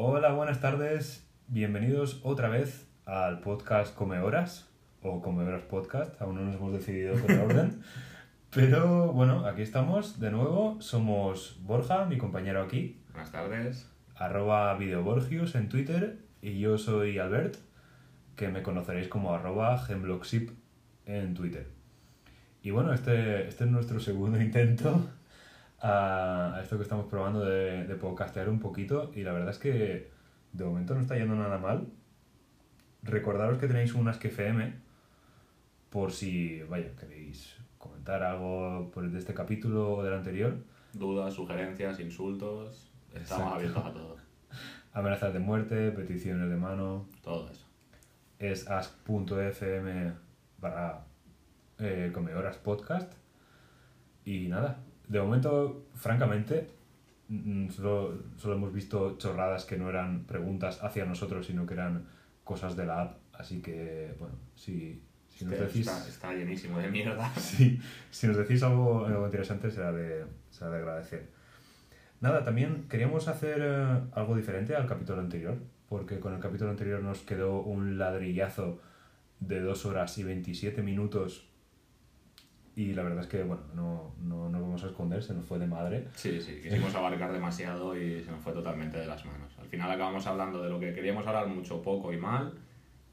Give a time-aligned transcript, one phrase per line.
[0.00, 1.28] Hola, buenas tardes.
[1.48, 4.70] Bienvenidos otra vez al podcast Come Horas
[5.02, 6.22] o Come Horas Podcast.
[6.22, 7.82] Aún no nos hemos decidido con el orden.
[8.54, 10.80] Pero bueno, aquí estamos de nuevo.
[10.80, 13.90] Somos Borja, mi compañero aquí, Buenas tardes.
[14.14, 17.56] arroba videoborgius en Twitter y yo soy Albert,
[18.36, 20.50] que me conoceréis como arroba gemblogship
[21.06, 21.66] en Twitter.
[22.62, 25.10] Y bueno, este, este es nuestro segundo intento
[25.80, 29.58] a, a esto que estamos probando de, de podcastear un poquito y la verdad es
[29.58, 30.10] que
[30.52, 31.86] de momento no está yendo nada mal.
[33.02, 34.74] Recordaros que tenéis un Ask FM
[35.90, 40.56] por si, vaya, queréis comentar algo por de este capítulo o del anterior.
[40.92, 42.90] Dudas, sugerencias, insultos.
[43.14, 43.54] Estamos Exacto.
[43.54, 44.16] abiertos a todo.
[44.92, 47.66] Amenazas de muerte, peticiones de mano, Todo eso.
[48.38, 50.12] es ask.fm
[50.60, 51.04] barra
[51.78, 53.12] eh, comedoras podcast
[54.24, 56.68] y nada de momento francamente
[57.28, 62.06] mm, solo, solo hemos visto chorradas que no eran preguntas hacia nosotros sino que eran
[62.44, 65.02] cosas de la app así que bueno si,
[65.38, 67.32] si nos Este decís está, está llenísimo de mierda.
[67.38, 71.28] Sí, si nos decís algo, algo interesante será de, será de agradecer.
[72.20, 75.56] Nada, también queríamos hacer eh, algo diferente al capítulo anterior,
[75.88, 78.80] porque con el capítulo anterior nos quedó un ladrillazo
[79.38, 81.47] de 2 horas y 27 minutos
[82.78, 85.58] y la verdad es que, bueno, no, no nos vamos a esconder, se nos fue
[85.58, 86.06] de madre.
[86.14, 89.52] Sí, sí, quisimos abarcar demasiado y se nos fue totalmente de las manos.
[89.58, 92.56] Al final acabamos hablando de lo que queríamos hablar mucho, poco y mal,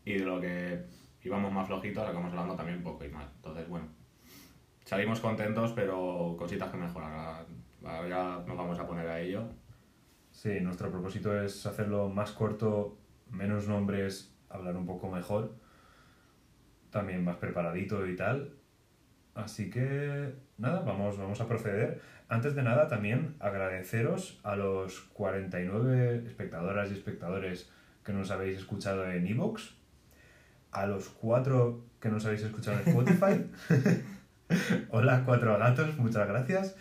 [0.06, 0.86] y de lo que
[1.24, 3.28] íbamos más flojitos, acabamos hablando también poco y mal.
[3.38, 3.88] Entonces, bueno,
[4.84, 7.48] salimos contentos, pero cositas que mejorar.
[7.84, 9.46] Ahora ya nos vamos a poner a ello.
[10.30, 13.00] Sí, nuestro propósito es hacerlo más corto,
[13.32, 15.56] menos nombres, hablar un poco mejor,
[16.92, 18.60] también más preparadito y tal.
[19.36, 22.02] Así que nada, vamos, vamos a proceder.
[22.30, 27.70] Antes de nada, también agradeceros a los 49 espectadoras y espectadores
[28.04, 29.76] que nos habéis escuchado en Evox,
[30.72, 34.04] a los 4 que nos habéis escuchado en Spotify.
[34.90, 36.76] Hola, cuatro gatos, muchas gracias.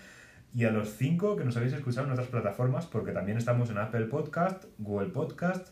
[0.55, 3.79] Y a los 5 que nos habéis escuchado en otras plataformas, porque también estamos en
[3.79, 5.69] Apple Podcast, Google Podcast,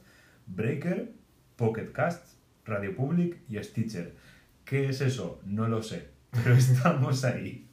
[0.46, 1.12] Breaker,
[1.56, 2.34] Pocket Cast,
[2.64, 4.16] Radio Public y Stitcher.
[4.64, 5.40] ¿Qué es eso?
[5.44, 7.68] No lo sé, pero estamos ahí.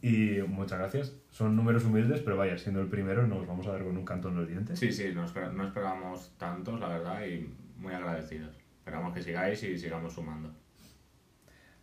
[0.00, 1.12] Y muchas gracias.
[1.30, 4.28] Son números humildes, pero vaya, siendo el primero nos vamos a dar con un canto
[4.28, 4.78] en los dientes.
[4.78, 8.56] Sí, sí, no, esper- no esperábamos tantos, la verdad, y muy agradecidos.
[8.78, 10.52] Esperamos que sigáis y sigamos sumando.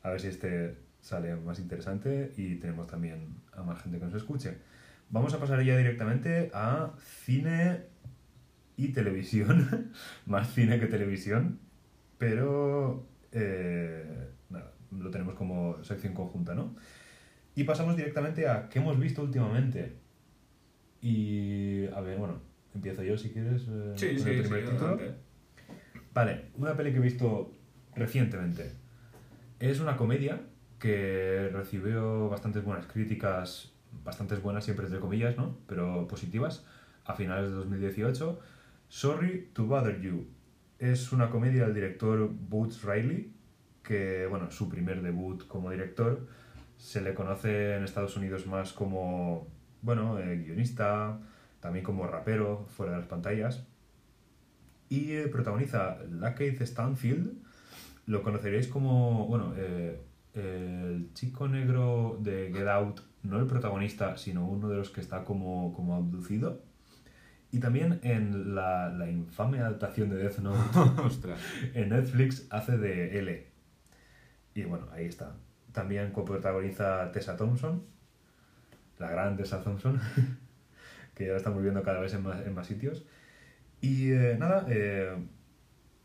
[0.02, 4.14] A ver si este sale más interesante y tenemos también a más gente que nos
[4.14, 4.58] escuche.
[5.10, 7.84] Vamos a pasar ya directamente a cine
[8.78, 9.92] y televisión.
[10.26, 11.60] más cine que televisión.
[12.18, 14.30] Pero eh,
[15.00, 16.76] lo tenemos como sección conjunta, ¿no?
[17.56, 19.98] Y pasamos directamente a qué hemos visto últimamente.
[21.02, 22.42] Y a ver, bueno,
[22.74, 25.00] empiezo yo si quieres eh, con el primer título.
[26.14, 27.54] Vale, una peli que he visto
[27.96, 28.72] recientemente.
[29.60, 30.42] Es una comedia
[30.80, 33.74] que recibió bastantes buenas críticas,
[34.04, 35.58] bastantes buenas siempre entre comillas, ¿no?
[35.68, 36.66] Pero positivas,
[37.06, 38.40] a finales de 2018.
[38.88, 40.28] Sorry to Bother You.
[40.80, 43.34] Es una comedia del director Boots Riley,
[43.86, 46.28] que, bueno, su primer debut como director.
[46.78, 49.48] Se le conoce en Estados Unidos más como,
[49.82, 51.20] bueno, eh, guionista,
[51.62, 53.66] también como rapero fuera de las pantallas.
[54.90, 57.34] Y eh, protagoniza Lakeith Stanfield,
[58.08, 60.02] lo conoceréis como, bueno, eh,
[60.34, 65.24] el chico negro de Get Out, no el protagonista, sino uno de los que está
[65.24, 66.62] como, como abducido.
[67.52, 70.60] Y también en la, la infame adaptación de Death Note
[71.74, 73.55] en Netflix hace de L.
[74.56, 75.36] Y bueno, ahí está.
[75.74, 77.84] También coprotagoniza Tessa Thompson,
[78.98, 80.00] la gran Tessa Thompson,
[81.14, 83.06] que ya la estamos viendo cada vez en más, en más sitios.
[83.82, 85.14] Y eh, nada, eh,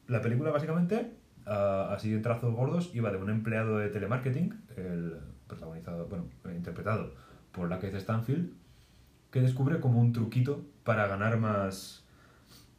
[0.08, 1.12] la película básicamente,
[1.46, 6.54] ah, así en trazos gordos, iba de un empleado de telemarketing, el protagonizado, bueno, eh,
[6.56, 7.14] interpretado
[7.52, 8.52] por la que Stanfield,
[9.30, 12.04] que descubre como un truquito para ganar más,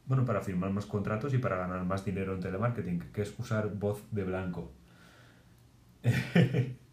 [0.04, 3.72] bueno, para firmar más contratos y para ganar más dinero en telemarketing, que es usar
[3.74, 4.70] voz de blanco.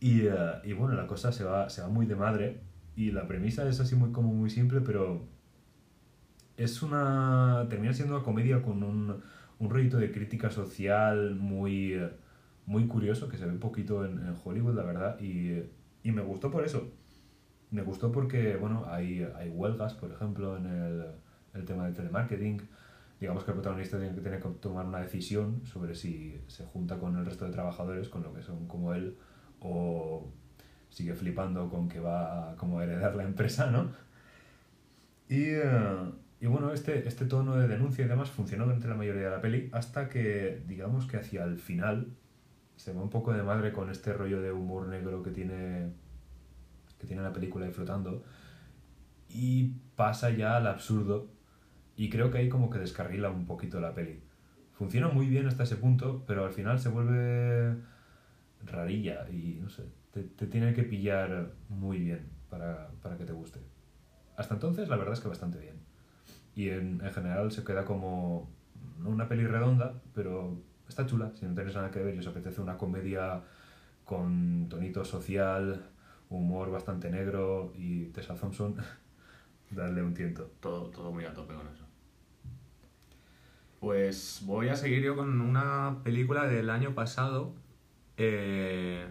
[0.00, 0.30] y, eh,
[0.64, 2.60] y bueno, la cosa se va, se va muy de madre
[2.96, 5.26] y la premisa es así muy como muy simple, pero
[6.56, 7.66] es una...
[7.68, 9.22] termina siendo una comedia con un,
[9.58, 12.00] un de crítica social muy,
[12.66, 15.62] muy curioso, que se ve un poquito en, en Hollywood, la verdad, y,
[16.02, 16.92] y me gustó por eso.
[17.70, 21.06] Me gustó porque, bueno, hay, hay huelgas, por ejemplo, en el,
[21.54, 22.62] el tema del telemarketing.
[23.24, 26.98] Digamos que el protagonista tiene que, tiene que tomar una decisión sobre si se junta
[26.98, 29.16] con el resto de trabajadores, con lo que son como él,
[29.60, 30.30] o
[30.90, 33.88] sigue flipando con que va a como heredar la empresa, ¿no?
[35.26, 39.22] Y, eh, y bueno, este, este tono de denuncia y demás funcionó durante la mayoría
[39.22, 42.08] de la peli hasta que, digamos que hacia el final,
[42.76, 45.94] se va un poco de madre con este rollo de humor negro que tiene,
[46.98, 48.22] que tiene la película ahí flotando
[49.30, 51.33] y pasa ya al absurdo
[51.96, 54.20] y creo que ahí como que descarrila un poquito la peli.
[54.72, 57.76] Funciona muy bien hasta ese punto, pero al final se vuelve
[58.64, 63.32] rarilla y no sé, te, te tiene que pillar muy bien para, para, que te
[63.32, 63.60] guste.
[64.36, 65.76] Hasta entonces la verdad es que bastante bien.
[66.56, 68.50] Y en, en general se queda como
[69.04, 72.60] una peli redonda, pero está chula, si no tienes nada que ver y os apetece
[72.60, 73.42] una comedia
[74.04, 75.84] con tonito social,
[76.30, 78.76] humor bastante negro y Tessa Thompson,
[79.70, 80.50] darle un tiento.
[80.60, 81.83] Todo, todo muy a tope con eso.
[83.84, 87.54] Pues voy a seguir yo con una película del año pasado.
[88.16, 89.06] Eh,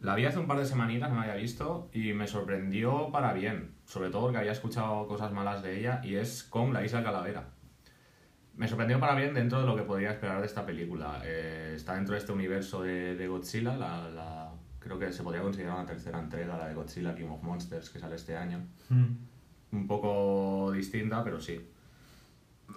[0.00, 3.32] la vi hace un par de semanitas, no la había visto, y me sorprendió para
[3.34, 3.76] bien.
[3.84, 7.50] Sobre todo porque había escuchado cosas malas de ella, y es con La Isla Calavera.
[8.56, 11.22] Me sorprendió para bien dentro de lo que podría esperar de esta película.
[11.24, 14.50] Eh, está dentro de este universo de, de Godzilla, la, la,
[14.80, 18.00] creo que se podría considerar una tercera entrega, la de Godzilla King of Monsters, que
[18.00, 18.66] sale este año.
[18.88, 19.14] Mm.
[19.70, 21.64] Un poco distinta, pero sí.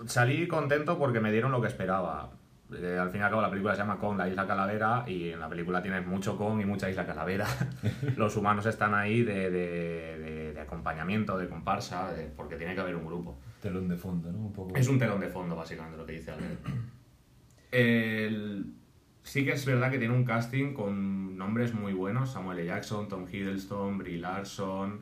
[0.06, 2.32] Salí contento porque me dieron lo que esperaba.
[2.72, 5.30] Eh, al fin y al cabo la película se llama Kong, la isla calavera, y
[5.30, 7.48] en la película tienes mucho Kong y mucha isla calavera.
[8.16, 12.96] Los humanos están ahí de, de, de, de acompañamiento, de comparsa, porque tiene que haber
[12.96, 13.40] un grupo.
[13.62, 14.38] Telón de fondo, ¿no?
[14.38, 14.76] Un poco.
[14.76, 16.60] Es un telón de fondo, básicamente, lo que dice Albert.
[17.72, 18.74] El-
[19.22, 22.68] Sí que es verdad que tiene un casting con nombres muy buenos, Samuel L.
[22.68, 25.02] Jackson, Tom Hiddleston, Brie Larson,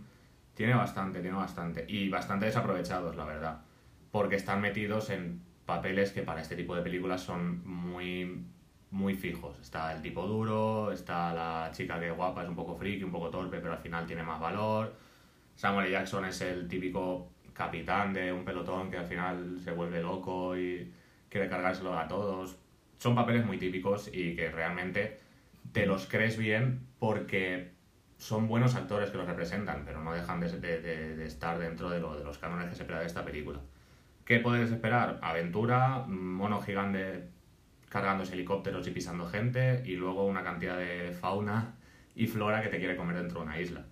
[0.54, 3.62] tiene bastante, tiene bastante, y bastante desaprovechados, la verdad,
[4.18, 8.44] porque están metidos en papeles que para este tipo de películas son muy,
[8.90, 9.60] muy fijos.
[9.60, 13.12] Está el tipo duro, está la chica que es guapa, es un poco friki, un
[13.12, 14.96] poco torpe, pero al final tiene más valor.
[15.56, 15.92] Samuel.
[15.92, 20.92] Jackson es el típico capitán de un pelotón que al final se vuelve loco y
[21.30, 22.58] quiere cargárselo a todos.
[22.98, 25.20] Son papeles muy típicos y que realmente
[25.74, 27.72] te los crees bien porque
[28.18, 32.00] son buenos actores que los representan, pero no dejan de, de- de- estar dentro de,
[32.00, 33.60] lo, de los cánones que se de esta película.
[34.27, 35.19] ¿Qué puedes esperar?
[35.21, 37.29] Aventura, mono gigante
[37.89, 41.75] cargándose helicópteros y pisando gente, y luego una cantidad de fauna
[42.13, 43.85] y flora que te quiere comer dentro de una isla.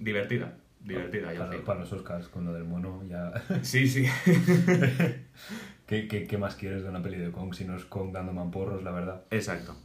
[0.00, 3.32] Divertida, divertida, ya para, para los Oscars, con lo del mono, ya.
[3.62, 4.04] Sí, sí.
[5.86, 8.32] ¿Qué, qué, qué más quieres de una peli de Kong si no es Kong dando
[8.32, 9.22] mamporros, la verdad?
[9.30, 9.76] Exacto.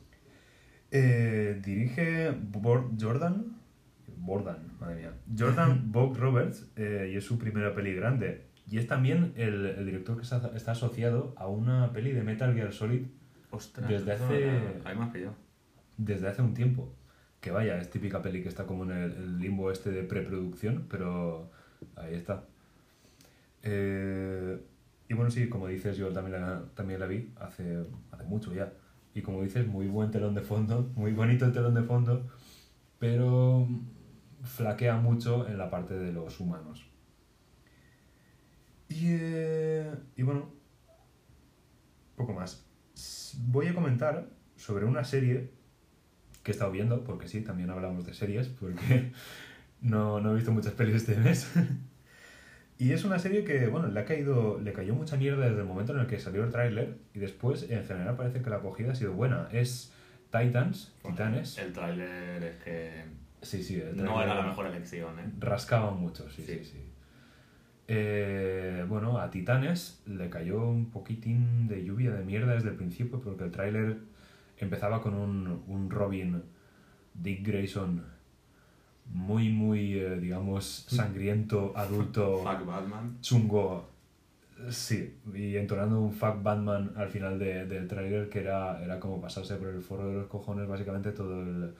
[0.89, 3.57] Eh, dirige Bor- Jordan.
[4.17, 5.13] Bordan, madre mía.
[5.37, 8.46] Jordan Bob Roberts eh, y es su primera peli grande.
[8.69, 12.53] Y es también el, el director que está, está asociado a una peli de Metal
[12.53, 13.05] Gear Solid
[13.49, 15.33] Ostras, Desde hace- Ahí me has pillado.
[15.97, 16.93] desde hace un tiempo.
[17.39, 20.85] Que vaya, es típica peli que está como en el, el limbo este de preproducción,
[20.89, 21.49] pero
[21.95, 22.43] ahí está.
[23.63, 24.59] Eh,
[25.09, 28.73] y bueno, sí, como dices, yo también la, también la vi hace, hace mucho ya.
[29.13, 32.27] Y como dices, muy buen telón de fondo, muy bonito el telón de fondo,
[32.99, 33.67] pero
[34.43, 36.85] flaquea mucho en la parte de los humanos.
[38.89, 40.51] Y, eh, y bueno,
[42.15, 42.65] poco más.
[43.47, 45.51] Voy a comentar sobre una serie
[46.43, 49.11] que he estado viendo, porque sí, también hablamos de series, porque
[49.81, 51.51] no, no he visto muchas pelis este mes.
[52.79, 55.67] y es una serie que, bueno, le, ha caído, le cayó mucha mierda desde el
[55.67, 58.93] momento en el que salió el tráiler y después, en general, parece que la acogida
[58.93, 59.49] ha sido buena.
[59.51, 59.93] Es
[60.31, 61.57] Titans, Titanes.
[61.57, 65.31] El tráiler es que Sí, sí, el no era la mejor elección, ¿eh?
[65.39, 66.65] Rascaba mucho, sí, sí, Sí.
[66.65, 66.86] sí.
[67.89, 73.21] Eh, bueno, a Titanes le cayó un poquitín de lluvia de mierda desde el principio
[73.21, 73.97] porque el tráiler
[74.57, 76.41] empezaba con un, un Robin
[77.13, 78.03] Dick Grayson
[79.13, 83.17] muy, muy, eh, digamos, sangriento, adulto, Fuck Batman.
[83.21, 83.89] chungo.
[84.69, 89.21] Sí, y entonando un fuck Batman al final de- del tráiler que era, era como
[89.21, 91.73] pasarse por el forro de los cojones básicamente todo el,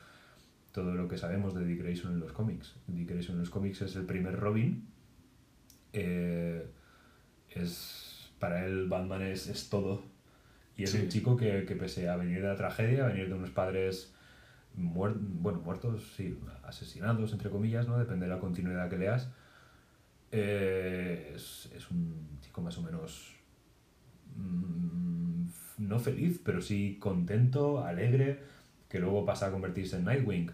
[0.71, 2.75] todo lo que sabemos de Dick Grayson en los cómics.
[2.87, 4.87] Dick Grayson en los cómics es el primer Robin.
[5.99, 6.65] Eh,
[7.49, 10.03] es, para él Batman es, es todo.
[10.77, 10.99] Y es Sí.
[10.99, 14.13] un chico que, que pese a venir de la tragedia, a venir de unos padres
[14.77, 17.97] muer- bueno, muertos, sí, asesinados, entre comillas, ¿no?
[17.97, 19.29] Depende de la continuidad que leas.
[20.31, 23.33] eh, es, es un chico más o menos
[24.35, 25.45] mm,
[25.79, 28.39] no feliz, pero sí contento, alegre,
[28.89, 30.51] que luego pasa a convertirse en Nightwing.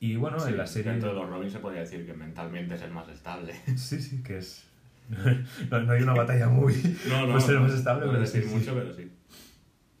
[0.00, 0.92] Y bueno, Sí, en la serie...
[0.92, 3.54] Dentro de los Robin se podría decir que mentalmente es el más estable.
[3.76, 4.67] Sí, sí, que es...
[5.70, 6.74] no, no hay una batalla muy...
[7.08, 9.10] No, no, Pues más estable, no pero decir sí, mucho, pero sí.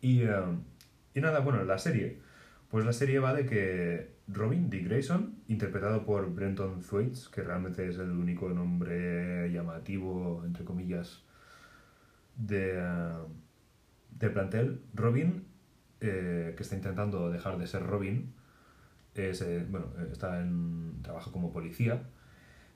[0.00, 0.30] Y, eh,
[1.14, 2.20] y nada, bueno, la serie.
[2.70, 7.88] Pues la serie va de que Robin, Dick Grayson, interpretado por Brenton Thwaites, que realmente
[7.88, 11.22] es el único nombre llamativo entre comillas,
[12.36, 12.80] de,
[14.10, 14.82] del plantel.
[14.94, 15.46] Robin,
[16.00, 18.34] eh, que está intentando dejar de ser Robin,
[19.14, 22.02] es, eh, bueno, eh, está en trabajo como policía,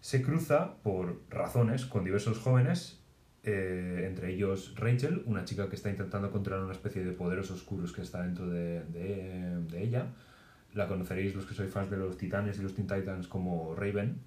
[0.02, 3.00] se cruza por razones con diversos jóvenes,
[3.44, 7.92] eh, entre ellos Rachel, una chica que está intentando controlar una especie de poderes oscuros
[7.92, 10.12] que está dentro de, de- ella.
[10.74, 14.20] La conoceréis los que sois fans de los Titanes y los Teen Titans como Raven.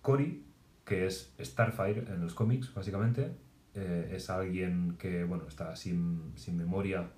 [0.00, 0.44] Cory,
[0.84, 3.32] que es Starfire en los cómics, básicamente,
[3.74, 7.10] eh, es alguien que bueno, está sin, sin memoria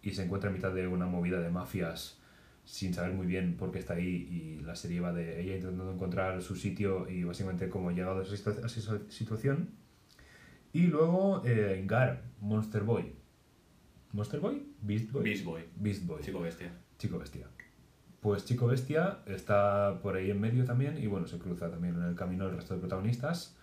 [0.00, 2.18] y se encuentra en mitad de una movida de mafias
[2.66, 5.90] sin saber muy bien por qué está ahí y la serie va de ella intentando
[5.92, 9.70] encontrar su sitio y básicamente cómo ha llegado a esa, situación.
[10.72, 13.14] Y luego eh, Gar, Monster Boy.
[14.12, 14.66] ¿Monster Boy?
[14.82, 15.22] Beast Boy.
[15.22, 15.62] Beast Boy.
[15.76, 16.22] Beast Boy.
[16.22, 16.72] Chico bestia.
[16.98, 17.46] Chico Bestia.
[18.20, 22.02] Pues Chico Bestia está por ahí en medio también y bueno, se cruza también en
[22.02, 23.56] el camino el resto de protagonistas.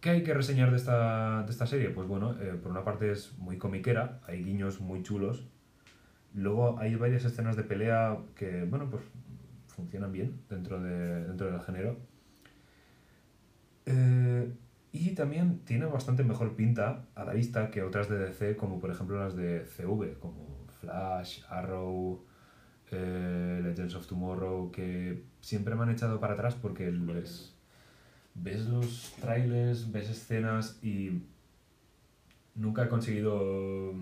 [0.00, 1.90] ¿Qué hay que reseñar de esta, de esta serie?
[1.90, 5.44] Pues bueno, eh, por una parte es muy comiquera, hay guiños muy chulos.
[6.34, 9.02] Luego hay varias escenas de pelea que, bueno, pues
[9.68, 11.96] funcionan bien dentro, de, dentro del género.
[13.86, 14.52] Eh,
[14.92, 18.90] y también tiene bastante mejor pinta a la vista que otras de DC, como por
[18.90, 22.24] ejemplo las de CV, como Flash, Arrow,
[22.90, 27.54] eh, Legends of Tomorrow, que siempre me han echado para atrás porque les,
[28.34, 31.22] ves los trailers, ves escenas y
[32.54, 33.94] nunca he conseguido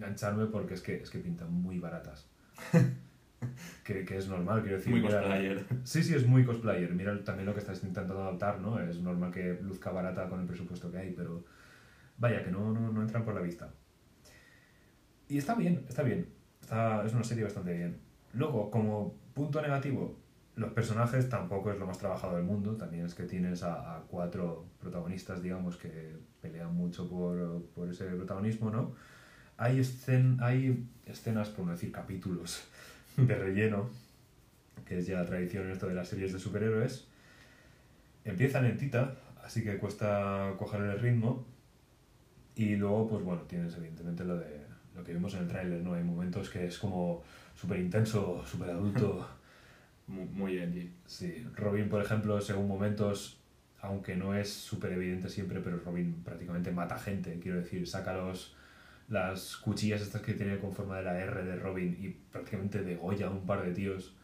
[0.00, 2.28] engancharme porque es que, es que pintan muy baratas.
[3.84, 4.92] que, que es normal, quiero decir.
[4.92, 5.64] Muy mira- cosplayer.
[5.84, 6.92] Sí, sí, es muy cosplayer.
[6.94, 8.78] Mira también lo que estás intentando adaptar, ¿no?
[8.80, 11.44] Es normal que luzca barata con el presupuesto que hay, pero
[12.18, 13.72] vaya, que no, no, no entran por la vista.
[15.28, 16.28] Y está bien, está bien.
[16.60, 18.00] Está, es una serie bastante bien.
[18.32, 20.18] Luego, como punto negativo,
[20.56, 22.76] los personajes tampoco es lo más trabajado del mundo.
[22.76, 28.04] También es que tienes a, a cuatro protagonistas, digamos, que pelean mucho por, por ese
[28.06, 28.94] protagonismo, ¿no?
[29.60, 32.64] Hay, escen hay escenas, por no decir capítulos,
[33.16, 33.90] de relleno
[34.90, 37.06] que es ya tradición en esto de las series de superhéroes.
[38.24, 39.14] Empieza lentita,
[39.44, 41.46] así que cuesta coger el ritmo.
[42.56, 45.94] Y luego, pues bueno, tienes evidentemente lo de lo que vimos en el tráiler, ¿no?
[45.94, 47.22] Hay momentos que es como
[47.54, 49.28] súper intenso, súper adulto.
[50.08, 50.90] Muy, muy edgy.
[51.06, 53.38] Sí, Robin, por ejemplo, según momentos,
[53.80, 58.56] aunque no es súper evidente siempre, pero Robin prácticamente mata gente, quiero decir, saca los,
[59.10, 63.26] las cuchillas estas que tiene con forma de la R de Robin y prácticamente degolla
[63.26, 64.16] a un par de tíos.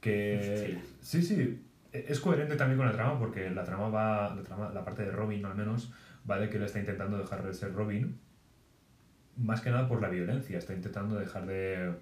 [0.00, 4.70] Que sí, sí, es coherente también con la trama porque la trama va, la, trama,
[4.72, 5.92] la parte de Robin al menos,
[6.28, 8.18] va de que él está intentando dejar de ser Robin,
[9.36, 11.92] más que nada por la violencia, está intentando dejar de,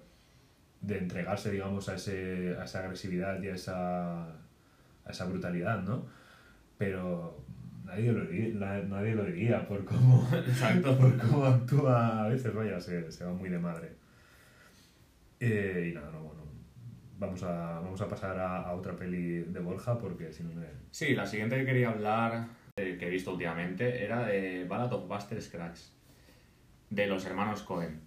[0.81, 6.05] de entregarse, digamos, a, ese, a esa agresividad y a esa, a esa brutalidad, ¿no?
[6.77, 7.44] Pero
[7.85, 10.97] nadie lo diría, na- nadie lo diría por cómo, Exacto.
[10.97, 13.91] por cómo actúa a veces, vaya, se, se va muy de madre.
[15.39, 16.43] Eh, y nada, no, bueno,
[17.17, 20.65] vamos a, vamos a pasar a, otra peli de Borja porque si no me...
[20.91, 25.07] Sí, la siguiente que quería hablar, eh, que he visto últimamente, era de Ballad of
[25.07, 25.93] Buster Scruggs,
[26.89, 28.01] de los hermanos Cohen.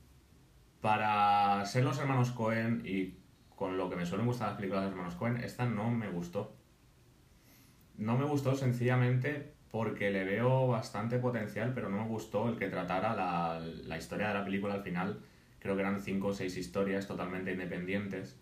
[0.80, 3.18] Para ser los hermanos Cohen y
[3.54, 6.08] con lo que me suelen gustar las películas de los hermanos Cohen, esta no me
[6.08, 6.56] gustó.
[7.97, 12.68] No me gustó sencillamente porque le veo bastante potencial, pero no me gustó el que
[12.68, 15.18] tratara la, la historia de la película al final.
[15.58, 18.38] Creo que eran cinco o seis historias totalmente independientes.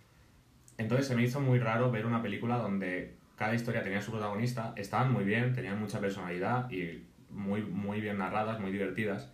[0.78, 4.72] Entonces se me hizo muy raro ver una película donde cada historia tenía su protagonista,
[4.76, 9.30] estaban muy bien, tenían mucha personalidad y muy, muy bien narradas, muy divertidas,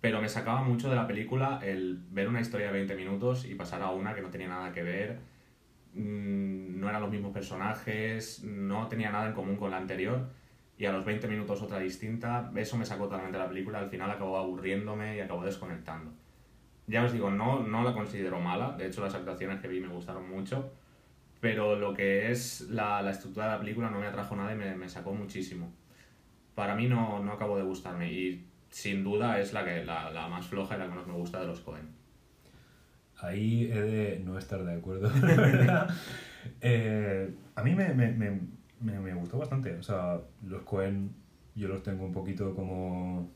[0.00, 3.54] pero me sacaba mucho de la película el ver una historia de 20 minutos y
[3.54, 5.18] pasar a una que no tenía nada que ver,
[5.94, 10.28] mm, no eran los mismos personajes, no tenía nada en común con la anterior
[10.80, 14.10] y a los 20 minutos otra distinta, eso me sacó totalmente la película, al final
[14.10, 16.10] acabó aburriéndome y acabó desconectando.
[16.86, 19.88] Ya os digo, no, no la considero mala, de hecho las actuaciones que vi me
[19.88, 20.72] gustaron mucho,
[21.38, 24.56] pero lo que es la, la estructura de la película no me atrajo nada y
[24.56, 25.70] me, me sacó muchísimo.
[26.54, 30.28] Para mí no, no acabó de gustarme y sin duda es la, que, la, la
[30.28, 31.90] más floja y la que más me gusta de los Cohen.
[33.18, 35.10] Ahí he de no estar de acuerdo.
[36.62, 38.40] Eh, a mí me, me, me,
[38.80, 39.74] me, me gustó bastante.
[39.76, 41.12] O sea, los Cohen
[41.54, 43.30] yo los tengo un poquito como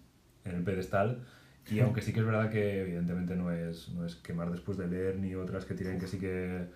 [0.44, 1.24] en el pedestal.
[1.70, 4.86] Y aunque sí que es verdad que evidentemente no es, no es quemar después de
[4.86, 6.66] leer ni otras que tienen que sí que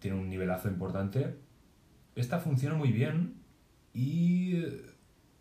[0.00, 1.36] tiene un nivelazo importante,
[2.16, 3.34] esta funciona muy bien
[3.94, 4.56] y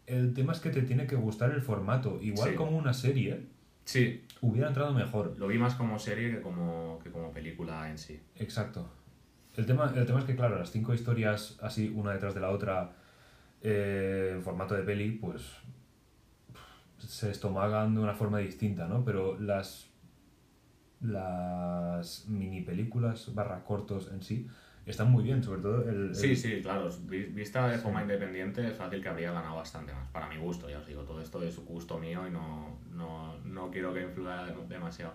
[0.05, 2.19] el tema es que te tiene que gustar el formato.
[2.21, 2.55] Igual Sí.
[2.55, 3.47] como una serie,
[3.83, 5.35] Sí, hubiera entrado mejor.
[5.39, 8.19] lo vi más como serie que como, que como película en sí.
[8.35, 8.87] Exacto.
[9.57, 12.49] El tema, el tema es que, claro, las cinco historias así, una detrás de la
[12.49, 12.91] otra,
[13.61, 15.41] eh, en formato de peli, pues
[16.99, 19.03] se estomagan de una forma distinta, ¿no?
[19.05, 19.87] Pero las,
[21.01, 24.47] las mini películas barra cortos en sí
[24.85, 26.09] están muy bien, sobre todo el...
[26.09, 26.89] el- Sí, sí, claro.
[27.07, 30.07] vi- Vista de forma independiente es fácil que habría ganado bastante más.
[30.09, 33.71] Para mi gusto, ya os digo, todo esto es gusto mío y no, no, no
[33.71, 35.13] quiero que influya dem- demasiado.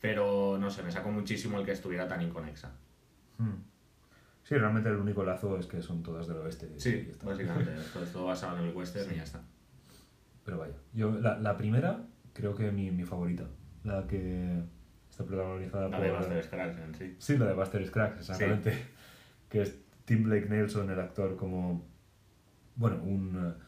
[0.00, 2.72] Pero no sé, me sacó muchísimo el que estuviera tan inconexa.
[3.42, 3.62] Hmm.
[4.44, 6.68] Sí, realmente el único lazo es que son todas del oeste.
[6.76, 7.26] y Sí, está.
[7.26, 7.74] básicamente.
[7.76, 9.14] Esto es todo basado en el western Sí.
[9.14, 9.40] y ya está.
[10.44, 13.44] Pero vaya, yo la, la primera creo que mi, mi favorita,
[13.84, 14.62] la que
[15.08, 16.06] está protagonizada La por...
[16.06, 17.16] de Buster Scruggs en sí.
[17.18, 18.86] Sí, la de Buster Scruggs, exactamente.
[19.48, 21.84] Que es Tim Blake Nelson, el actor, como,
[22.74, 23.62] bueno, un eh,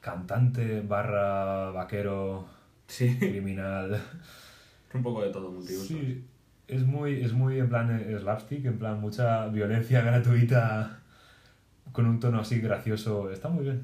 [0.00, 2.46] cantante barra vaquero
[2.86, 4.00] Sí, criminal.
[4.94, 5.84] un poco de todo multiuso.
[5.86, 6.24] Sí,
[6.68, 11.00] es muy, es muy en plan eh, slapstick, en plan mucha violencia gratuita
[11.92, 13.30] con un tono así gracioso.
[13.30, 13.82] Está muy bien.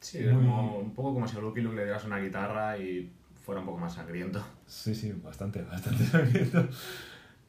[0.00, 2.78] Sí, es Muy- como, un poco como si a Lucky Luke le dieras una guitarra
[2.78, 3.12] y
[3.44, 4.44] fuera un poco más sangriento.
[4.66, 6.66] Sí, sí, bastante, bastante sangriento.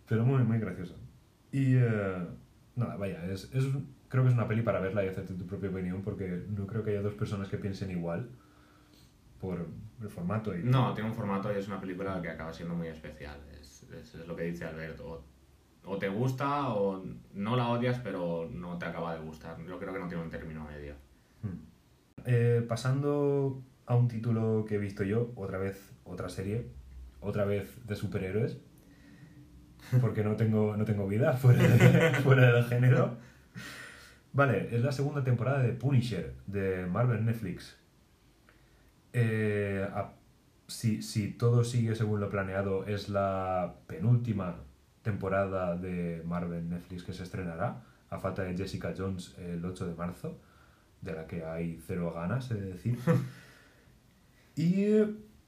[0.08, 0.96] Pero muy, muy gracioso.
[1.52, 2.18] Y eh,
[2.76, 3.66] nada, vaya, es, es,
[4.10, 6.84] creo que es una peli para verla y hacerte tu propia opinión porque no creo
[6.84, 8.30] que haya dos personas que piensen igual
[9.40, 9.68] por
[10.02, 10.56] el formato.
[10.58, 13.38] Y, No, tiene un formato y es una película que acaba siendo muy especial.
[14.02, 15.24] Es, lo que dice Alberto.
[15.86, 19.58] O, te gusta o no la odias, pero no te acaba de gustar.
[19.68, 20.94] Yo creo que no tiene un término medio.
[21.42, 21.60] Hmm.
[22.26, 26.68] Eh, pasando a un título que he visto yo, otra vez, otra serie,
[27.20, 28.58] otra vez de superhéroes,
[30.00, 33.18] porque no tengo, no tengo vida fuera, de- fuera del género.
[34.32, 37.78] Vale, es la segunda temporada de Punisher, de Marvel Netflix.
[39.12, 39.88] Eh,
[40.68, 44.56] si, si todo sigue según lo planeado, es la penúltima
[45.02, 49.96] temporada de Marvel Netflix que se estrenará, a falta de Jessica Jones el 8 de
[49.96, 50.40] marzo,
[51.02, 52.98] de la que hay cero ganas, he de decir.
[54.56, 54.86] y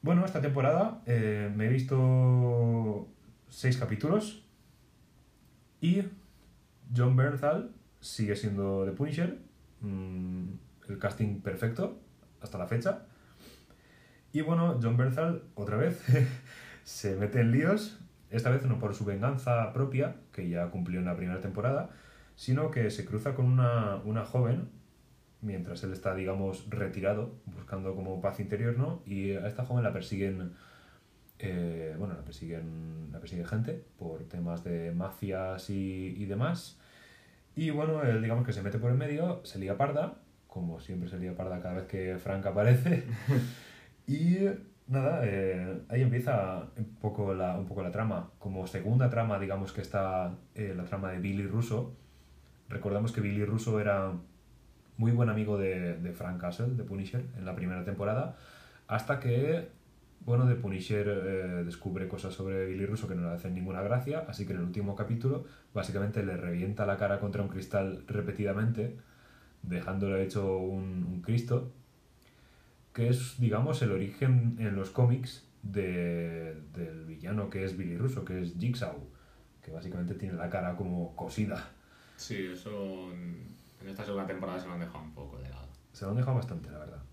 [0.01, 3.07] bueno, esta temporada eh, me he visto
[3.49, 4.43] seis capítulos
[5.81, 6.03] y
[6.95, 9.39] John Bernthal sigue siendo The Punisher,
[9.81, 10.45] mm,
[10.89, 11.99] el casting perfecto
[12.41, 13.05] hasta la fecha.
[14.35, 16.03] Y bueno, John Bernthal otra vez
[16.83, 17.97] se mete en líos,
[18.29, 21.91] esta vez no por su venganza propia, que ya cumplió en la primera temporada,
[22.35, 24.67] sino que se cruza con una, una joven
[25.39, 29.01] mientras él está, digamos, retirado, buscando como paz interior, ¿no?
[29.05, 30.51] Y a esta joven la persiguen,
[31.39, 36.77] eh, bueno, la persiguen, la persigue gente por temas de mafias y, y demás.
[37.55, 40.15] Y bueno, él digamos que se mete por en medio, se lía parda,
[40.47, 43.05] como siempre se lía parda cada vez que Frank aparece.
[44.07, 44.37] y
[44.87, 48.29] nada, eh, ahí empieza un poco, la, un poco la trama.
[48.39, 51.93] Como segunda trama, digamos que está eh, la trama de Billy Russo.
[52.69, 54.13] Recordamos que Billy Russo era
[54.97, 58.37] muy buen amigo de, de Frank Castle, de Punisher, en la primera temporada,
[58.87, 59.67] hasta que,
[60.21, 64.23] bueno, de Punisher eh, descubre cosas sobre Billy Russo que no le hacen ninguna gracia,
[64.27, 68.95] así que en el último capítulo básicamente le revienta la cara contra un cristal repetidamente,
[69.63, 71.71] dejándolo hecho un Cristo,
[72.95, 78.25] que es, digamos, el origen en los cómics de- del villano que es Billy Russo,
[78.25, 78.95] que es Jigsaw,
[79.61, 81.69] que básicamente tiene la cara como cosida.
[82.17, 85.67] Sí, eso en en esta segunda temporada se lo han dejado un poco de lado.
[85.93, 87.03] Se lo han dejado bastante, la verdad.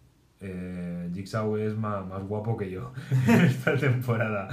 [0.41, 2.93] Eh, Jigsaw es más, más guapo que yo
[3.27, 4.49] en esta temporada.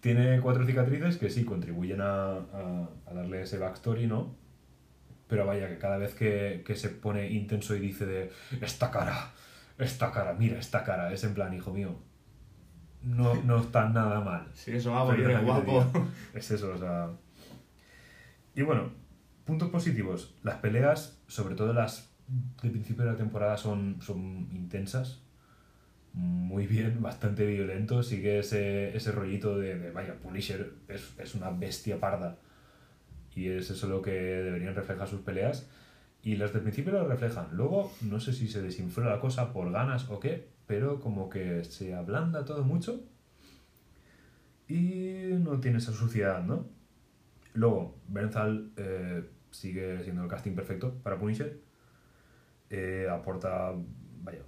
[0.00, 4.34] Tiene cuatro cicatrices que sí contribuyen a, a- a darle ese backstory, ¿no?
[5.28, 9.32] Pero vaya, que cada vez que, que se pone intenso y dice de esta cara,
[9.78, 11.98] esta cara, mira esta cara, es en plan, hijo mío,
[13.04, 14.48] no, no está nada mal.
[14.54, 15.86] Sí, eso va te guapo.
[16.32, 17.10] Es eso, o sea.
[18.54, 18.90] Y bueno,
[19.44, 20.34] puntos positivos.
[20.42, 22.10] Las peleas, sobre todo las
[22.62, 25.22] de principio de la temporada, son, son intensas.
[26.14, 28.02] Muy bien, bastante violento.
[28.02, 32.38] Sigue ese, ese rollito de, de, vaya, Punisher es, es una bestia parda.
[33.34, 35.68] Y es eso lo que deberían reflejar sus peleas.
[36.24, 37.48] Y las del principio lo reflejan.
[37.52, 41.62] Luego, no sé si se desinfló la cosa por ganas o qué, pero como que
[41.64, 43.04] se ablanda todo mucho
[44.68, 46.66] y no tiene esa suciedad, ¿no?
[47.54, 51.60] Luego, Bernthal eh, sigue siendo el casting perfecto para Punisher.
[52.70, 53.72] Eh, aporta,
[54.22, 54.40] vaya,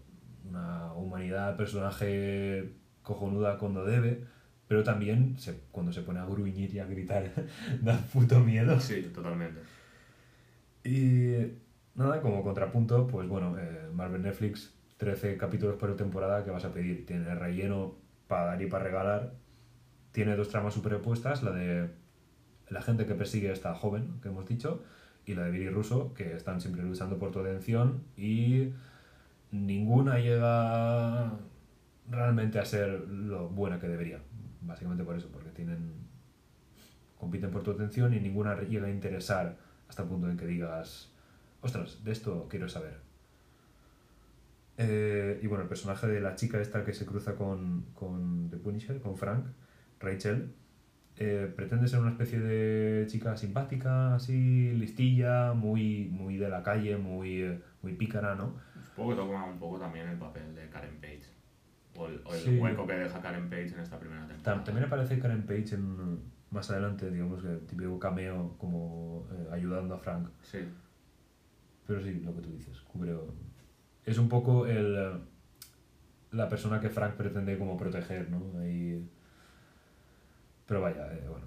[0.48, 4.24] una humanidad al personaje cojonuda cuando debe,
[4.68, 7.30] pero también se- cuando se pone a gruñir y a gritar
[7.82, 8.80] da puto miedo.
[8.80, 9.60] Sí, totalmente.
[10.84, 11.52] Y
[11.96, 16.72] nada, como contrapunto, pues bueno, eh, Marvel Netflix, 13 capítulos por temporada que vas a
[16.72, 17.06] pedir.
[17.06, 17.94] Tiene relleno
[18.28, 19.32] para dar y para regalar.
[20.12, 21.90] Tiene dos tramas superpuestas, la de
[22.68, 24.82] la gente que persigue a esta joven que hemos dicho
[25.24, 28.72] y la de Billy Russo, que están siempre luchando por tu atención y
[29.50, 31.32] ninguna llega
[32.08, 34.20] realmente a ser lo buena que debería.
[34.62, 36.06] Básicamente por eso, porque tienen
[37.18, 39.56] compiten por tu atención y ninguna llega a interesar
[39.88, 41.12] hasta el punto en que digas,
[41.62, 42.98] ostras, de esto quiero saber.
[44.78, 48.58] Eh, y bueno, el personaje de la chica esta que se cruza con, con The
[48.58, 49.46] Punisher, con Frank,
[50.00, 50.52] Rachel,
[51.16, 56.98] eh, pretende ser una especie de chica simpática, así, listilla, muy, muy de la calle,
[56.98, 58.54] muy, eh, muy pícara, ¿no?
[58.90, 61.22] Supongo que toma un poco también el papel de Karen Page.
[61.96, 62.58] O el, o el Sí.
[62.58, 64.58] hueco que deja Karen Page en esta primera temporada.
[64.60, 69.94] Tam- También aparece Karen Page en, más adelante, digamos que típico cameo como eh, ayudando
[69.94, 70.28] a Frank.
[70.42, 70.58] Sí.
[71.86, 73.16] Pero sí, lo que tú dices, cubre...
[74.04, 75.12] Es un poco el, eh,
[76.32, 78.58] la persona que Frank pretende como proteger, ¿no?
[78.60, 79.08] Ahí-
[80.66, 81.46] Pero vaya, eh, bueno.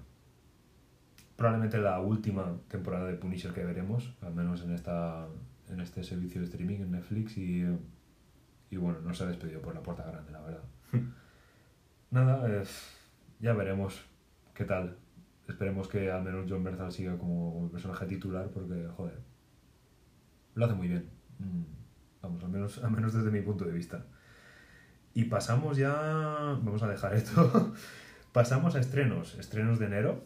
[1.36, 5.26] Probablemente la última temporada de Punisher que veremos, al menos en, esta,
[5.68, 7.64] en este servicio de streaming en Netflix y,
[8.70, 10.62] y bueno, no se ha despedido por la puerta grande, la verdad.
[12.10, 12.64] Nada, eh,
[13.40, 14.02] ya veremos
[14.54, 14.96] qué tal.
[15.48, 19.18] Esperemos que al menos John Bernthal siga como, como personaje titular porque, joder,
[20.54, 21.08] lo hace muy bien.
[21.38, 21.80] Mm,
[22.22, 24.04] Vamos, al menos, al menos desde mi punto de vista.
[25.14, 25.92] Y pasamos ya,
[26.62, 27.74] vamos a dejar esto,
[28.32, 30.24] pasamos a estrenos, estrenos de enero,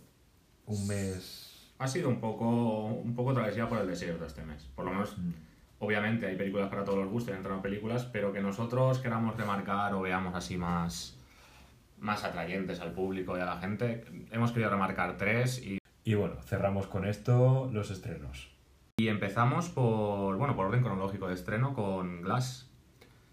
[0.66, 1.50] un mes...
[1.78, 4.62] Ha sido un poco, un poco travesía por el desierto este mes.
[4.74, 5.30] Por lo menos, mm,
[5.80, 10.02] obviamente, hay películas para todos los gustos, entran películas, pero que nosotros queramos remarcar o
[10.02, 11.18] veamos así más,
[11.98, 14.04] más atrayentes al público y a la gente.
[14.30, 18.53] Hemos querido remarcar tres y, Y bueno, cerramos con esto los estrenos.
[18.96, 22.70] Y empezamos por, bueno, por orden cronológico de estreno con Glass.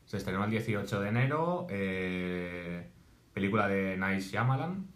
[0.06, 2.90] Se estrenó el 18 de enero, eh,
[3.34, 4.88] película de Nice Shyamalan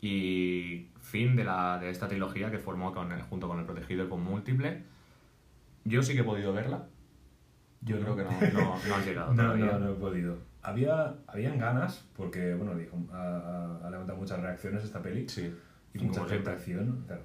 [0.00, 4.08] y fin de, la, de esta trilogía que formó con junto con El Protegido y
[4.08, 4.82] con Múltiple.
[5.84, 6.86] Yo sí que he podido verla.
[7.82, 10.38] Yo creo que no, no, no has llegado No, no, no he podido.
[10.62, 15.28] Había, habían ganas, porque, bueno, dijo, ha, ha- levantado muchas reacciones esta peli.
[15.28, 15.54] Sí,
[15.92, 16.54] y mucha siempre.
[17.06, 17.22] claro.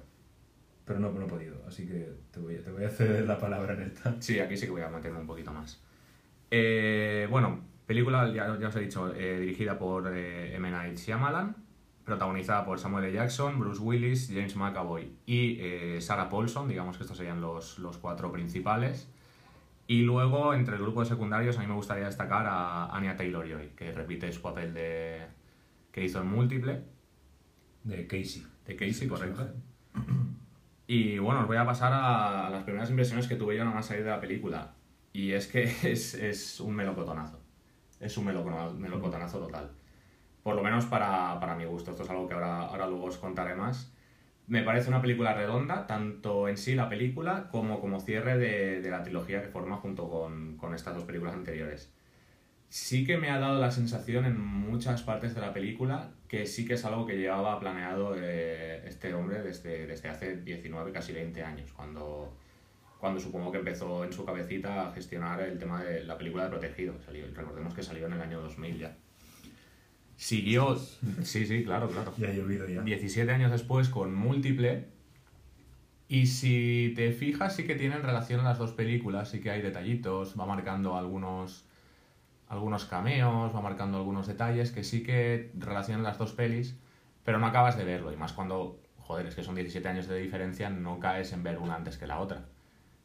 [0.90, 3.38] Pero no, no he podido, así que te voy, a- te voy a ceder la
[3.38, 4.16] palabra en esta.
[4.20, 5.80] Sí, aquí sí que voy a meterme un poquito más.
[6.50, 10.68] Eh, bueno, película, ya, ya os he dicho, eh, dirigida por eh, M.
[10.68, 11.54] Night Shyamalan,
[12.04, 13.14] protagonizada por Samuel L.
[13.14, 17.96] Jackson, Bruce Willis, James McAvoy y eh, Sarah Paulson, digamos que estos serían los, los
[17.98, 19.08] cuatro principales.
[19.86, 23.74] Y luego, entre el grupo de secundarios, a mí me gustaría destacar a Anya Taylor-Joy,
[23.76, 25.20] que repite su papel de,
[25.92, 26.82] que hizo en Múltiple,
[27.84, 28.44] De Casey.
[28.66, 29.46] de Casey, correcto.
[30.92, 33.86] Y bueno, os voy a pasar a, las primeras impresiones que tuve yo nada más
[33.86, 34.74] salir de la película.
[35.12, 37.40] Y es que es, es un melocotonazo.
[38.00, 39.70] Es un melocono- melocotonazo total.
[40.42, 41.92] Por lo menos para, para mi gusto.
[41.92, 43.94] Esto es algo que ahora, ahora luego os contaré más.
[44.48, 48.90] Me parece una película redonda, tanto en sí la película como como cierre de, de
[48.90, 51.92] la trilogía que forma junto con, con estas dos películas anteriores.
[52.70, 56.64] Sí que me ha dado la sensación en muchas partes de la película que sí
[56.64, 61.42] que es algo que llevaba planeado eh, este hombre desde, desde hace 19, casi 20
[61.42, 62.32] años, cuando,
[63.00, 66.50] cuando supongo que empezó en su cabecita a gestionar el tema de la película de
[66.50, 66.96] Protegido.
[66.96, 68.96] que Salió, recordemos que salió en el año 2000 ya.
[70.14, 72.14] Siguió, sí, sí, claro, claro.
[72.18, 72.82] Ya he llovido ya.
[72.82, 74.84] 17 años después con Múltiple.
[76.06, 80.38] Y si te fijas, sí que tienen relación las dos películas, sí que hay detallitos,
[80.38, 81.64] va marcando algunos,
[82.50, 86.76] algunos cameos, va marcando algunos detalles que sí que relacionan las dos pelis,
[87.24, 88.12] pero no acabas de verlo.
[88.12, 91.58] Y más cuando, joder, es que son 17 años de diferencia, no caes en ver
[91.58, 92.46] una antes que la otra.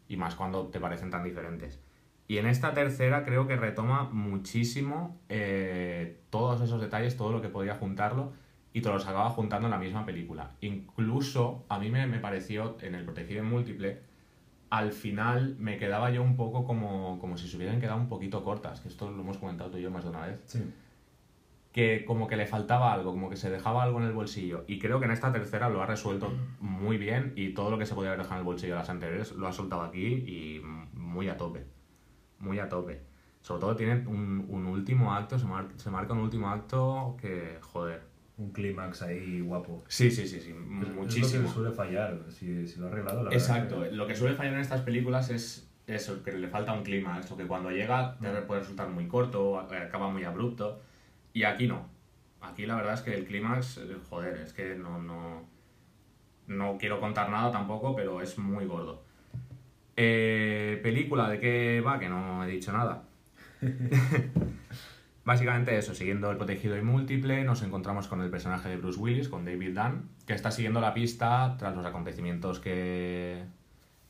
[0.10, 1.79] Y más cuando te parecen tan diferentes.
[2.27, 7.49] Y en esta tercera creo que retoma muchísimo eh, todos esos detalles, todo lo que
[7.49, 8.34] podía juntarlo
[8.73, 10.53] y te los acaba juntando en la misma película.
[10.62, 14.01] Incluso a mí me, me pareció en El Protegido en Múltiple,
[14.77, 18.43] al final me quedaba yo un poco como, como si se hubieran quedado un poquito
[18.43, 20.63] cortas, que esto lo hemos comentado tú y yo más de una vez, Sí.
[21.71, 24.63] que como que le faltaba algo, como que se dejaba algo en el bolsillo.
[24.67, 27.85] Y creo que en esta tercera lo ha resuelto muy bien y todo lo que
[27.85, 30.61] se podía haber dejado en el bolsillo de las anteriores lo ha soltado aquí y
[30.93, 31.65] muy a tope.
[32.39, 33.01] Muy a tope.
[33.41, 37.59] Sobre todo tiene un, un último acto, se, mar- se marca un último acto que,
[37.61, 38.01] joder.
[38.38, 39.84] Un clímax ahí guapo.
[39.88, 41.26] Sí, sí, sí, sí, muchísimo.
[41.26, 43.38] Es lo que suele fallar, si, si lo ha arreglado, la verdad.
[43.39, 46.84] Exacto, que- lo que suele fallar en estas películas es eso, que le falta un
[46.84, 50.82] clima, eso que cuando llega te puede resultar muy corto, acaba muy abrupto,
[51.34, 51.88] y aquí no.
[52.41, 55.45] Aquí la verdad es que el clímax, eh, joder, es que no, no,
[56.48, 59.02] no quiero contar nada tampoco, pero es muy gordo.
[59.95, 61.98] Eh, película, ¿de qué va?
[62.00, 63.04] Que no he dicho nada.
[65.25, 69.27] Básicamente eso, siguiendo el protegido y múltiple, nos encontramos con el personaje de Bruce Willis,
[69.27, 73.43] con David Dunn, que está siguiendo la pista tras los acontecimientos que,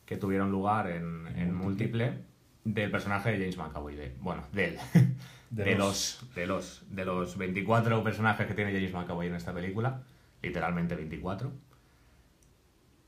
[0.06, 2.20] que tuvieron lugar en, en múltiple
[2.66, 3.96] del personaje de James McAvoy.
[3.96, 4.78] De, bueno, de él.
[5.52, 9.36] De De, los- los, de, los, de los 24 personajes que tiene James McAvoy en
[9.36, 10.02] esta película,
[10.42, 11.52] literalmente 24,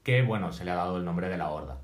[0.04, 1.82] que bueno, se le ha dado el nombre de la Horda.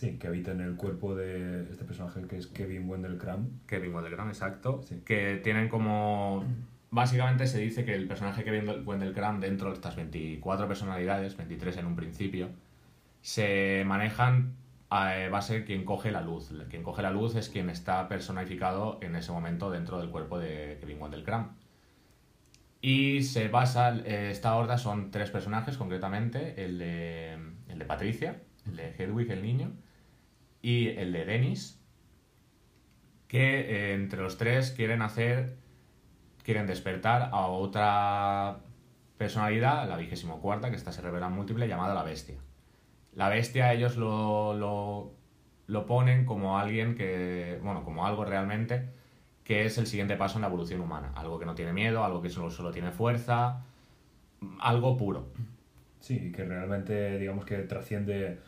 [0.00, 3.50] Sí, que habita en el cuerpo de este personaje que es Kevin Wendell Crumb.
[3.66, 4.80] Kevin Wendell exacto.
[4.88, 5.02] Sí.
[5.04, 6.42] Que tienen como.
[6.90, 11.76] Básicamente se dice que el personaje Kevin Wendell Crumb, dentro de estas 24 personalidades, 23
[11.76, 12.48] en un principio,
[13.20, 14.54] se manejan.
[14.90, 16.50] eh, va a ser quien coge la luz.
[16.70, 20.78] Quien coge la luz es quien está personificado en ese momento dentro del cuerpo de
[20.80, 21.48] Kevin Wendell Crumb.
[22.80, 23.94] Y se basa.
[23.98, 27.34] eh, esta horda son tres personajes, concretamente: el de,
[27.68, 29.72] el de Patricia, el de Hedwig, el niño,
[30.62, 31.80] y el de Dennis,
[33.28, 35.56] que eh, entre los tres quieren hacer,
[36.42, 38.60] quieren despertar a otra
[39.16, 42.36] personalidad, la vigésimo cuarta, que esta se revela múltiple, llamada la bestia.
[43.14, 45.12] La bestia ellos lo, lo,
[45.66, 49.00] lo ponen como alguien que, bueno, como algo realmente
[49.50, 51.12] que es el siguiente paso en la evolución humana.
[51.16, 53.64] Algo que no tiene miedo, algo que solo, solo tiene fuerza,
[54.60, 55.32] algo puro.
[55.98, 58.38] Sí, que realmente, digamos que trasciende,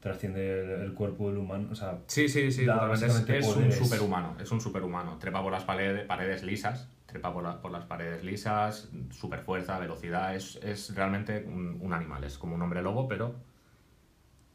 [0.00, 1.68] trasciende el, el cuerpo del humano.
[1.72, 2.64] O sea, Sí, sí, sí.
[2.94, 5.18] Es, es un superhumano, es un superhumano.
[5.18, 9.78] Trepa por las paredes, paredes lisas, trepa por, la- por las paredes lisas, super fuerza,
[9.78, 13.34] velocidad, es, es realmente un, un animal, es como un hombre lobo, pero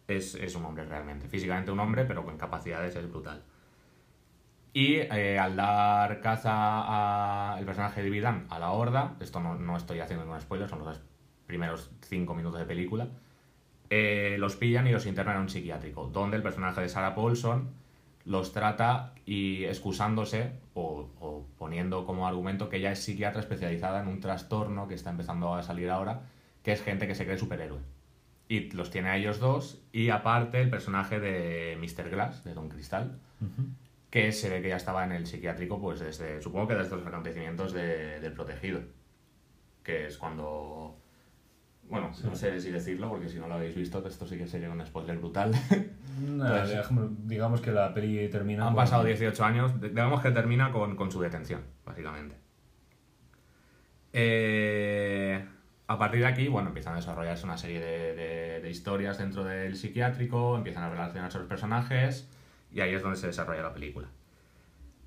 [0.07, 1.27] es, es un hombre realmente.
[1.27, 3.43] Físicamente un hombre, pero con capacidades es brutal.
[4.75, 9.77] Y eh, al dar caza al personaje de Vidan a la horda, esto no, no
[9.77, 10.99] estoy haciendo ningún spoiler, son los
[11.45, 13.07] primeros cinco minutos de película,
[13.89, 17.69] eh, los pillan y los internan en un psiquiátrico, donde el personaje de Sarah Paulson
[18.25, 24.07] los trata y excusándose o, o poniendo como argumento que ella es psiquiatra especializada en
[24.07, 26.21] un trastorno que está empezando a salir ahora,
[26.63, 27.79] que es gente que se cree superhéroe.
[28.47, 32.09] Y los tiene a ellos dos y aparte el personaje de Mr.
[32.09, 33.19] Glass, de Don Cristal,
[34.09, 37.05] que se ve que ya estaba en el psiquiátrico, pues desde, supongo que desde los
[37.05, 38.81] acontecimientos de- del protegido,
[39.83, 40.95] que es cuando,
[41.89, 44.69] bueno, no sé si decirlo, porque si no lo habéis visto, esto sí que sería
[44.69, 45.51] un spoiler brutal.
[46.13, 48.63] Pues- digamos, que la peli termina.
[48.67, 52.35] Han con- pasado 18 años, digamos que termina con, con su detención, básicamente.
[54.13, 55.43] Eh,
[55.87, 59.43] a partir de aquí, bueno, empiezan a desarrollarse una serie de, de- de historias dentro
[59.43, 62.29] del psiquiátrico, empiezan a relacionarse los personajes
[62.71, 64.07] y ahí es donde se desarrolla la película.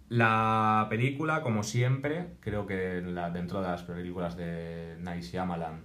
[0.09, 5.83] La película, como siempre, creo que la- dentro de las películas de Night Shyamalan,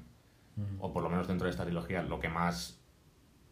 [0.79, 2.81] o por lo menos dentro de esta trilogía, lo que más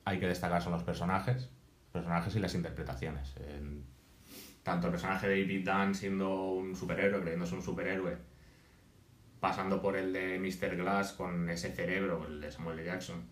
[0.05, 1.49] hay que destacar son los personajes,
[1.91, 3.35] personajes y las interpretaciones.
[4.63, 8.17] Tanto el personaje de David Dunn siendo un superhéroe, creyéndose un superhéroe,
[9.39, 10.75] pasando por el de Mr.
[10.75, 12.87] Glass con ese cerebro, el de Samuel L.
[12.87, 13.23] Jackson,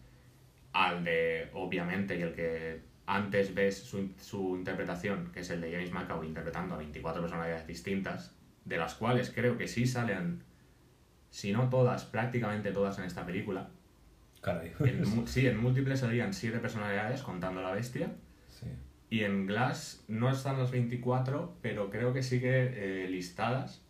[0.73, 5.71] al de, obviamente, y el que antes ves su, su interpretación, que es el de
[5.71, 10.43] James McAvoy interpretando a 24 personalidades distintas, de las cuales creo que sí salen,
[11.37, 13.69] si no todas, prácticamente todas en esta película.
[14.41, 14.71] Caray.
[14.79, 18.11] En sí, en múltiples salían 7 personalidades contando la bestia.
[18.49, 18.65] sí.
[19.09, 23.83] Y en Glass no están las 24, pero creo que sí que eh, listadas.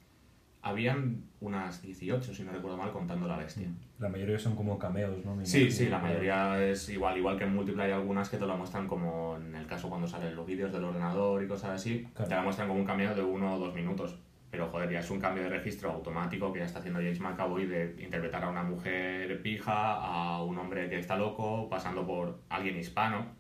[0.62, 3.67] Habían unas 18, si no recuerdo mal, contando la bestia.
[3.99, 5.36] La mayoría son como cameos, ¿no?
[5.36, 5.77] Me Sí, imagino.
[5.77, 8.88] sí, la mayoría es igual, igual que en múltiple hay algunas que te la muestran
[8.88, 12.41] como en el caso cuando salen los vídeos del ordenador y cosas así, te la
[12.41, 14.19] muestran como un cameo de uno o dos minutos.
[14.49, 17.65] Pero joder, ya es un cambio de registro automático que ya está haciendo James McAvoy
[17.65, 22.77] de interpretar a una mujer pija, a un hombre que está loco, pasando por alguien
[22.77, 23.36] hispano.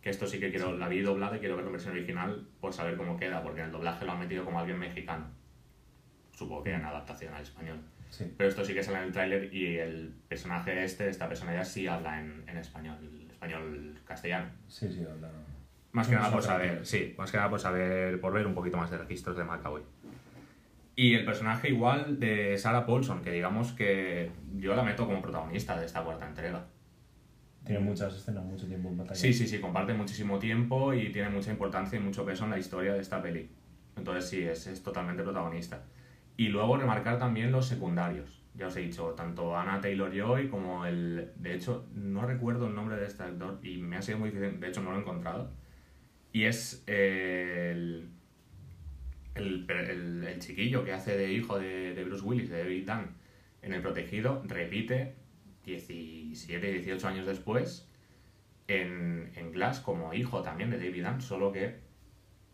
[0.00, 2.72] Que esto sí que quiero, la vi doblada y quiero ver la versión original por
[2.72, 5.26] saber cómo queda, porque en el doblaje lo han metido como alguien mexicano.
[6.32, 7.80] Supongo que en adaptación al español.
[8.08, 8.32] Sí.
[8.36, 11.64] Pero esto sí que sale en el tráiler y el personaje este, esta persona ya
[11.64, 14.50] sí habla en, en español, el español castellano.
[14.66, 15.30] Sí, sí, habla.
[15.92, 18.54] Más que Sí, nada por saber, sí, más que nada por saber, por ver un
[18.54, 19.82] poquito más de registros de McAvoy.
[20.98, 25.78] Y el personaje igual de Sarah Paulson, que digamos que yo la meto como protagonista
[25.78, 26.66] de esta cuarta entrega.
[27.64, 29.14] Tiene muchas escenas, mucho tiempo en batalla.
[29.14, 32.58] Sí, sí, sí, comparte muchísimo tiempo y tiene mucha importancia y mucho peso en la
[32.58, 33.48] historia de esta peli.
[33.96, 35.84] Entonces sí, es, es totalmente protagonista.
[36.36, 38.42] Y luego remarcar también los secundarios.
[38.56, 41.30] Ya os he dicho, tanto Anna Taylor-Joy como el...
[41.36, 44.58] De hecho, no recuerdo el nombre de este actor y me ha sido muy difícil,
[44.58, 45.52] de hecho no lo he encontrado.
[46.32, 48.17] Y es eh, el,
[49.38, 53.06] el, el- el chiquillo que hace de hijo de, de Bruce Willis, de David Dunn,
[53.62, 55.14] en El Protegido, repite
[55.64, 57.88] 17, 18 años después
[58.66, 61.80] en, en Glass como hijo también de David Dunn, solo que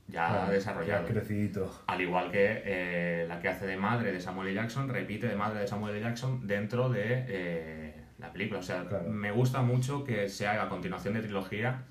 [0.06, 1.06] ya Claro, desarrollado.
[1.06, 1.82] crecidito.
[1.86, 4.54] Al igual que eh, la que hace de madre de Samuel L.
[4.60, 6.04] Jackson, repite de madre de Samuel L.
[6.04, 8.60] Jackson dentro de eh, la película.
[8.60, 9.08] O sea, Claro.
[9.08, 11.84] me gusta mucho que se haga continuación de trilogía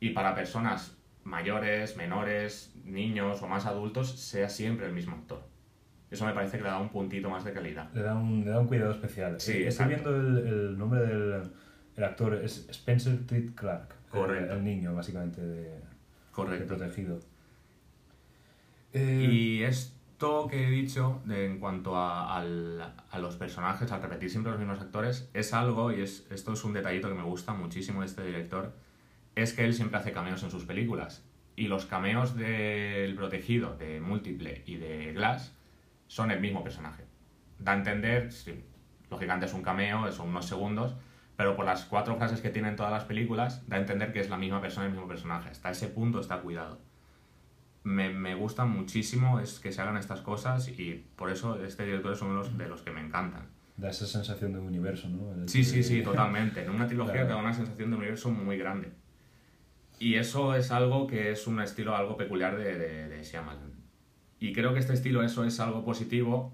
[0.00, 0.95] y para personas
[1.26, 5.42] mayores, menores, niños o más adultos sea siempre el mismo actor.
[6.10, 7.90] Eso me parece que le da un puntito más de calidad.
[7.92, 9.40] Le da un, le da un cuidado especial.
[9.40, 10.12] Sí, Eh, Estoy exacto.
[10.12, 11.50] viendo el, el nombre del
[11.96, 13.94] el actor, es Spencer Treat Clark.
[14.10, 14.54] Correcto.
[14.54, 15.80] El, niño, básicamente, de,
[16.66, 17.18] protegido.
[18.92, 24.02] Eh, Y esto que he dicho de- en cuanto a, al- a los personajes, al
[24.02, 27.22] repetir siempre los mismos actores, es algo, y es, esto es un detallito que me
[27.24, 28.72] gusta muchísimo de este director,
[29.36, 31.24] es que él siempre hace cameos en sus películas.
[31.54, 35.54] Y los cameos del protegido, de Múltiple y de Glass,
[36.08, 37.04] son el mismo personaje.
[37.60, 38.64] Da a entender, sí,
[39.08, 40.96] lógicamente es un cameo, son unos segundos,
[41.36, 44.28] pero por las cuatro frases que tienen todas las películas, da a entender que es
[44.28, 45.50] la misma persona, el mismo personaje.
[45.50, 46.80] Hasta ese punto está cuidado
[47.86, 52.12] me, me gusta muchísimo es que se hagan estas cosas y por eso este director
[52.12, 53.46] es uno de los, de los que me encantan.
[53.76, 55.32] Da esa sensación de universo, ¿no?
[55.32, 56.64] El Sí, sí, sí, totalmente.
[56.64, 57.28] En una trilogía Claro.
[57.28, 58.90] te da una sensación de universo muy grande.
[59.98, 63.72] Y eso es algo que es un estilo algo peculiar de, de, de Shyamalan.
[64.38, 66.52] Y creo que este estilo eso es algo positivo,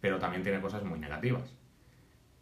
[0.00, 1.54] pero también tiene cosas muy negativas.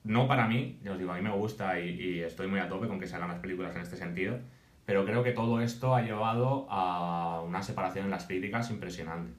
[0.04, 2.68] No para mí, ya os digo, a mí me gusta y, y estoy muy a
[2.68, 4.38] tope con que se hagan las películas en este sentido,
[4.84, 9.32] pero creo que todo esto ha llevado a una separación en las críticas impresionante.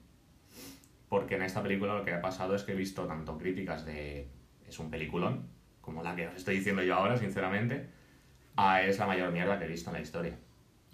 [1.08, 4.28] Porque en esta película lo que ha pasado es que he visto tanto críticas de
[4.68, 5.48] es un peliculón,
[5.80, 7.88] como la que os estoy diciendo yo ahora, sinceramente,
[8.56, 10.38] a es la mayor mierda que he visto en la historia.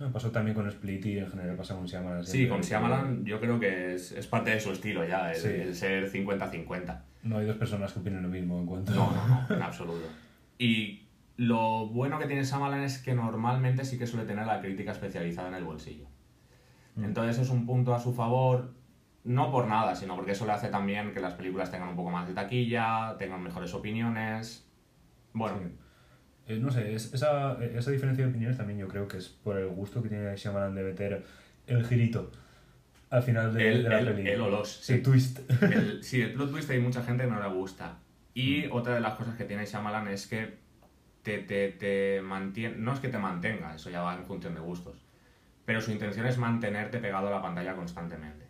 [0.00, 2.24] Ah, pasó también con Split y en general pasa con Shyamalan.
[2.26, 5.48] Sí, con Shyamalan yo creo que es, es parte de su estilo ya, el, Sí.
[5.48, 7.00] el ser 50-50.
[7.22, 10.06] No hay dos personas que opinen lo mismo en cuanto No, no, no, en absoluto.
[10.58, 14.92] Y lo bueno que tiene Shyamalan es que normalmente sí que suele tener la crítica
[14.92, 16.06] especializada en el bolsillo.
[16.96, 17.04] Mm.
[17.04, 18.72] Entonces es un punto a su favor,
[19.22, 22.10] no por nada, sino porque eso le hace también que las películas tengan un poco
[22.10, 24.68] más de taquilla, tengan mejores opiniones.
[25.32, 25.76] Bueno, Sí.
[26.46, 29.56] Eh, no sé, es- esa, esa diferencia de opiniones también yo creo que es por
[29.56, 31.24] el gusto que tiene Shyamalan de meter
[31.66, 32.30] el girito
[33.10, 34.28] al final de, El- de la el- peli.
[34.28, 35.02] el o los, Sí, sí.
[35.02, 35.40] twist.
[35.62, 37.98] el, sí, el plot twist hay mucha gente que no le gusta.
[38.34, 40.54] Y otra de las cosas que tiene Shyamalan es que
[41.22, 44.60] te, te, te mantiene, no es que te mantenga, eso ya va en función de
[44.60, 44.96] gustos,
[45.64, 48.44] pero su intención es mantenerte pegado a la pantalla constantemente.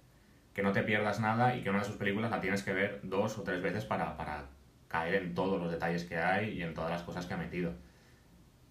[0.54, 3.00] Que no te pierdas nada y que una de sus películas la tienes que ver
[3.02, 4.46] dos o tres veces para, para
[4.88, 7.72] caer en todos los detalles que hay y en todas las cosas que ha metido.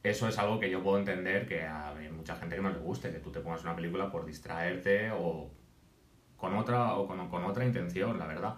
[0.04, 3.12] Eso es algo que yo puedo entender que a mucha gente que no le guste,
[3.12, 5.50] que tú te pongas una película por distraerte o
[6.38, 8.56] con otra, o con otra intención, la verdad.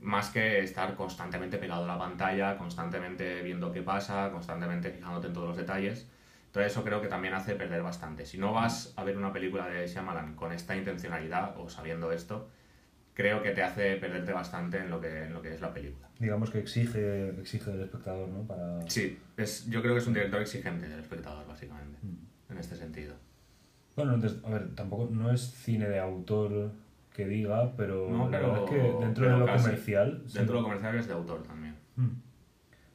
[0.00, 5.32] Más que estar constantemente pegado a la pantalla, constantemente viendo qué pasa, constantemente fijándote en
[5.34, 6.08] todos los detalles.
[6.46, 8.24] Entonces eso creo que también hace perder bastante.
[8.24, 12.48] Si no vas a ver una película de Shyamalan con esta intencionalidad o sabiendo esto,
[13.18, 16.08] creo que te hace perderte bastante en lo que, en lo que es la película.
[16.20, 18.42] Digamos que exige, exige del espectador, ¿no?
[18.44, 18.80] Para...
[18.88, 22.52] Sí, es, yo creo que es un director exigente del espectador, básicamente, Mm.
[22.52, 23.14] en este sentido.
[23.96, 26.70] Bueno, entonces, a ver, tampoco no es cine de autor
[27.12, 29.64] que diga, pero, No, la pero- verdad es que dentro de lo casi.
[29.64, 30.22] comercial...
[30.26, 30.38] sí.
[30.38, 31.74] Dentro de lo comercial es de autor también.
[31.96, 32.08] Mm.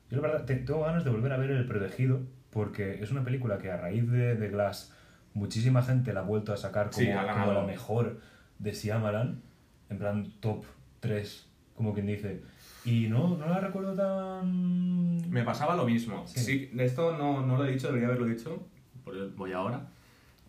[0.10, 3.24] Yo la verdad te- tengo ganas de volver a ver El Protegido porque es una
[3.26, 4.94] película que a raíz de, de Glass
[5.34, 8.20] muchísima gente la ha vuelto a sacar como, Sí, como la mejor
[8.60, 9.42] de Shyamalan,
[9.94, 10.66] en plan top
[11.00, 12.42] 3, como quien dice.
[12.86, 15.30] Y no, no la recuerdo tan...
[15.30, 16.28] Me pasaba lo mismo.
[16.28, 16.40] Sí.
[16.40, 16.72] Sí.
[16.78, 18.68] esto no, no lo he dicho, debería haberlo dicho.
[19.36, 19.88] voy ahora.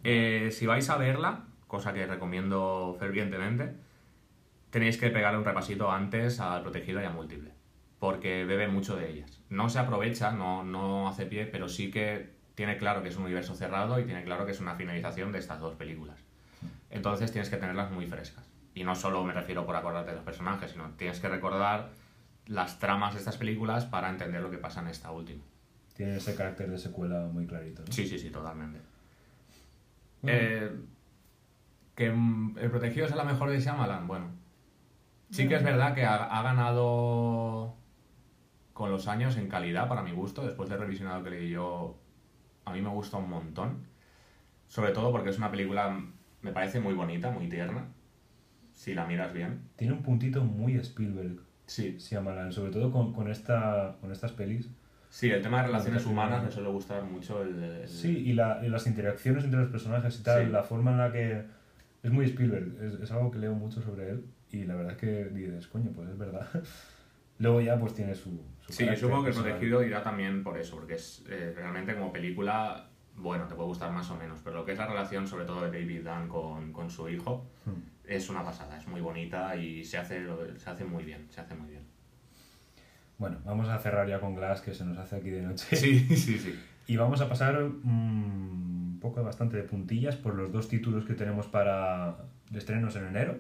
[0.03, 3.75] Eh, si vais a verla, cosa que recomiendo fervientemente,
[4.71, 7.53] tenéis que pegarle un repasito antes al protegido y a múltiple.
[8.01, 9.41] Porque bebe mucho de ellas.
[9.49, 13.25] No se aprovecha, no, no hace pie, pero sí que tiene claro que es un
[13.25, 16.17] universo cerrado y tiene claro que es una finalización de estas dos películas.
[16.91, 18.54] Entonces tienes que tenerlas muy frescas.
[18.75, 21.91] Y no solo me refiero por acordarte de los personajes, sino tienes que recordar
[22.47, 25.43] las tramas de estas películas para entender lo que pasa en esta última.
[25.95, 27.83] Tiene ese carácter de secuela muy clarito.
[27.87, 27.93] ¿no?
[27.93, 28.81] Sí, sí, sí, totalmente.
[30.23, 30.39] Bueno.
[30.41, 30.73] Eh,
[31.95, 34.27] que mm, El Protegido es la mejor de Shyamalan, bueno.
[35.31, 37.75] Sí que es verdad que ha, ha ganado
[38.73, 40.45] con los años en calidad, para mi gusto.
[40.45, 41.97] Después del revisionado que leí yo,
[42.65, 43.87] a mí me gusta un montón.
[44.67, 45.97] Sobre todo porque es una película,
[46.43, 47.87] me parece muy bonita, muy tierna.
[48.75, 49.61] Si la miras bien.
[49.77, 54.69] Tiene un puntito muy Spielberg, Sí, Shyamalan, sobre todo con, con, esta, con estas pelis.
[55.09, 57.41] sí, el tema de relaciones humanas me suele gustar mucho.
[57.43, 60.53] El, el- Sí, y, la, y las interacciones entre los personajes y tal, Sí.
[60.53, 61.43] la forma en la que...
[62.03, 64.99] Es muy Spielberg, es, es algo que leo mucho sobre él y la verdad es
[64.99, 66.47] que dices, coño, pues es verdad.
[67.39, 68.39] Luego ya pues tiene su...
[68.67, 71.95] su Sí, yo supongo que el protegido irá también por eso, porque es eh, realmente
[71.95, 75.27] como película, bueno, te puede gustar más o menos, pero lo que es la relación
[75.27, 77.94] sobre todo de David Dunn con, con su hijo, Hmm.
[78.07, 80.27] Es una pasada, es muy bonita y se hace,
[80.57, 81.83] se hace muy bien, se hace muy bien.
[83.19, 85.77] Bueno, vamos a cerrar ya con Glass, que se nos hace aquí de noche.
[85.77, 86.59] Sí, sí, sí.
[86.87, 91.15] Y vamos a pasar mm, un poco bastante de puntillas por los dos títulos que
[91.15, 92.19] tenemos para
[92.51, 93.39] de estrenos en enero.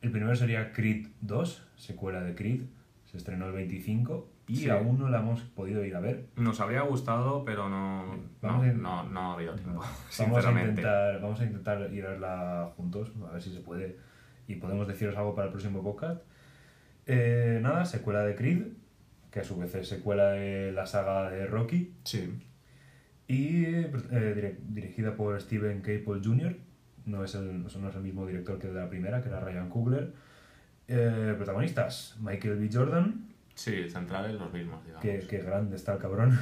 [0.00, 2.62] El primero sería Creed 2, secuela de Creed.
[3.04, 4.70] Se estrenó el 25 y Sí.
[4.70, 6.26] aún no la hemos podido ir a ver.
[6.36, 9.80] Nos habría gustado, pero no, Vamos no, a- no, no ha habido tiempo,
[10.18, 13.96] Vamos a, intentar, vamos a intentar ir a verla juntos, a ver si se puede.
[14.48, 16.22] Y podemos deciros algo para el próximo podcast.
[17.06, 18.62] Eh, nada, secuela de Creed,
[19.30, 21.94] que a su vez es secuela de la saga de Rocky.
[22.04, 22.38] Sí.
[23.28, 26.56] Y eh, dirigida por Steven Caple Jr.
[27.06, 29.68] No es, el, no es el mismo director que de la primera, que era Ryan
[29.70, 30.12] Coogler.
[30.88, 32.68] Eh, protagonistas, Michael B.
[32.72, 33.28] Jordan,
[33.62, 35.02] Sí, centrales los mismos, digamos.
[35.02, 36.38] que, que grande está el cabrón.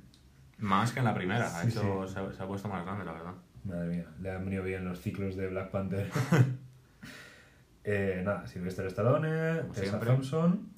[0.58, 2.12] Más que en la primera, ha Sí, hecho, sí.
[2.12, 3.34] Se, ha, se ha puesto más grande, la verdad.
[3.64, 6.08] Madre mía, le han venido bien los ciclos de Black Panther.
[7.84, 10.10] eh, nada, Sylvester Stallone, Como Tessa siempre.
[10.10, 10.68] Thompson,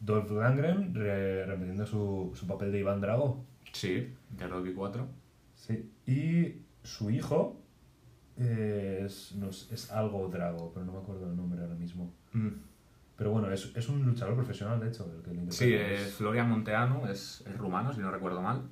[0.00, 3.44] Dolph Lundgren re- repitiendo su, su papel de Iván Drago.
[3.72, 5.06] Sí, de Rocky 4.
[5.54, 5.92] Sí.
[6.06, 7.60] Y su hijo
[8.36, 12.12] es, no es, es algo Drago, pero no me acuerdo el nombre ahora mismo.
[13.16, 15.52] Pero bueno, es, es un luchador profesional, de hecho, el que lo.
[15.52, 18.62] Sí, es Florian Monteanu, es, es rumano, si no recuerdo mal.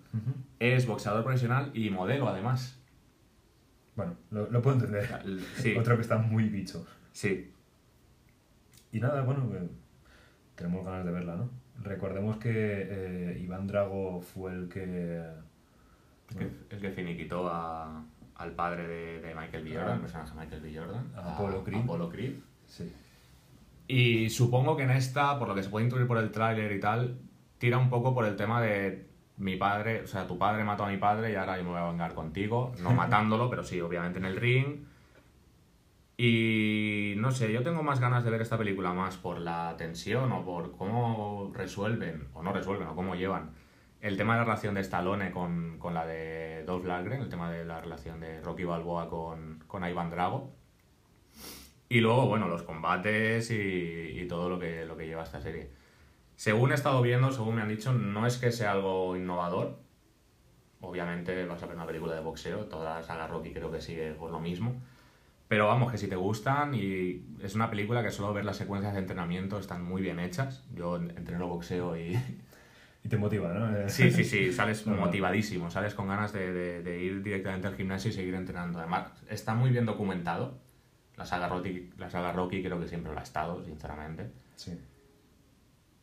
[0.58, 2.78] Es boxeador profesional y modelo, además.
[3.94, 5.08] Bueno, lo, lo puedo entender.
[5.56, 6.86] Sí, Otro que está muy bicho.
[7.12, 7.48] sí.
[8.90, 9.58] Y nada, bueno, que
[10.54, 11.48] tenemos ganas de verla, ¿no?
[11.82, 15.22] Recordemos que eh, Iván Drago fue el que...
[16.36, 19.70] Que, el que finiquitó a- al padre de, de Michael B.
[19.76, 19.80] Ah.
[19.80, 20.78] Jordan, el personaje de Michael B.
[20.78, 21.12] Jordan.
[21.16, 21.80] A Apollo Creed.
[21.82, 22.34] Apollo Creed.
[22.66, 22.92] Sí.
[23.86, 26.80] Y supongo que en esta, por lo que se puede intuir por el tráiler y
[26.80, 27.18] tal,
[27.58, 30.88] tira un poco por el tema de mi padre, o sea, tu padre mató a
[30.88, 32.72] mi padre y ahora yo me voy a vengar contigo.
[32.80, 34.84] No matándolo, pero sí, obviamente en el ring.
[36.16, 40.30] Y no sé, yo tengo más ganas de ver esta película más por la tensión
[40.32, 43.50] o por cómo resuelven, o no resuelven, o cómo llevan
[44.02, 47.50] el tema de la relación de Stallone con, con la de Dolph Lundgren, el tema
[47.50, 50.50] de la relación de Rocky Balboa con, con Ivan Drago.
[51.94, 53.54] Y luego, bueno, los combates y,
[54.20, 55.68] y todo lo que, lo que lleva esta serie.
[56.36, 59.78] Según he estado viendo, según me han dicho, no es que sea algo innovador.
[60.80, 64.12] Obviamente vas a ver una película de boxeo, toda la saga Rocky creo que sigue
[64.12, 64.74] por lo mismo.
[65.48, 68.94] Pero vamos, que si te gustan y es una película que solo ver las secuencias
[68.94, 70.64] de entrenamiento están muy bien hechas.
[70.74, 72.18] Yo entreno boxeo y,
[73.04, 73.88] Y te motiva, ¿no?
[73.90, 75.06] Sí, sí, sí, sales Normal.
[75.06, 78.78] motivadísimo, sales con ganas de, de- de ir directamente al gimnasio y seguir entrenando.
[78.78, 80.58] Además, está muy bien documentado.
[81.22, 84.28] La saga Rocky, la saga Rocky creo que siempre lo ha estado, sinceramente.
[84.56, 84.76] Sí.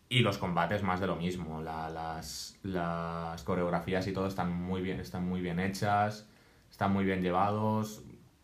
[0.07, 1.61] Y los combates más de lo mismo.
[1.61, 6.25] La- las, las coreografías y todo están muy bien, están muy bien hechas,
[6.71, 8.01] están muy bien llevados,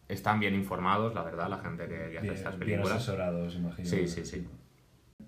[0.10, 2.98] están bien informados, la verdad, la gente que, que hace Bien, estas bien películas.
[2.98, 3.88] asesorados, imagino.
[3.88, 4.46] Sí, sí, sí.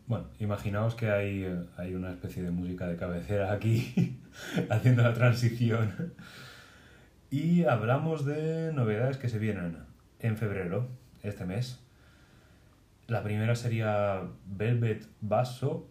[0.06, 1.45] Bueno, imaginaos que hay,
[1.78, 4.20] hay una especie de música de cabecera aquí,
[4.70, 6.14] haciendo la transición.
[7.32, 9.78] Y hablamos de novedades que se vienen
[10.20, 10.88] en febrero,
[11.30, 11.84] este mes.
[13.07, 15.88] La primera sería Velvet Basso.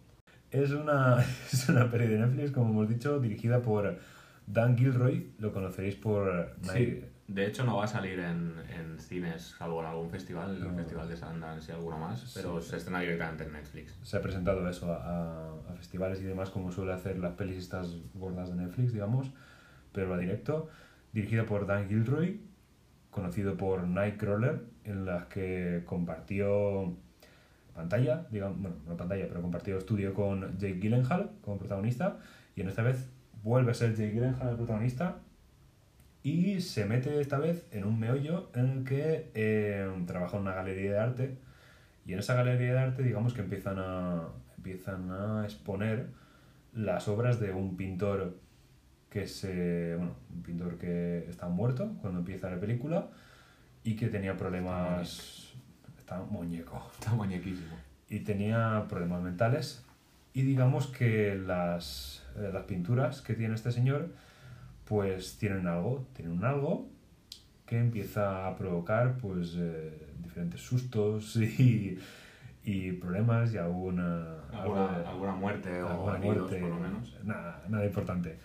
[0.51, 1.19] Es una,
[1.51, 3.97] es una peli de Netflix, como hemos dicho, dirigida por
[4.45, 5.31] Dan Gilroy.
[5.39, 6.55] Lo conoceréis por...
[6.61, 10.75] Sí, de hecho no va a salir en, en cines, salvo en algún festival, el
[10.75, 12.69] festival de Sundance y alguno más, pero Sí.
[12.69, 13.97] se estrena directamente en Netflix.
[14.03, 17.97] se ha presentado eso a, a festivales y demás, como suele hacer las pelis estas
[18.13, 19.29] gordas de Netflix, digamos,
[19.91, 20.69] pero va directo.
[21.11, 22.39] Dirigida por Dan Gilroy,
[23.11, 26.95] conocido por Nightcrawler, en las que compartió
[27.75, 32.17] pantalla, digamos, bueno, no pantalla, pero compartió estudio con Jake Gyllenhaal como protagonista,
[32.55, 33.09] y en esta vez
[33.43, 35.19] vuelve a ser Jake Gyllenhaal el protagonista,
[36.23, 40.55] y se mete esta vez en un meollo en el que eh, trabaja en una
[40.55, 41.37] galería de arte
[42.05, 44.27] y en esa galería de arte digamos que empiezan a,
[44.57, 46.07] empiezan a exponer
[46.73, 48.39] las obras de un pintor
[49.09, 53.07] que se, bueno, un pintor que está muerto cuando empieza la película
[53.87, 55.53] y que tenía problemas,
[55.97, 57.75] está muñeco, Está muñequísimo.
[58.09, 59.85] y tenía problemas mentales
[60.33, 64.09] y digamos que las, eh, las pinturas que tiene este señor
[64.85, 66.87] pues tienen algo, tienen un algo
[67.65, 71.97] que empieza a provocar pues eh, diferentes sustos y,
[72.63, 77.17] y problemas y alguna, Alguna, algo- alguna muerte o alguna heridos, muerte, por lo menos.
[77.23, 78.37] Nada, nada importante.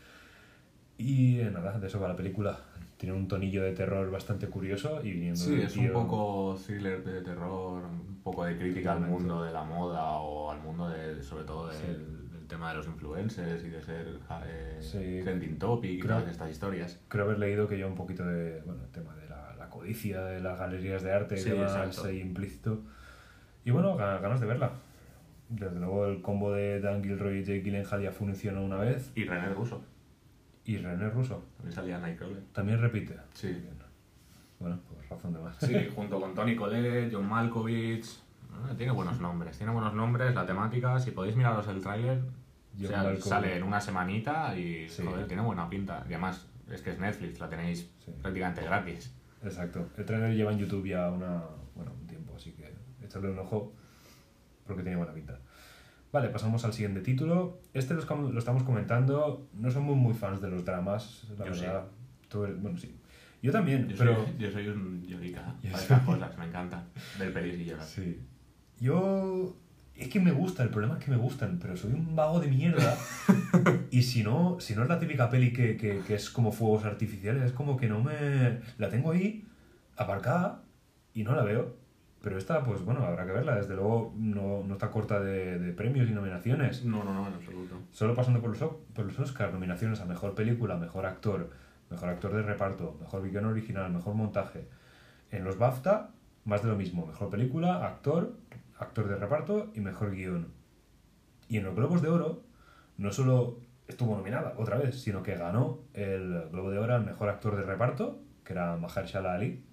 [0.99, 2.59] Y eh, nada, de eso va la película.
[3.03, 6.57] Tiene un tonillo de terror bastante curioso y viniendo Sí, del es un tío- poco
[6.65, 10.89] thriller de terror, un poco de crítica al mundo de la moda o al mundo
[10.89, 11.87] de, sobre todo del, Sí.
[12.33, 14.07] del tema de los influencers y de ser
[14.47, 15.19] eh, Sí.
[15.25, 17.01] trending topic y Creo- todas estas historias.
[17.09, 20.21] Creo haber leído que lleva un poquito de, bueno, el tema de la, la codicia
[20.23, 22.05] de las galerías de arte Sí, que más exacto.
[22.09, 22.83] ahí implícito.
[23.65, 24.75] Y bueno, ga- ganas de verla.
[25.49, 29.11] Desde luego el combo de Dan Gilroy y Jake Gyllenhaal ya funcionó una vez.
[29.17, 29.83] Y René Russo.
[30.65, 32.43] Y René Russo También salía Nightcrawler.
[32.53, 33.17] también repite.
[33.35, 33.49] Sí.
[33.49, 33.75] Bien.
[34.61, 35.57] Bueno, pues razón de más.
[35.59, 38.07] Sí, junto con Tony Collette, John Malkovich.
[38.53, 40.99] Ah, Tiene buenos nombres, tiene buenos nombres, la temática.
[41.01, 42.21] Si podéis miraros el tráiler,
[42.77, 45.03] o sea, sale en una semanita y Sí.
[45.05, 46.05] joder, tiene buena pinta.
[46.09, 48.13] Y además, es que es Netflix, la tenéis Sí.
[48.21, 49.13] prácticamente gratis.
[49.43, 49.89] Exacto.
[49.97, 51.43] El trailer lleva en YouTube ya una,
[51.75, 52.73] bueno, un tiempo, así que
[53.05, 53.73] echarle un ojo
[54.67, 55.41] porque tiene buena pinta.
[56.13, 57.59] Vale, pasamos al siguiente título.
[57.73, 58.01] Este lo,
[58.39, 59.49] estamos comentando.
[59.55, 61.61] No somos muy fans de los dramas, la Yo sí.
[61.63, 61.85] verdad.
[62.29, 62.95] Tú eres- bueno, sí.
[63.43, 64.17] Yo también, Yo, pero...
[64.25, 66.85] soy, yo soy un llorica para soy- estas cosas, me encanta.
[67.19, 67.85] Ver pelis y llorar.
[67.85, 68.21] Sí.
[68.81, 69.57] Yo...
[69.95, 72.49] Es que me gusta, el problema es que me gustan, pero soy un vago de
[72.49, 72.97] mierda.
[73.91, 76.85] y si no, si no es la típica peli que, que, que es como fuegos
[76.85, 78.61] artificiales, es como que no me...
[78.79, 79.45] La tengo ahí,
[79.97, 80.63] aparcada,
[81.15, 81.77] y no la veo.
[82.23, 83.57] Pero esta, pues bueno, habrá que verla.
[83.57, 86.85] Desde luego no, no está corta de, de premios y nominaciones.
[86.85, 87.81] No, no, no, en absoluto.
[87.91, 91.51] Solo pasando por los, por los Oscars, nominaciones a Mejor Película, Mejor Actor,
[91.91, 94.69] Mejor Actor de Reparto, Mejor Guión Original, Mejor Montaje.
[95.33, 96.11] En los BAFTA,
[96.45, 97.07] más de lo mismo.
[97.07, 98.37] Mejor Película, Actor,
[98.79, 100.49] Actor de Reparto y Mejor Guión.
[101.49, 102.45] Y en los Globos de Oro,
[102.99, 103.59] no solo
[103.89, 107.65] estuvo nominada otra vez, sino que ganó el Globo de Oro al Mejor Actor de
[107.65, 109.65] Reparto, que era Mahershala Ali,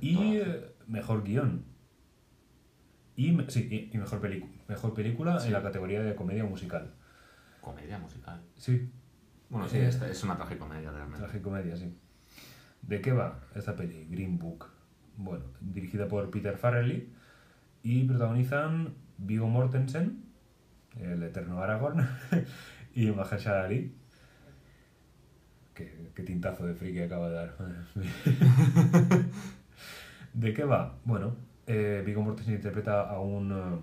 [0.00, 0.40] y
[0.88, 1.64] Mejor Guión.
[3.16, 4.20] Y, sí, y, mejor,
[4.68, 5.46] mejor película Sí.
[5.48, 6.94] en la categoría de comedia musical.
[7.60, 8.40] Comedia musical.
[8.56, 8.90] Sí,
[9.50, 11.20] Bueno, sí, Eh, esta es una tragicomedia realmente.
[11.20, 11.96] tragicomedia, sí.
[12.82, 14.06] ¿De qué va esta peli?
[14.10, 14.66] Green Book.
[15.16, 17.12] Bueno, dirigida por Peter Farrelly
[17.84, 20.24] y protagonizan Viggo Mortensen,
[20.98, 22.04] el eterno Aragorn,
[22.94, 23.94] y Mahershala Ali.
[25.74, 27.56] Qué, qué tintazo de friki acaba de dar.
[30.34, 30.98] ¿De qué va?
[31.04, 33.80] Bueno, eh, Viggo Mortensen interpreta a un, eh,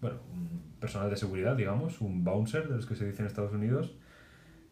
[0.00, 3.52] bueno, un personal de seguridad, digamos, un bouncer, de los que se dice en Estados
[3.52, 3.94] Unidos,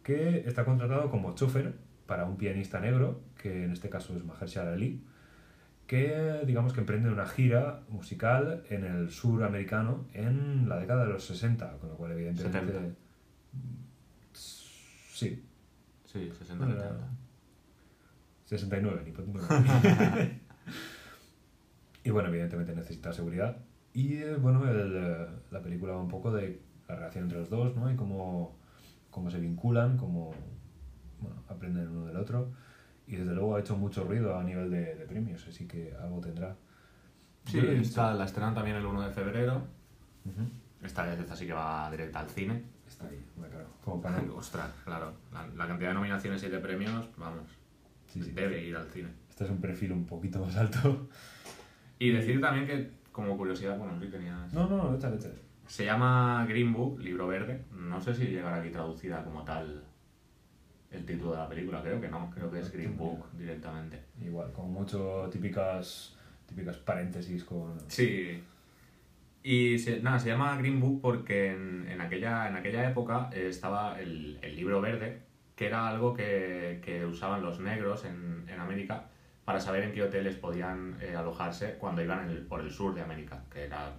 [0.03, 1.75] que está contratado como chofer
[2.07, 5.05] para un pianista negro, que en este caso es Mahershala Ali,
[5.87, 11.13] que digamos que emprende una gira musical en el sur americano en la década de
[11.13, 12.73] los 60, con lo cual evidentemente...
[12.73, 12.95] 70.
[14.33, 15.45] Sí,
[16.13, 17.09] Sí, 60 Bueno, 70.
[18.47, 19.13] 69, ni
[22.05, 23.59] Y bueno, evidentemente necesita seguridad.
[23.93, 27.51] Y eh, bueno, el, eh, la película va un poco de la relación entre los
[27.51, 27.91] dos, ¿no?
[27.91, 28.57] Y cómo,
[29.11, 30.33] cómo se vinculan, cómo
[31.21, 32.53] bueno, aprenden uno del otro.
[33.07, 36.21] Y desde luego ha hecho mucho ruido a nivel de, de premios, así que algo
[36.21, 36.57] tendrá.
[37.47, 39.57] Sí, esta la estrenan también el 1 de febrero.
[40.25, 40.87] Ujú.
[40.87, 42.63] Esta vez esta sí que va directa al cine.
[42.87, 43.67] Está ahí, claro.
[43.85, 45.13] Como para Ostras, claro.
[45.33, 47.43] La, la cantidad de nominaciones y de premios, vamos,
[48.07, 48.31] Sí, sí.
[48.31, 49.09] debe ir al cine.
[49.29, 51.09] Este es un perfil un poquito más alto.
[52.01, 54.53] Y decir también que, como curiosidad, bueno, sí tenías...
[54.55, 55.35] No, no, no, échale, échale.
[55.67, 57.63] Se llama Green Book, libro verde.
[57.71, 59.85] No sé si llegará aquí traducida como tal
[60.91, 61.83] el título de la película.
[61.83, 64.01] Creo que no, creo que es Green Book directamente.
[64.19, 67.79] Igual, como mucho típicas, típicas paréntesis con...
[67.89, 68.43] Sí.
[69.43, 73.49] Y se, nada, se llama Green Book porque en, en aquella, en aquella época eh,
[73.49, 75.21] estaba el, el libro verde,
[75.55, 79.10] que era algo que, que usaban los negros en, en América
[79.51, 83.01] para saber en qué hoteles podían eh, alojarse cuando iban el- por el sur de
[83.03, 83.91] América, que era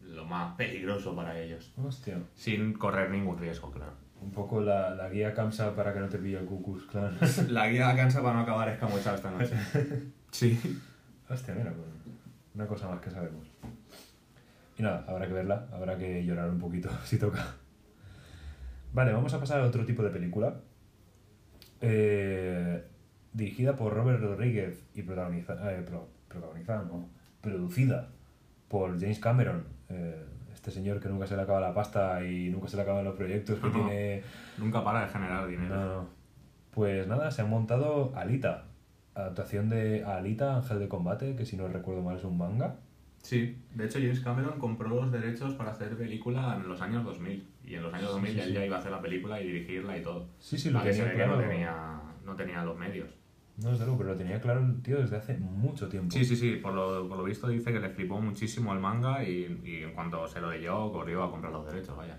[0.00, 2.18] lo más peligroso para ellos, Hostia.
[2.34, 3.92] sin correr ningún riesgo, claro.
[4.22, 7.14] Un poco la, la guía Kamsa para que no te pille el Klux Klan.
[7.50, 9.54] La guía cansa para no acabar escamochado esta noche.
[10.30, 10.58] Sí.
[11.28, 11.86] Hostia, mira, pues,
[12.54, 13.46] una cosa más que sabemos.
[14.78, 17.44] Y nada, habrá que verla, habrá que llorar un poquito si toca.
[18.94, 20.54] Vale, vamos a pasar a otro tipo de película.
[21.82, 22.82] Eh,
[23.36, 27.08] dirigida por Robert Rodríguez y protagoniza- eh, pro- protagonizada, no,
[27.40, 28.08] producida
[28.68, 29.64] por James Cameron.
[29.88, 33.04] eh, este señor que nunca se le acaba la pasta y nunca se le acaban
[33.04, 33.72] los proyectos que No.
[33.72, 34.22] tiene
[34.58, 35.74] Nunca para de generar dinero.
[35.76, 36.08] No, no.
[36.72, 38.64] Pues nada, se ha montado Alita.
[39.14, 42.76] Adaptación de Alita, Ángel de Combate, que si no recuerdo mal es un manga.
[43.22, 47.46] Sí, de hecho James Cameron compró los derechos para hacer película en los años 2000.
[47.64, 48.52] Y en los años Sí, 2000 sí, él sí.
[48.54, 50.26] ya iba a hacer la película y dirigirla y todo.
[50.40, 51.36] Sí, sí, lo tenía claro.
[51.36, 53.08] no tenía, no tenía los medios.
[53.58, 56.10] No, desde luego, pero lo tenía claro el tío desde hace mucho tiempo.
[56.14, 59.24] Sí, sí, sí, por lo, por lo visto dice que le flipó muchísimo el manga
[59.24, 62.18] y, y en cuanto se lo leyó corrió a comprar los derechos, vaya.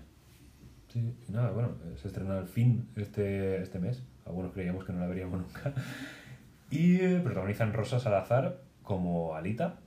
[0.88, 4.02] Sí, y nada, bueno, se estrena al fin este, este mes.
[4.26, 5.72] Algunos creíamos que no la veríamos nunca.
[6.70, 9.78] Y eh, protagonizan Rosa Salazar como Alita.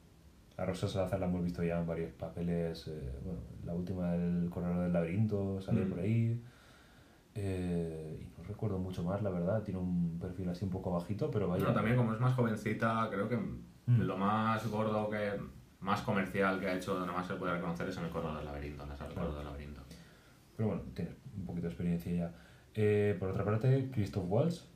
[0.58, 2.88] A Rosa Salazar la hemos visto ya en varios papeles.
[2.88, 5.90] eh, bueno, la última del Corredor del Laberinto salió Mm.
[5.90, 6.42] por ahí.
[7.36, 8.20] Eh,
[8.52, 9.64] recuerdo mucho más, la verdad.
[9.64, 11.64] Tiene un perfil así un poco bajito, pero vaya.
[11.66, 14.02] No, también como es más jovencita, creo que Mm.
[14.02, 15.32] lo más gordo que
[15.80, 18.46] más comercial que ha hecho donde más se puede reconocer es en el Corredor del
[18.46, 19.30] Laberinto, en saga del Claro.
[19.30, 19.82] Corredor del Laberinto.
[20.56, 22.34] Pero bueno, tiene un poquito de experiencia ya.
[22.76, 24.70] Eh, por otra parte, Christoph Waltz,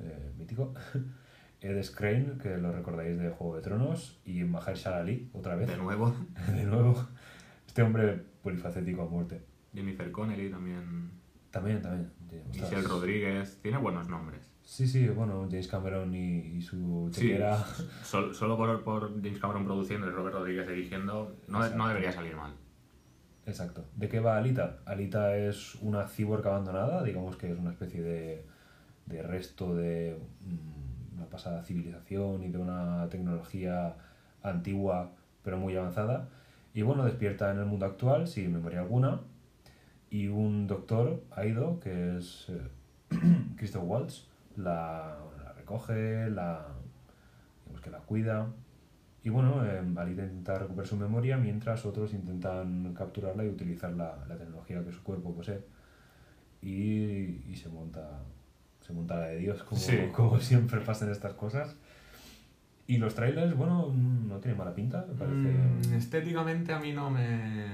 [0.00, 0.72] eh, mítico.
[1.60, 4.20] Ed Skrein, que lo recordáis de Juego de Tronos.
[4.24, 5.68] Y Mahershala Ali, otra vez.
[5.68, 6.14] De nuevo,
[6.54, 6.94] de nuevo.
[7.66, 9.42] Este hombre polifacético a muerte.
[9.74, 11.10] Jennifer Connelly también,
[11.50, 12.10] También, también.
[12.30, 12.60] Sí.
[12.60, 14.40] Michelle Rodríguez, tiene buenos nombres.
[14.62, 17.56] Sí, sí, bueno, James Cameron y, y su Sí, chequera.
[18.02, 22.36] sol- solo por, por James Cameron produciendo y Robert Rodríguez dirigiendo, no, no debería salir
[22.36, 22.52] mal.
[23.46, 23.86] Exacto.
[23.96, 24.76] ¿De qué va Alita?
[24.84, 28.44] Alita es una cyborg abandonada, digamos que es una especie de,
[29.06, 33.96] de resto de mm, una pasada civilización y de una tecnología
[34.42, 35.12] antigua
[35.42, 36.28] pero muy avanzada.
[36.74, 39.20] Y bueno, despierta en el mundo actual sin memoria alguna.
[40.10, 42.68] Y un doctor, Aido, que es eh,
[43.56, 46.66] Christoph Waltz, la, la recoge, la,
[47.64, 48.46] digamos que la cuida.
[49.22, 54.24] Y bueno, eh, Alita intenta recuperar su memoria mientras otros intentan capturarla y utilizar la,
[54.28, 55.60] la tecnología que su cuerpo posee.
[56.62, 58.22] Y, y se monta
[58.80, 59.98] se monta la de Dios, como, Sí.
[60.14, 61.76] como siempre pasan estas cosas.
[62.86, 65.36] Y los trailers, bueno, no tiene mala pinta, me parece.
[65.90, 67.66] Mm, estéticamente a mí no me...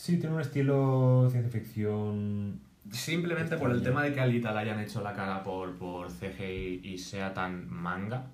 [0.00, 2.58] Sí, tiene un estilo ciencia ficción.
[2.90, 6.08] Simplemente por el tema de que a Alita le hayan hecho la cara por, por
[6.10, 8.30] CGI y sea tan manga.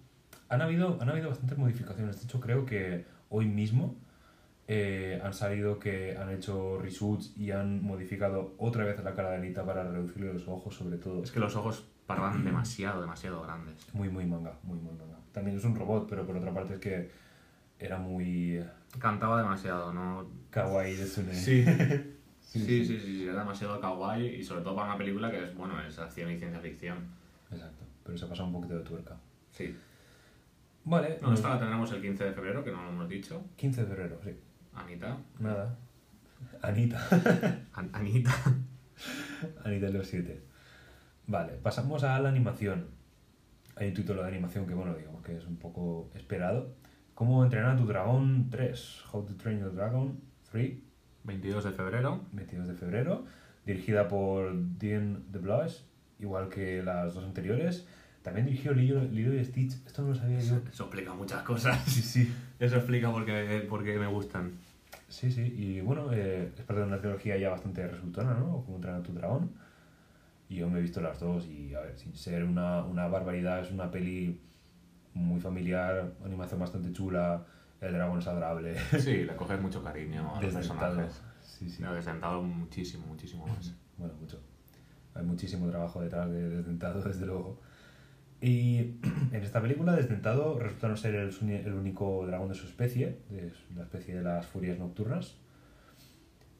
[0.48, 2.18] Han habido, han habido bastantes modificaciones.
[2.18, 3.96] De hecho, creo que hoy mismo
[4.68, 9.38] eh, han salido que han hecho reshoots y han modificado otra vez la cara de
[9.38, 11.24] Alita para reducirle los ojos, sobre todo.
[11.24, 13.92] Es que los ojos paraban demasiado, demasiado grandes.
[13.92, 15.18] Muy, muy manga, muy, muy manga.
[15.32, 17.25] También es un robot, pero por otra parte es que
[17.78, 18.62] era muy
[18.98, 20.30] Cantaba demasiado, ¿no?
[20.50, 21.34] kawaii de Tsune.
[21.34, 21.64] Sí.
[21.64, 22.84] Sí, Sí, sí.
[22.86, 25.74] sí, sí, sí, era demasiado kawaii y sobre todo para una película que es, bueno,
[25.84, 26.98] es acción y ciencia ficción.
[27.50, 29.16] Exacto, pero se ha pasado un poquito de tuerca.
[29.50, 29.76] Sí.
[30.84, 33.44] Vale, No, esta la tendremos el 15 de febrero, que no lo hemos dicho.
[33.56, 34.30] 15 de febrero, sí.
[34.74, 35.18] Anita.
[35.40, 35.76] Nada.
[36.62, 37.06] Anita.
[37.74, 38.30] An- Anita.
[39.64, 40.40] Anita los 7.
[41.26, 42.86] Vale, pasamos a la animación.
[43.74, 46.72] Hay un título de animación que, bueno, digamos que es un poco esperado.
[47.16, 49.04] ¿Cómo entrenar a tu dragón 3?
[49.10, 50.20] How to Train Your Dragon
[50.52, 50.76] 3,
[51.24, 52.20] 22 de febrero.
[52.32, 53.24] 22 de febrero.
[53.64, 55.82] Dirigida por Dean DeBlois,
[56.18, 57.86] igual que las dos anteriores.
[58.20, 59.86] También dirigió Lilo, Lilo y Stitch.
[59.86, 60.60] Esto no lo sabía yo.
[60.70, 61.82] Eso explica muchas cosas.
[61.86, 62.34] Sí, sí.
[62.60, 64.52] Eso explica por qué, por qué me gustan.
[65.08, 65.54] Sí, sí.
[65.56, 68.62] Y bueno, eh, es parte de una trilogía ya bastante resultona, ¿no?
[68.66, 69.52] Como entrenar a tu dragón.
[70.50, 73.62] Y yo me he visto las dos y, a ver, sin ser una, una barbaridad,
[73.62, 74.38] es una peli
[75.16, 77.44] muy familiar, animación bastante chula,
[77.80, 78.76] el dragón es adorable.
[78.98, 81.22] Sí, le coges mucho cariño a los personajes.
[81.42, 81.82] Sí, sí.
[81.82, 83.74] Desdentado muchísimo, muchísimo más.
[83.96, 84.40] Bueno, mucho.
[85.14, 87.60] Hay muchísimo trabajo detrás de Desdentado, desde luego.
[88.40, 88.98] Y
[89.32, 93.52] en esta película, Desdentado resulta no ser el, el único dragón de su especie, de
[93.74, 95.36] la especie de las furias nocturnas.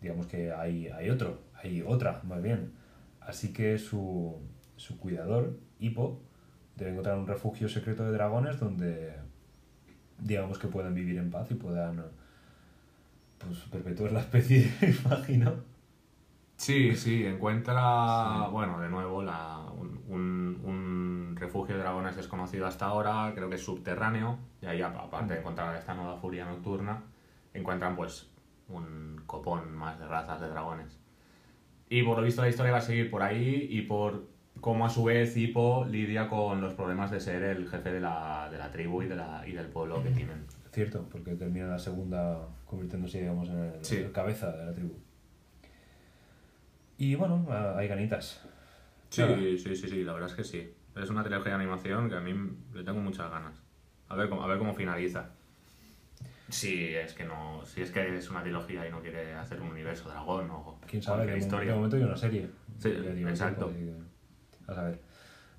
[0.00, 2.72] Digamos que hay, hay otro, hay otra, más bien.
[3.20, 4.38] Así que su,
[4.76, 6.22] su cuidador, Hippo,
[6.76, 9.14] debe encontrar un refugio secreto de dragones donde,
[10.18, 12.04] digamos que puedan vivir en paz y puedan
[13.38, 14.70] pues, perpetuar la especie,
[15.04, 15.52] imagino.
[16.58, 18.50] Sí, sí, encuentra, Sí.
[18.50, 23.56] bueno, de nuevo, la, un, un- un refugio de dragones desconocido hasta ahora, creo que
[23.56, 27.02] es subterráneo, y ahí, apa- aparte de encontrar esta nueva furia nocturna,
[27.52, 28.30] encuentran pues
[28.70, 30.98] un copón más de razas de dragones.
[31.90, 34.26] Y por lo visto la historia va a seguir por ahí y por
[34.60, 38.48] cómo a su vez Hippo lidia con los problemas de ser el jefe de la,
[38.50, 40.44] de la tribu y, de la, y del pueblo que tienen.
[40.72, 43.96] Cierto, porque termina la segunda convirtiéndose, digamos, en el, Sí.
[43.96, 44.94] el cabeza de la tribu.
[46.98, 48.42] Y bueno, ah, hay ganitas.
[49.10, 49.22] Sí,
[49.58, 50.72] sí, sí, sí, la verdad es que sí.
[50.96, 52.34] Es una trilogía de animación que a mí
[52.74, 53.54] le tengo muchas ganas.
[54.08, 55.30] A ver cómo, a ver cómo finaliza.
[56.48, 59.70] Si es que no, si es que es una trilogía y no quiere hacer un
[59.70, 61.70] universo dragón o Quién sabe, de, historia.
[61.72, 62.48] de momento hay una serie.
[62.78, 63.66] Sí, exacto.
[63.66, 64.04] tiempo,
[64.66, 65.00] a saber.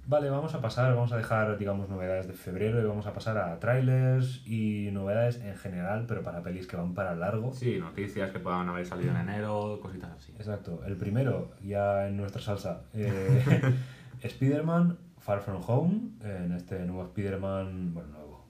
[0.09, 3.37] Vale, vamos a pasar, vamos a dejar, digamos, novedades de febrero y vamos a pasar
[3.37, 7.51] a trailers y novedades en general, pero para pelis que van para largo.
[7.51, 10.31] Sí, noticias que puedan haber salido en enero, cositas así.
[10.37, 10.81] Exacto.
[10.85, 13.75] El primero, ya en nuestra salsa, eh,
[14.21, 18.45] Spider-Man Far From Home, en este nuevo Spider-Man, bueno, nuevo,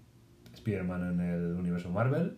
[0.53, 2.37] Spider-Man en el universo Marvel.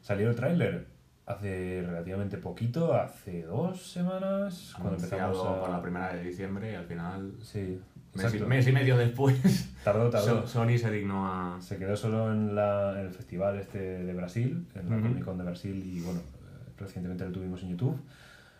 [0.00, 0.86] Salió el tráiler
[1.26, 5.60] hace relativamente poquito, hace dos semanas, cuando empezamos a...
[5.62, 7.80] para la primera de diciembre y al final, Sí,
[8.14, 10.42] mes y, mes y medio después, Tardó, tardó.
[10.42, 11.60] So- Sony se dignó a...
[11.60, 15.06] Se quedó solo en, la, en el festival este de Brasil, en la Ujú.
[15.08, 17.98] Comic Con de Brasil, y bueno, eh, recientemente lo tuvimos en YouTube.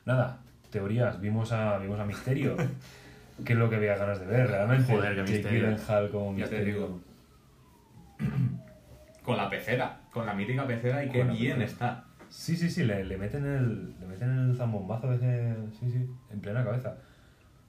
[0.07, 0.39] Nada,
[0.71, 1.21] teorías.
[1.21, 2.57] Vimos a, vimos a Misterio,
[3.45, 4.93] que es lo que había ganas de ver realmente.
[4.93, 5.77] Joder, Jake Misterio.
[6.11, 7.01] Como Misterio.
[9.23, 11.65] Con la pecera, con la mítica pecera y qué bien pecera.
[11.65, 12.05] está.
[12.37, 16.41] Sí, sí, sí, le, le meten el, le meten el zambombazo ese, sí, sí, en
[16.41, 16.97] plena cabeza.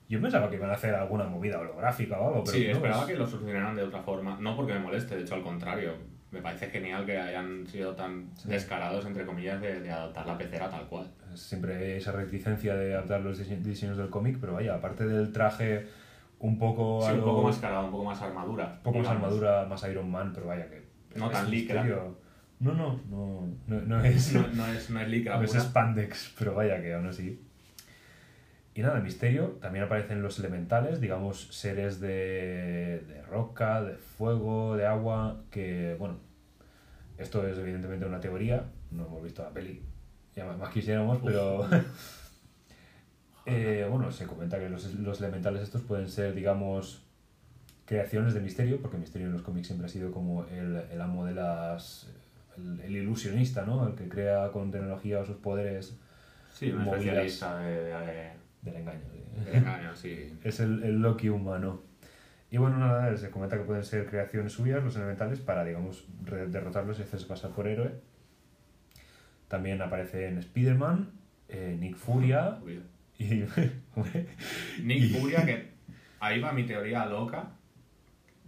[0.09, 3.01] Yo pensaba que iban a hacer alguna movida holográfica o algo, pero sí, no, esperaba
[3.01, 4.37] es- que lo solucionaran de otra forma.
[4.41, 5.93] No porque me moleste, de hecho al contrario.
[6.31, 8.49] Me parece genial que hayan sido tan Sí.
[8.49, 11.09] descarados, entre comillas, de, de adaptar la pecera tal cual.
[11.35, 15.31] Siempre hay esa reticencia de adaptar los dise- diseños del cómic, pero vaya, aparte del
[15.31, 15.85] traje
[16.39, 18.73] un poco Sí, a un poco más cargado, un poco más armadura.
[18.77, 20.83] un poco más armadura, más Iron Man, pero vaya que...
[21.15, 21.85] No es tan licra.
[22.65, 24.33] No, no, no, no, no es...
[24.33, 27.39] No, no es, no es licra No es spandex, pero vaya que aún así.
[28.73, 34.87] Y nada, misterio, también aparecen los elementales, digamos, seres de, de roca, de fuego, de
[34.87, 36.17] agua, que, bueno,
[37.19, 39.83] esto es evidentemente una teoría, no hemos visto la peli,
[40.35, 41.67] ya más, más quisiéramos, pero...
[43.47, 47.03] Eh, bueno, se comenta que los, los elementales estos pueden ser, digamos,
[47.85, 51.27] creaciones de misterio, porque misterio en los cómics siempre ha sido como el, el amo
[51.27, 52.09] de las...
[52.57, 53.87] El, el ilusionista, ¿no?
[53.87, 55.97] El que crea con tecnología sus poderes
[56.53, 58.31] Sí, un especialista de, de-
[58.61, 58.99] del engaño.
[59.11, 59.49] ¿sí?
[59.57, 60.33] engaño, sí.
[60.43, 61.81] Es el, el Loki humano.
[62.51, 66.99] Y bueno, nada, se comenta que pueden ser creaciones suyas, los elementales, para, digamos, derrotarlos
[66.99, 67.91] y hacerse pasar por héroe.
[69.49, 71.11] También aparece en Spider-Man,
[71.49, 72.59] eh, Nick Furia
[73.19, 73.43] y...
[74.81, 75.71] Nick Furia, que
[76.19, 77.49] ahí va mi teoría loca,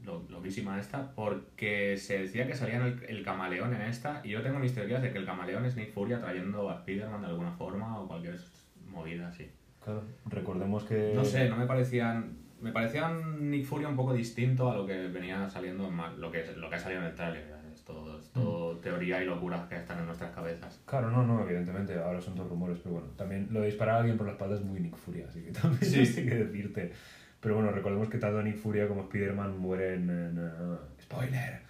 [0.08, 4.41] lo, loquísima esta, porque se decía que salía el, el camaleón en esta, y yo
[4.41, 7.51] tengo mis teorías de que el camaleón es Nick Furia trayendo a Spider-Man de alguna
[7.51, 8.39] forma o cualquier
[8.88, 9.51] movida así.
[9.84, 11.14] Claro, recordemos que...
[11.14, 12.38] No sé, no me parecían.
[12.60, 16.43] Me parecían Nick Furia un poco distinto a lo que venía saliendo en lo que,
[16.55, 17.55] lo que ha salido en el tráiler.
[17.72, 20.82] Es todo, es todo teoría y locuras que están en nuestras cabezas.
[20.86, 23.97] Claro, no, no, evidentemente, ahora son todos rumores, pero bueno, también lo de disparar a
[23.99, 25.99] alguien por la espalda es muy Nick Furia, así que también Sí.
[25.99, 26.91] no sé qué decirte.
[27.39, 30.38] Pero bueno, recordemos que tanto Nick Furia como Spider-Man mueren en...
[30.39, 31.61] eh, spoiler,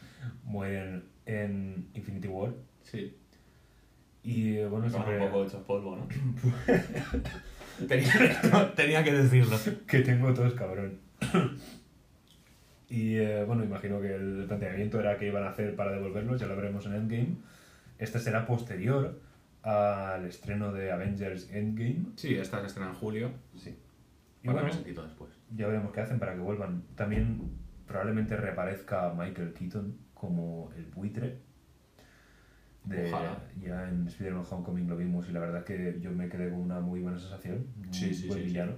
[0.43, 2.53] mueren en Infinity War.
[2.83, 3.15] Sí.
[4.23, 5.25] Y eh, bueno, Estaban siempre...
[5.25, 6.07] un poco hechos polvo, ¿no?
[7.87, 9.57] tenía, tenía que decirlo.
[9.87, 10.99] que tengo tos, cabrón.
[12.89, 16.47] y eh, bueno, imagino que el planteamiento era que iban a hacer para devolverlos, ya
[16.47, 17.35] lo veremos en Endgame.
[17.99, 19.19] Este será posterior
[19.63, 22.05] al estreno de Avengers Endgame.
[22.15, 23.31] Sí, esta se estrena en julio.
[23.57, 23.69] Sí.
[24.41, 25.36] Y Bueno, bueno, mesecito después.
[25.55, 26.83] Ya veremos qué hacen para que vuelvan.
[26.95, 27.51] También
[27.85, 31.39] probablemente reaparezca Michael Keaton como el buitre.
[32.83, 33.37] De, Ojalá.
[33.59, 36.59] ya en Spider-Man Homecoming lo vimos y la verdad es que yo me quedé con
[36.59, 37.67] una muy buena sensación.
[37.85, 38.73] Un Sí, sí, buen sí, villano.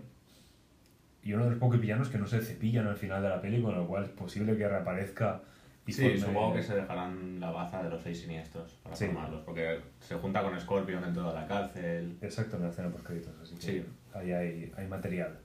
[1.21, 3.61] Y uno de los pocos villanos que no se cepillan al final de la peli,
[3.61, 5.41] con lo cual es posible que reaparezca
[5.85, 9.79] y Sí, supongo que se dejarán la baza de los seis siniestros para formarlos, porque
[9.99, 12.17] se junta con Scorpion dentro de la cárcel.
[12.21, 15.39] Exacto, en la escena post créditos, así que ahí hay, hay material.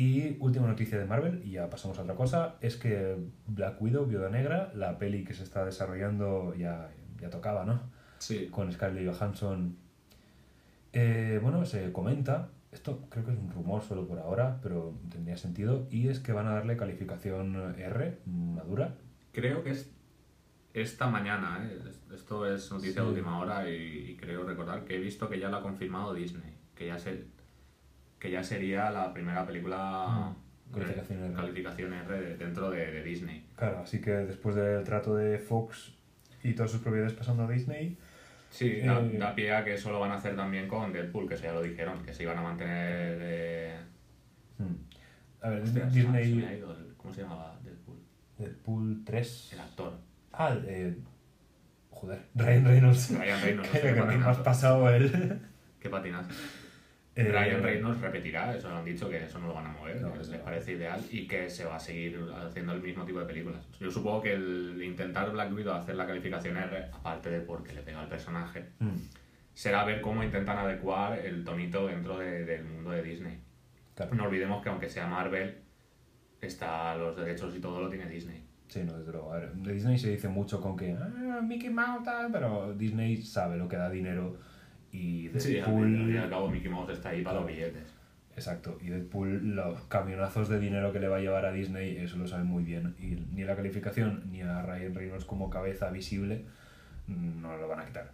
[0.00, 4.06] Y última noticia de Marvel, y ya pasamos a otra cosa, es que Black Widow,
[4.06, 6.90] Viuda Negra, la peli que se está desarrollando ya,
[7.20, 7.82] ya tocaba, ¿no?
[8.16, 8.48] Sí.
[8.50, 9.76] Con Scarlett Johansson.
[10.94, 15.36] Eh, bueno, se comenta, esto creo que es un rumor solo por ahora, pero tendría
[15.36, 18.96] sentido, y es que van a darle calificación R, madura.
[19.32, 19.92] Creo que es
[20.72, 21.78] esta mañana, ¿eh?
[22.14, 25.50] esto es noticia de última hora y, y creo recordar que he visto que ya
[25.50, 27.26] lo ha confirmado Disney, que ya se,
[28.20, 30.32] que ya sería la primera película
[30.70, 31.34] Mm, calificación R.
[31.34, 33.44] calificación R de- dentro de, de Disney.
[33.56, 35.94] Claro, así que después del trato de Fox
[36.44, 37.96] y todas sus propiedades pasando a Disney,
[38.50, 41.28] Sí, da, Eh, da pie a que eso lo van a hacer también con Deadpool,
[41.28, 43.74] que eso ya lo dijeron, que se iban a mantener de...
[44.58, 44.74] Hmm.
[45.40, 46.58] A ver, Hostia, se me- se me ha Disney.
[46.58, 47.98] ido el- ¿Cómo se llamaba Deadpool?
[48.38, 49.50] Deadpool 3.
[49.52, 49.92] El actor.
[50.32, 50.96] Ah, eh.
[51.90, 53.10] Joder, Ryan Reynolds.
[53.16, 53.70] Ryan Reynolds.
[53.80, 54.42] Que me has patinazo.
[54.42, 55.40] pasado él.
[55.78, 56.26] Qué patinas.
[57.16, 60.00] Eh, Ryan Reynolds repetirá, eso lo han dicho, que eso no lo van a mover,
[60.00, 63.18] No, que les parece ideal y que se va a seguir haciendo el mismo tipo
[63.18, 63.66] de películas.
[63.80, 67.82] Yo supongo que el intentar Black Widow hacer la calificación R, aparte de porque le
[67.82, 68.96] pega al personaje, hmm,
[69.52, 73.40] será ver cómo intentan adecuar el tonito dentro de- del mundo de Disney.
[73.96, 74.14] Claro.
[74.14, 75.56] No olvidemos que aunque sea Marvel,
[76.40, 78.42] está los derechos y todo lo tiene Disney.
[78.68, 79.32] Sí, no, desde luego.
[79.32, 80.92] A ver, de Disney se dice mucho con que.
[80.92, 84.38] Ah, Mickey Mouse, tal", pero Disney sabe lo que da dinero.
[84.92, 85.86] Y Sí, al Deadpool.
[85.86, 87.84] fin y al cabo Mickey Mouse está ahí para los billetes.
[88.36, 92.16] Exacto, y Deadpool, los camionazos de dinero que le va a llevar a Disney, eso
[92.16, 92.94] lo saben muy bien.
[92.98, 96.44] Y ni la calificación ni a Ryan Reynolds como cabeza visible
[97.06, 98.12] mm, no lo van a quitar.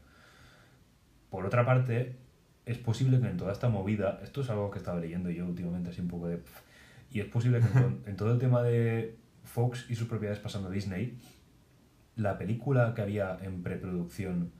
[1.30, 2.16] Por otra parte,
[2.64, 5.90] es posible que en toda esta movida, esto es algo que estaba leyendo yo últimamente,
[5.90, 6.40] así un poco de.
[7.12, 7.72] Y es posible que en,
[8.02, 11.16] to- en todo el tema de Fox y sus propiedades pasando a Disney,
[12.16, 14.50] la película que había en preproducción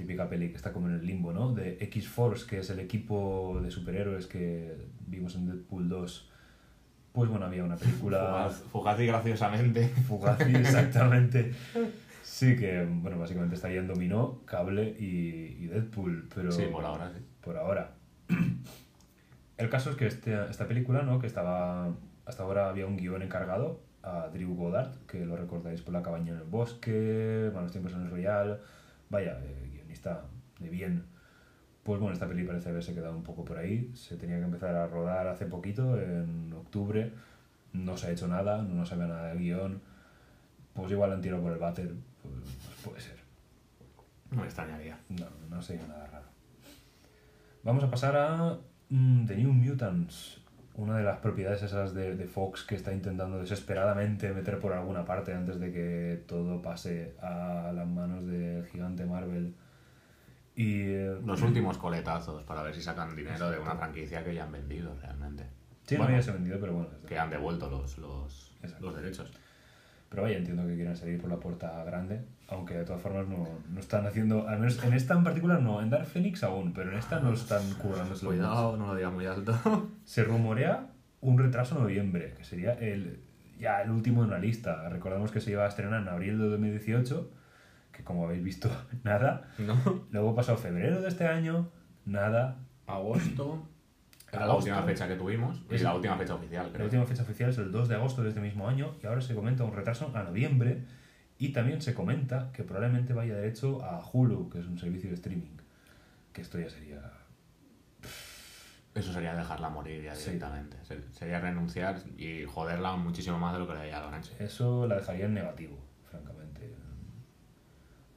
[0.00, 1.52] típica peli que está como en el limbo, ¿no?
[1.52, 4.74] De X-Force, que es el equipo de superhéroes que
[5.06, 6.30] vimos en Deadpool 2.
[7.12, 8.18] Pues bueno, había una película...
[8.26, 9.88] Fugaz, fugaz y graciosamente.
[10.08, 11.52] Fugazi, exactamente.
[12.22, 16.50] Sí, que, bueno, básicamente está ahí en Dominó, Cable y, y Deadpool, pero...
[16.50, 17.22] Sí, por ahora sí.
[17.42, 17.90] Por ahora.
[19.58, 21.18] El caso es que este, esta película, ¿no?
[21.18, 21.92] Que estaba...
[22.24, 26.32] Hasta ahora había un guion encargado a Drew Goddard, que lo recordáis por La cabaña
[26.32, 28.60] en el bosque, Malos tiempos en el Royal...
[29.10, 29.69] Vaya, eh,
[30.58, 31.04] de bien.
[31.82, 33.90] Pues bueno, esta peli parece haberse quedado un poco por ahí.
[33.94, 37.12] Se tenía que empezar a rodar hace poquito, en octubre.
[37.72, 39.80] No se ha hecho nada, no se ve nada del guion.
[40.74, 41.92] Pues igual han tirado por el váter.
[42.22, 42.34] Pues,
[42.64, 43.16] pues puede ser.
[44.30, 44.98] No me extrañaría.
[45.08, 46.26] No, no sería nada raro.
[47.62, 48.58] Vamos a pasar a
[48.90, 50.40] mm, The New Mutants.
[50.74, 55.04] Una de las propiedades esas de, de Fox que está intentando desesperadamente meter por alguna
[55.04, 59.54] parte antes de que todo pase a las manos del gigante Marvel.
[60.54, 60.94] Y
[61.24, 64.94] Los últimos coletazos para ver si sacan dinero de una franquicia que ya han vendido
[65.00, 65.44] realmente.
[65.86, 66.90] sí, no Bueno, había se vendido, pero bueno.
[67.06, 69.32] Que han devuelto los, los, los derechos.
[70.10, 73.46] Pero vaya, entiendo que quieran salir por la puerta grande, aunque de todas formas no,
[73.68, 76.90] no están haciendo, al menos en esta en particular no, en Dark Phoenix aún, pero
[76.90, 79.54] en esta no están currando Cuidado, no lo digas muy alto.
[80.04, 80.88] Se rumorea
[81.20, 83.20] un retraso en noviembre, que sería el,
[83.60, 84.88] ya el último en la lista.
[84.88, 87.39] Recordamos que se iba a estrenar en abril de 2018, que
[88.10, 88.70] como habéis visto,
[89.04, 89.50] nada.
[89.58, 89.76] ¿No?
[90.10, 91.70] Luego pasó febrero de este año,
[92.04, 92.58] nada.
[92.86, 93.66] Agosto.
[94.32, 95.60] Era la última fecha que tuvimos.
[95.70, 96.84] Y Es- la última fecha oficial, La creo.
[96.86, 99.34] última fecha oficial es el 2 de agosto de este mismo año y ahora se
[99.34, 100.84] comenta un retraso a noviembre
[101.38, 105.16] y también se comenta que probablemente vaya derecho a Hulu, que es un servicio de
[105.16, 105.56] streaming.
[106.32, 107.00] Que esto ya sería...
[108.94, 110.76] Eso sería dejarla morir ya directamente.
[110.84, 114.32] Se- Sería renunciar y joderla muchísimo más de lo que ya lo han hecho.
[114.40, 115.78] Eso la dejaría en negativo.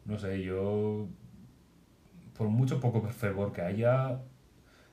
[0.06, 1.08] No sé, yo...
[2.38, 4.20] Por mucho poco fervor que haya...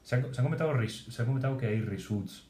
[0.02, 2.48] Se ha, se ha comentado, res- se ha comentado que hay reshoots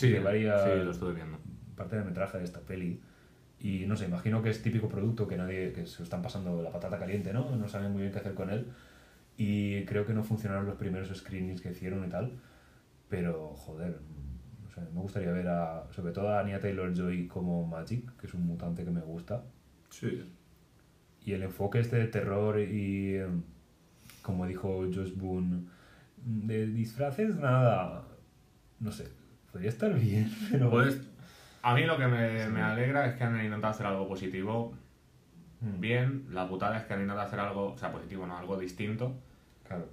[0.00, 1.38] de varias sí, lo estuve viendo.
[1.76, 3.00] parte del metraje de esta peli.
[3.60, 6.62] Y no sé, imagino que es típico producto que nadie, que se lo están pasando
[6.62, 7.56] la patata caliente, ¿no?
[7.56, 8.66] No saben muy bien qué hacer con él.
[9.36, 12.32] Y creo que no funcionaron los primeros screenings que hicieron y tal.
[13.08, 13.98] Pero, joder,
[14.62, 18.34] no sé, me gustaría ver a, sobre todo a Anya Taylor-Joy como Magic, que es
[18.34, 19.42] un mutante que me gusta.
[19.90, 20.30] Sí.
[21.24, 23.18] Y el enfoque este de terror y,
[24.22, 25.64] como dijo Josh Boone,
[26.16, 28.04] de disfraces nada,
[28.80, 29.08] no sé,
[29.50, 30.70] podría estar bien, pero...
[30.70, 31.00] Pues
[31.62, 32.50] a mí lo que me, Sí.
[32.50, 34.74] me alegra es que han intentado hacer algo positivo
[35.60, 36.26] Mm, bien.
[36.30, 39.16] La putada es que han intentado hacer algo, o sea, positivo, no, algo distinto.
[39.66, 39.88] Claro.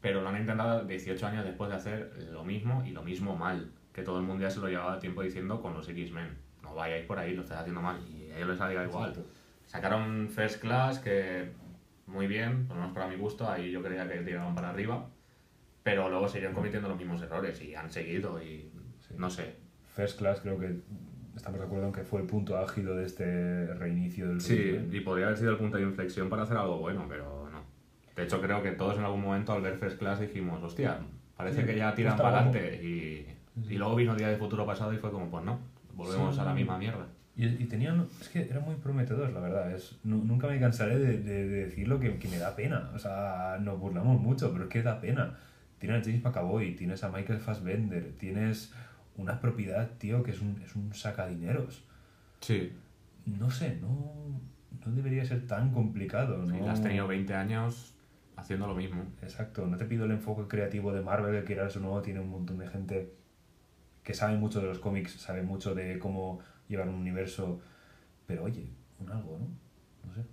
[0.00, 3.70] Pero lo han intentado 18 años después de hacer lo mismo y lo mismo mal.
[3.92, 6.36] Que todo el mundo ya se lo llevaba tiempo diciendo con los X-Men.
[6.62, 8.00] No vayáis por ahí, lo estáis haciendo mal.
[8.08, 9.10] Y a ellos les salía igual.
[9.10, 9.30] Exacto.
[9.68, 11.50] Sacaron First Class, que
[12.06, 15.06] muy bien, por lo menos para mi gusto, ahí yo creía que tiraban para arriba.
[15.82, 19.14] Pero luego seguían cometiendo los mismos errores y han seguido y Sí.
[19.16, 19.56] no sé.
[19.94, 20.80] First Class creo que
[21.36, 25.00] estamos de acuerdo en que fue el punto álgido de este reinicio del Sí, y
[25.00, 27.62] podría haber sido el punto de inflexión para hacer algo bueno, pero no.
[28.16, 30.98] De hecho, creo que todos en algún momento al ver First Class dijimos, hostia,
[31.36, 32.80] parece Sí, que ya tiran para adelante.
[32.82, 33.26] Y,
[33.72, 35.58] y luego vino Día de Futuro Pasado y fue como, pues no,
[35.94, 37.06] volvemos a la misma mierda.
[37.38, 39.72] Y, y tenían, es que era muy prometedor, la verdad.
[39.72, 42.90] Es, nu- nunca me cansaré de, de, de decirlo que, que me da pena.
[42.94, 45.38] O sea, nos burlamos mucho, pero es que da pena.
[45.78, 48.72] Tienes a James McAvoy, tienes a Michael Fassbender, tienes
[49.16, 51.84] una propiedad, tío, que es un, es un sacadineros.
[52.40, 52.72] Sí,
[53.26, 54.40] No sé, no,
[54.84, 56.38] no debería ser tan complicado.
[56.44, 56.56] ¿no?
[56.56, 57.94] y has tenido 20 años
[58.36, 59.02] haciendo lo mismo.
[59.22, 62.30] Exacto, no te pido el enfoque creativo de Marvel, que quieras o no, tiene un
[62.30, 63.12] montón de gente
[64.02, 67.60] que sabe mucho de los cómics, sabe mucho de cómo llevar un universo,
[68.26, 69.48] pero oye, un algo, ¿no?
[70.06, 70.24] No sé.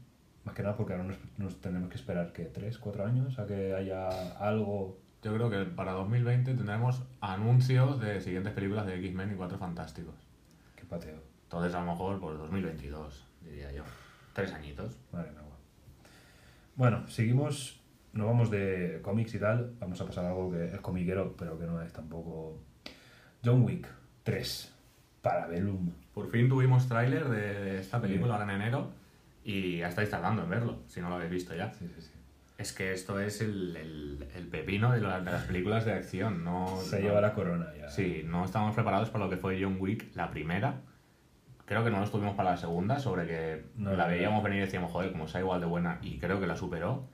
[0.43, 3.45] Más que nada porque ahora nos, nos tendremos que esperar, que ¿Tres, cuatro años a
[3.45, 4.99] que haya algo?
[5.23, 10.15] Yo creo que para 2020 tendremos anuncios de siguientes películas de X-Men y Cuatro Fantásticos.
[10.75, 11.19] que pateo.
[11.43, 13.83] Entonces, a lo mejor por 2022, diría yo.
[14.33, 14.97] Tres añitos.
[15.11, 15.45] Madre mía.
[16.75, 17.79] Bueno, seguimos,
[18.11, 21.57] nos vamos de cómics y tal, vamos a pasar a algo que es comiquero, pero
[21.57, 22.59] que no es tampoco...
[23.43, 23.87] John Wick
[24.23, 24.74] 3,
[25.25, 25.89] Parabellum.
[26.13, 28.91] Por fin tuvimos tráiler de esta película ahora en enero
[29.43, 31.73] y ya estáis tardando en verlo, si no lo habéis visto ya.
[31.73, 32.11] Sí, sí, sí.
[32.57, 36.43] Es que esto es el, el- el pepino de, la- de las películas de acción.
[36.45, 37.89] No, Se no- lleva la corona ya.
[37.89, 40.81] Sí, no estamos preparados para lo que fue John Wick, la primera.
[41.65, 44.61] Creo que no lo estuvimos para la segunda, sobre que No, la veíamos venir y
[44.61, 47.07] decíamos, joder, como sea igual de buena, y creo que la superó.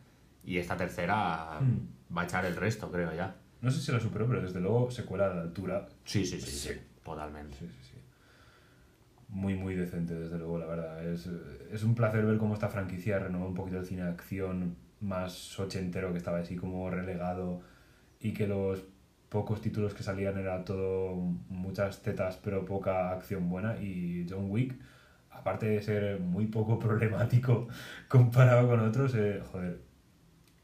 [0.43, 2.16] Y esta tercera Hmm.
[2.16, 3.36] va a echar el resto, creo ya.
[3.62, 5.88] No sé si la superó, pero desde luego secuela a la altura.
[6.03, 6.70] Sí, sí, sí, Sí.
[6.74, 7.55] sí, totalmente.
[7.57, 8.01] Sí, sí, sí.
[9.32, 11.05] Muy, muy decente, desde luego, la verdad.
[11.05, 11.27] Es,
[11.71, 16.11] es un placer ver cómo esta franquicia renueva un poquito el cine acción más ochentero
[16.11, 17.61] que estaba así como relegado
[18.19, 18.84] y que los
[19.29, 21.15] pocos títulos que salían era todo
[21.49, 24.75] muchas tetas pero poca acción buena y John Wick
[25.32, 27.67] aparte de ser muy poco problemático
[28.07, 29.82] comparado con otros eh, joder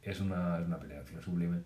[0.03, 1.63] es una, es una pelea sublime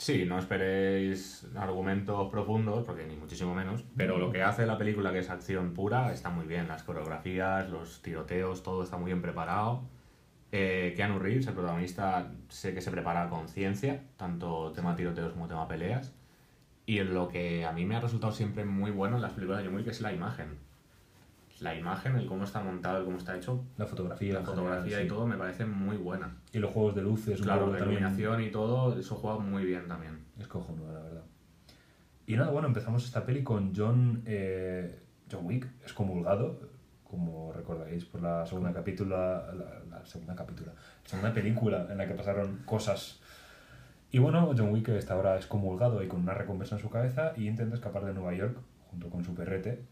[0.00, 5.12] Sí, no esperéis argumentos profundos, porque ni muchísimo menos, pero lo que hace la película,
[5.12, 6.68] que es acción pura, está muy bien.
[6.68, 9.82] Las coreografías, los tiroteos, todo está muy bien preparado.
[10.52, 15.48] Eh, Keanu Reeves, el protagonista, sé que se prepara con ciencia, tanto tema tiroteos como
[15.48, 16.14] tema peleas.
[16.86, 19.62] Y en lo que a mí me ha resultado siempre muy bueno en las películas
[19.62, 20.58] de John Wick es la imagen.
[21.60, 25.00] La imagen, el cómo está montado, el cómo está hecho, la fotografía la fotografía general,
[25.02, 25.08] y sí.
[25.08, 26.36] todo me parece muy buena.
[26.52, 29.38] y los juegos de luces un Claro, poco la también iluminación y todo, eso juega
[29.38, 30.24] muy bien también.
[30.38, 31.22] Es cojonudo, la verdad.
[32.26, 36.60] Y nada, bueno, empezamos esta peli con John, eh, John Wick, excomulgado,
[37.04, 39.52] como recordaréis por la segunda capítulo, la,
[39.90, 40.72] la segunda capítulo,
[41.04, 43.20] segunda película en la que pasaron cosas.
[44.12, 47.46] Y bueno, John Wick está ahora excomulgado y con una recompensa en su cabeza y
[47.46, 48.56] intenta escapar de Nueva York
[48.90, 49.84] junto con su perrete.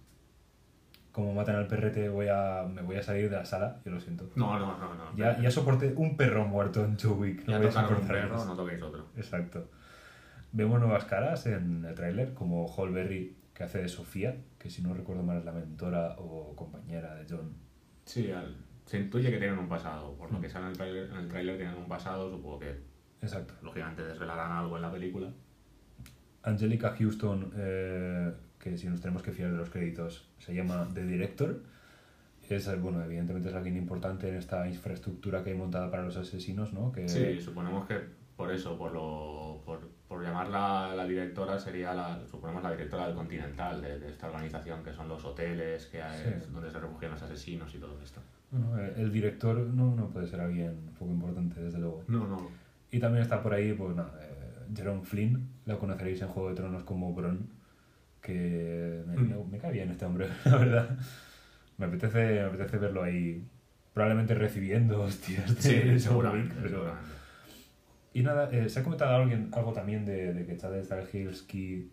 [1.18, 3.98] Como matan al perrete voy a, me voy a salir de la sala, yo lo
[3.98, 4.30] siento.
[4.36, 5.16] No, no, no, no.
[5.16, 7.38] Ya, ya soporté un perro muerto en John Wick.
[7.44, 9.08] no Ya voy a un perro, no toquéis otro.
[9.16, 9.68] Exacto.
[10.52, 14.94] Vemos nuevas caras en el tráiler, como Holberry, que hace de Sofía, que si no
[14.94, 17.52] recuerdo mal es la mentora o compañera de John.
[18.04, 18.54] Sí, al-
[18.86, 20.14] se intuye que tienen un pasado.
[20.14, 22.78] Por lo que sale en el tráiler, en el tráiler tienen un pasado, supongo que
[23.22, 23.54] Exacto.
[23.60, 25.32] lógicamente desvelarán algo en la película.
[26.44, 31.04] Angelica Houston, eh, que si nos tenemos que fiar de los créditos, se llama The
[31.04, 31.60] Director.
[32.48, 36.72] Es, bueno, evidentemente es alguien importante en esta infraestructura que hay montada para los asesinos,
[36.72, 36.90] ¿no?
[36.92, 38.00] Que, Sí, suponemos que
[38.36, 43.16] por eso, por, lo, por, por llamarla la directora, sería la, suponemos la directora del
[43.16, 46.46] Continental, de, de esta organización que son los hoteles, que hay- Sí.
[46.52, 48.20] donde se refugian los asesinos y todo esto.
[48.50, 52.02] bueno, el director no, no puede ser alguien poco importante, desde luego.
[52.08, 52.48] No, no.
[52.90, 56.54] Y también está por ahí, pues nada, eh, Jerome Flynn, lo conoceréis en Juego de
[56.54, 57.46] Tronos como Bron,
[58.22, 59.28] que me, Mm.
[59.28, 60.98] me- me cae bien este hombre, la verdad.
[61.76, 63.42] Me apetece, me apetece verlo ahí,
[63.94, 66.92] probablemente recibiendo hostias Sí, seguramente, pero-.
[68.14, 71.90] Y nada, eh, se ha comentado alguien, algo también de, de que Chad Stahelski,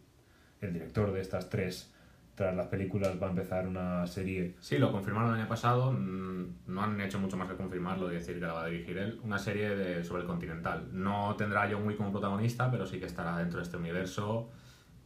[0.61, 1.91] el director de estas tres,
[2.33, 6.45] tras las películas va a empezar una serie Sí, lo confirmaron el año pasado, mm,
[6.67, 9.19] no han hecho mucho más que confirmarlo y decir que la va a dirigir él,
[9.23, 10.87] una serie de, sobre el Continental.
[10.91, 14.49] No tendrá a John Wick como protagonista, pero sí que estará dentro de este universo,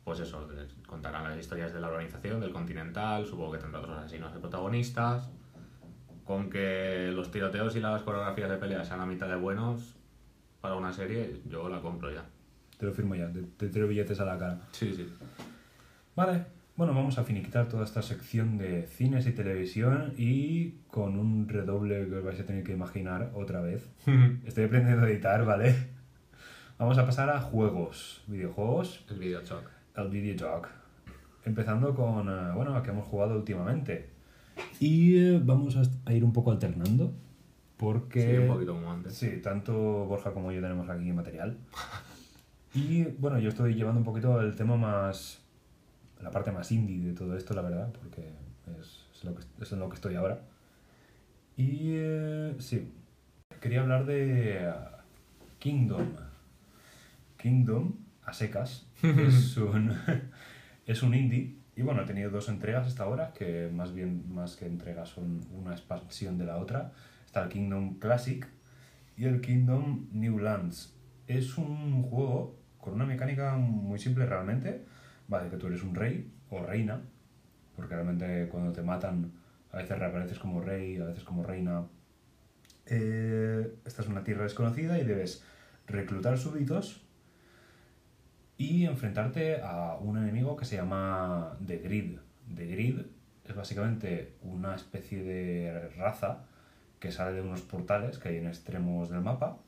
[0.09, 0.47] pues eso,
[0.87, 5.29] contarán las historias de la organización, del Continental, supongo que tendrá otros asesinos de protagonistas,
[6.23, 9.97] con que los tiroteos y las coreografías de pelea sean a mitad de buenos
[10.61, 12.25] para una serie, yo la compro ya.
[12.79, 14.59] Te lo firmo ya, te, te tiro billetes a la cara.
[14.71, 15.07] Sí, sí.
[16.15, 16.43] Vale,
[16.75, 22.07] bueno, vamos a finiquitar toda esta sección de cines y televisión y con un redoble
[22.07, 23.87] que os vais a tener que imaginar otra vez.
[24.43, 25.75] Estoy aprendiendo a editar, ¿vale?
[26.79, 29.78] Vamos a pasar a juegos, videojuegos, el videochoc.
[30.01, 30.67] El videotalk.
[31.45, 34.09] Empezando con, eh, bueno, a que hemos jugado últimamente.
[34.79, 37.13] Y eh, vamos a, a ir un poco alternando
[37.77, 38.21] porque...
[38.21, 39.13] Sí, un poquito como antes.
[39.13, 41.57] Sí, tanto Borja como yo tenemos aquí material.
[42.73, 45.41] Y bueno, yo estoy llevando un poquito el tema más.
[46.21, 48.21] la parte más indie de todo esto, la verdad, porque
[48.79, 50.41] es, es lo, que, es en lo que estoy ahora.
[51.57, 52.93] Y eh, sí,
[53.59, 54.71] quería hablar de
[55.57, 56.13] Kingdom.
[57.37, 57.93] Kingdom,
[58.23, 59.93] a secas, es un,
[60.85, 61.55] es un indie.
[61.75, 65.41] Y bueno, he tenido dos entregas hasta ahora, que más bien, más que entregas, son
[65.53, 66.91] una expansión de la otra.
[67.25, 68.45] Está el Kingdom Classic
[69.15, 70.93] y el Kingdom New Lands.
[71.27, 74.85] Es un juego con una mecánica muy simple realmente.
[75.27, 77.01] Vale, que tú eres un rey o reina,
[77.75, 79.31] porque realmente cuando te matan
[79.71, 81.85] a veces reapareces como rey, a veces como reina.
[82.87, 85.43] Eh, esta es una tierra desconocida y debes
[85.85, 87.08] reclutar súbditos
[88.59, 92.19] y enfrentarte a un enemigo que se llama The Grid.
[92.53, 92.99] The Grid
[93.45, 96.43] es básicamente una especie de raza
[96.99, 99.59] que sale de unos portales que hay en extremos del mapa.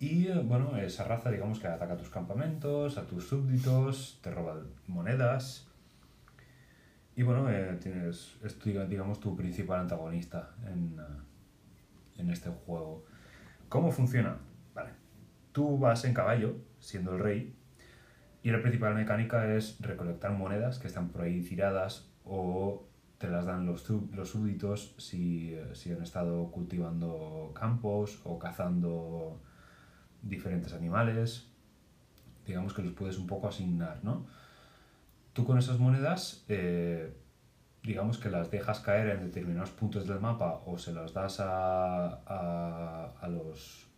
[0.00, 4.30] Y eh, bueno, esa raza digamos que ataca a tus campamentos, a tus súbditos, te
[4.30, 5.68] roba monedas.
[7.14, 13.04] Y bueno, eh, tienes, es tu, digamos tu principal antagonista en, eh, en este juego.
[13.68, 14.38] ¿Cómo funciona?
[14.74, 14.92] Vale.
[15.52, 17.56] Tú vas en caballo, siendo el rey,
[18.44, 23.46] y la principal mecánica es recolectar monedas que están por ahí tiradas o te las
[23.46, 29.40] dan los, los súbditos si, eh, si han estado cultivando campos o cazando
[30.20, 31.48] diferentes animales.
[32.44, 34.26] Digamos que los puedes un poco asignar, ¿no?
[35.32, 37.16] Tú con esas monedas, eh,
[37.82, 42.20] digamos que las dejas caer en determinados puntos del mapa o se las das a,
[42.26, 43.88] a los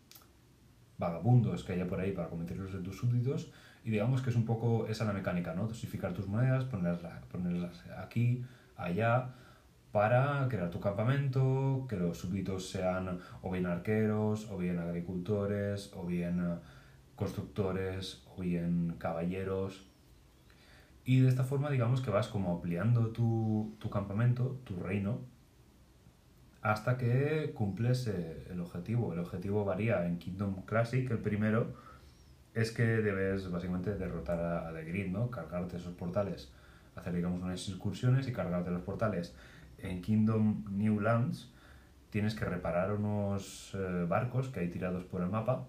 [0.99, 3.51] vagabundos que haya por ahí para convertirlos en tus súbditos.
[3.85, 5.67] Y digamos que es un poco esa la mecánica, ¿no?
[5.67, 8.45] Dosificar tus monedas, ponerlas, ponerlas aquí,
[8.77, 9.31] allá,
[9.93, 16.05] para crear tu campamento, que los súbditos sean o bien arqueros, o bien agricultores, o
[16.05, 16.59] bien eh,
[17.15, 19.87] constructores, o bien caballeros.
[21.05, 25.21] Y de esta forma, digamos que vas como ampliando tu, tu campamento, tu reino,
[26.67, 29.13] hasta que cumples el objetivo.
[29.13, 31.75] El objetivo varía en Kingdom Classic, el primero
[32.55, 35.31] es que debes básicamente derrotar a, The Grid, ¿no?
[35.31, 36.51] Cargarte esos portales,
[36.97, 39.33] hacer digamos unas excursiones y cargarte los portales.
[39.79, 41.53] En Kingdom New Lands
[42.11, 45.69] tienes que reparar unos eh, barcos que hay tirados por el mapa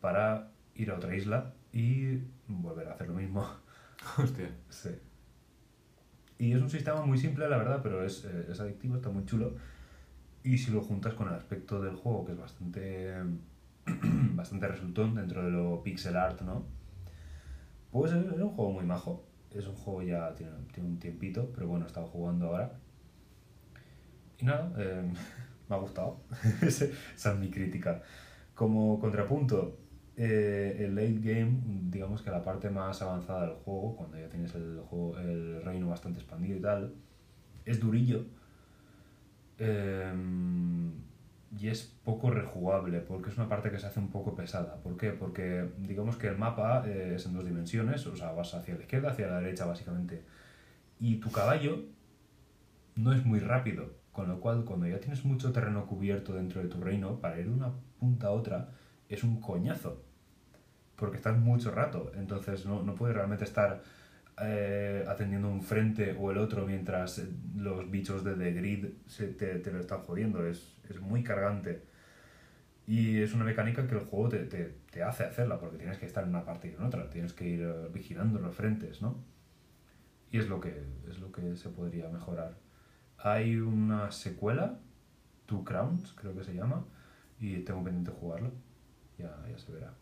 [0.00, 3.46] para ir a otra isla y volver a hacer lo mismo.
[4.16, 4.48] Hostia.
[4.70, 4.90] Sí.
[6.38, 9.26] Y es un sistema muy simple, la verdad, pero es, eh, es adictivo, está muy
[9.26, 9.52] chulo.
[10.42, 13.14] Y si lo juntas con el aspecto del juego, que es bastante,
[14.34, 16.64] bastante resultón dentro de lo pixel art, ¿no?
[17.90, 19.24] Pues es, un juego muy majo.
[19.52, 22.72] Es un juego ya, tiene, tiene un tiempito, pero bueno, he estado jugando ahora.
[24.38, 25.12] Y nada, eh,
[25.68, 26.20] me ha gustado.
[26.62, 26.84] Esa
[27.14, 28.02] es mi crítica.
[28.54, 29.78] Como contrapunto,
[30.16, 31.60] eh, el late game,
[31.90, 35.88] digamos que la parte más avanzada del juego, cuando ya tienes el, juego, el reino
[35.88, 36.94] bastante expandido y tal,
[37.64, 38.26] es durillo.
[39.60, 40.12] Eh,
[41.58, 44.76] y es poco rejugable, porque es una parte que se hace un poco pesada.
[44.82, 45.10] ¿Por qué?
[45.10, 48.80] Porque digamos que el mapa eh, es en dos dimensiones, o sea, vas hacia la
[48.80, 50.24] izquierda, hacia la derecha básicamente.
[50.98, 51.84] Y tu caballo
[52.96, 56.68] no es muy rápido, con lo cual cuando ya tienes mucho terreno cubierto dentro de
[56.68, 58.70] tu reino, para ir de una punta a otra
[59.08, 60.04] es un coñazo
[61.00, 63.82] porque estás mucho rato, entonces no, no puedes realmente estar
[64.42, 67.22] eh, atendiendo un frente o el otro mientras
[67.56, 71.82] los bichos de The Grid se te, te lo están jodiendo, es, es muy cargante.
[72.86, 76.06] Y es una mecánica que el juego te, te, te hace hacerla, porque tienes que
[76.06, 79.22] estar en una parte y en otra, tienes que ir eh, vigilando los frentes, ¿no?
[80.32, 82.56] Y es lo que, es lo que se podría mejorar.
[83.18, 84.80] Hay una secuela,
[85.46, 86.84] Two Crowns, creo que se llama,
[87.38, 88.52] y tengo pendiente jugarlo,
[89.18, 89.92] ya, ya se verá.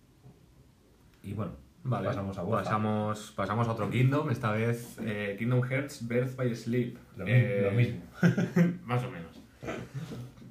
[1.22, 1.52] Y bueno,
[1.88, 2.64] Vale, pasamos a Borja.
[2.64, 6.96] pasamos, pasamos a otro Kingdom, esta vez eh, Kingdom Hearts Birth by Sleep.
[7.16, 8.02] Lo, mi- Eh, lo mismo.
[8.84, 9.40] Más o menos.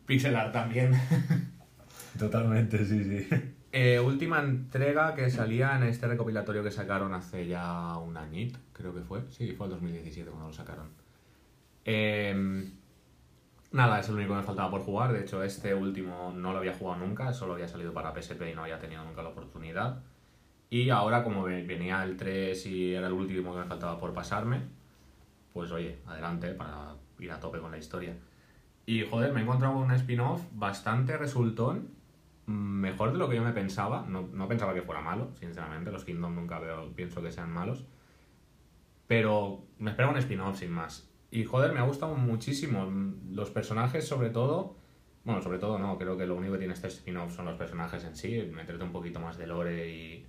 [0.05, 0.91] Pixel art también.
[2.19, 3.27] Totalmente, sí, sí.
[3.71, 8.93] Eh, última entrega que salía en este recopilatorio que sacaron hace ya un añito, creo
[8.93, 9.21] que fue.
[9.29, 10.87] Sí, fue el 2017 cuando lo sacaron.
[11.85, 12.69] Eh,
[13.71, 15.13] nada, es el único que me faltaba por jugar.
[15.13, 18.55] De hecho, este último no lo había jugado nunca, solo había salido para PSP y
[18.55, 20.01] no había tenido nunca la oportunidad.
[20.69, 24.13] Y ahora, como ve- venía el 3 y era el último que me faltaba por
[24.13, 24.61] pasarme,
[25.53, 28.15] pues oye, adelante para ir a tope con la historia.
[28.85, 31.89] Y joder, me he encontrado un spin-off bastante resultón,
[32.45, 34.05] mejor de lo que yo me pensaba.
[34.07, 35.91] No, no pensaba que fuera malo, sinceramente.
[35.91, 37.85] Los Kingdom nunca veo, pienso que sean malos.
[39.07, 41.09] Pero me esperaba un spin-off sin más.
[41.31, 42.89] Y joder, me ha gustado muchísimo.
[43.31, 44.75] Los personajes, sobre todo.
[45.23, 48.03] Bueno, sobre todo no, creo que lo único que tiene este spin-off son los personajes
[48.05, 50.25] en sí, meterte un poquito más de lore y,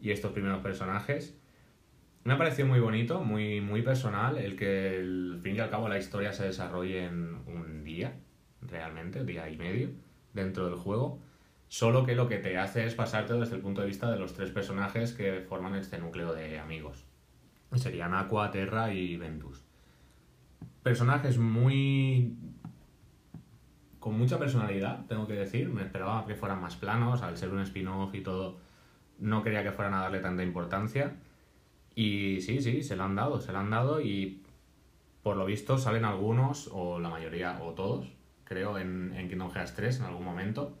[0.00, 1.36] y estos primeros personajes.
[2.24, 5.88] Me ha parecido muy bonito, muy, muy personal, el que al fin y al cabo
[5.88, 8.18] la historia se desarrolle en un día,
[8.60, 9.90] realmente, día y medio,
[10.34, 11.20] dentro del juego.
[11.68, 14.34] Solo que lo que te hace es pasarte desde el punto de vista de los
[14.34, 17.06] tres personajes que forman este núcleo de amigos.
[17.76, 19.64] Serían Aqua, Terra y Ventus.
[20.82, 22.36] Personajes muy
[24.00, 25.68] con mucha personalidad, tengo que decir.
[25.68, 28.58] Me esperaba que fueran más planos, al ser un spin-off y todo,
[29.20, 31.16] no quería que fueran a darle tanta importancia.
[31.94, 34.42] Y sí, sí, se lo han dado, se lo han dado y
[35.22, 38.12] por lo visto salen algunos, o la mayoría, o todos,
[38.44, 40.78] creo, en, en Kingdom Hearts 3 en algún momento.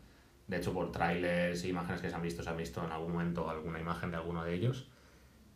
[0.48, 3.12] De hecho, por trailers e imágenes que se han visto, se ha visto en algún
[3.12, 4.88] momento alguna imagen de alguno de ellos.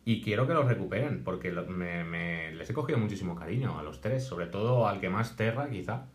[0.05, 4.23] Y quiero que los recuperen, porque me- les he cogido muchísimo cariño a los tres,
[4.23, 6.05] sobre todo al que más Terra, quizá.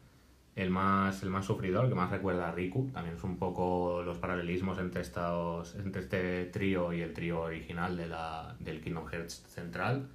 [0.57, 2.91] El más, el más sufridor, el que más recuerda a Riku.
[2.93, 7.97] También es un poco los paralelismos entre, estos, entre este trío y el trío original
[7.97, 10.09] de la, del Kingdom Hearts central.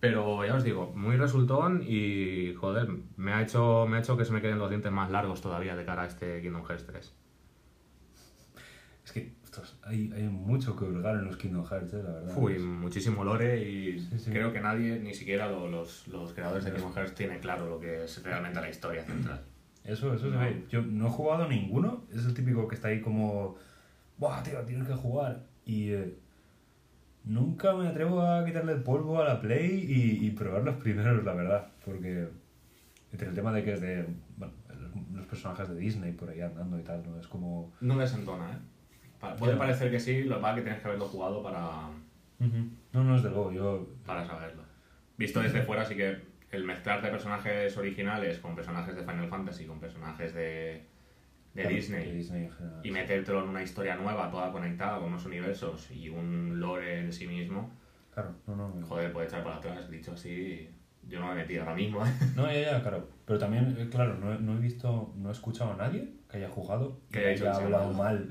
[0.00, 4.24] Pero ya os digo, muy resultón y joder, me ha hecho, me ha hecho que
[4.24, 7.21] se me queden los dientes más largos todavía de cara a este Kingdom Hearts 3.
[9.52, 12.34] Es que, ostras, hay, hay mucho que hurgar en los Kingdom Hearts, eh, la verdad.
[12.38, 14.30] Uy, muchísimo lore y Sí, sí.
[14.30, 17.78] creo que nadie, ni siquiera lo- los, los creadores de Kingdom Hearts, tiene claro lo
[17.78, 19.42] que es realmente la historia central.
[19.84, 20.40] Eso, eso se No.
[20.40, 20.64] ve.
[20.70, 22.04] Yo no he jugado ninguno.
[22.12, 23.56] Es el típico que está ahí como...
[24.16, 25.44] Buah, tío, tienes que jugar.
[25.66, 26.14] Y eh,
[27.24, 31.22] nunca me atrevo a quitarle el polvo a la Play y, y probar los primeros,
[31.24, 31.66] la verdad.
[31.84, 32.28] Porque
[33.12, 34.06] entre el tema de que es de...
[34.36, 34.54] Bueno,
[35.14, 37.18] los personajes de Disney por ahí andando y tal, ¿no?
[37.18, 37.72] Es como...
[37.80, 38.58] No desentona, ¿eh?
[39.38, 41.88] Puede parecer que sí, lo que pasa es que tienes que haberlo jugado para,
[42.40, 42.68] Ujú.
[42.92, 43.86] No, no, desde luego, yo...
[44.04, 44.62] para saberlo.
[45.16, 46.20] Visto desde fuera, sí que
[46.50, 50.84] el mezclarte personajes originales con personajes de Final Fantasy, con personajes de,
[51.54, 54.98] de claro, Disney, de Disney en general, y metértelo en una historia nueva, toda conectada
[54.98, 57.70] con unos universos y un lore en sí mismo,
[58.12, 58.86] Claro, no, no.
[58.86, 59.88] joder, puede echar para atrás.
[59.90, 60.68] Dicho así,
[61.08, 62.04] yo no me metí ahora mismo.
[62.04, 62.10] ¿eh?
[62.36, 63.08] No, ya, ya, claro.
[63.24, 66.36] Pero también, eh, claro, no, he- no he visto, no he escuchado a nadie que
[66.38, 68.28] haya jugado Que haya hablado mal.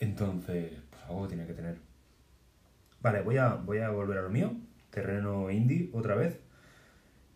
[0.00, 1.78] Entonces, pues algo tiene que tener.
[3.02, 4.52] Vale, voy a, voy a volver a lo mío,
[4.90, 6.40] terreno indie otra vez.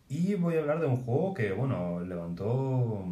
[0.08, 3.04] Y voy a hablar de un juego que, bueno, levantó,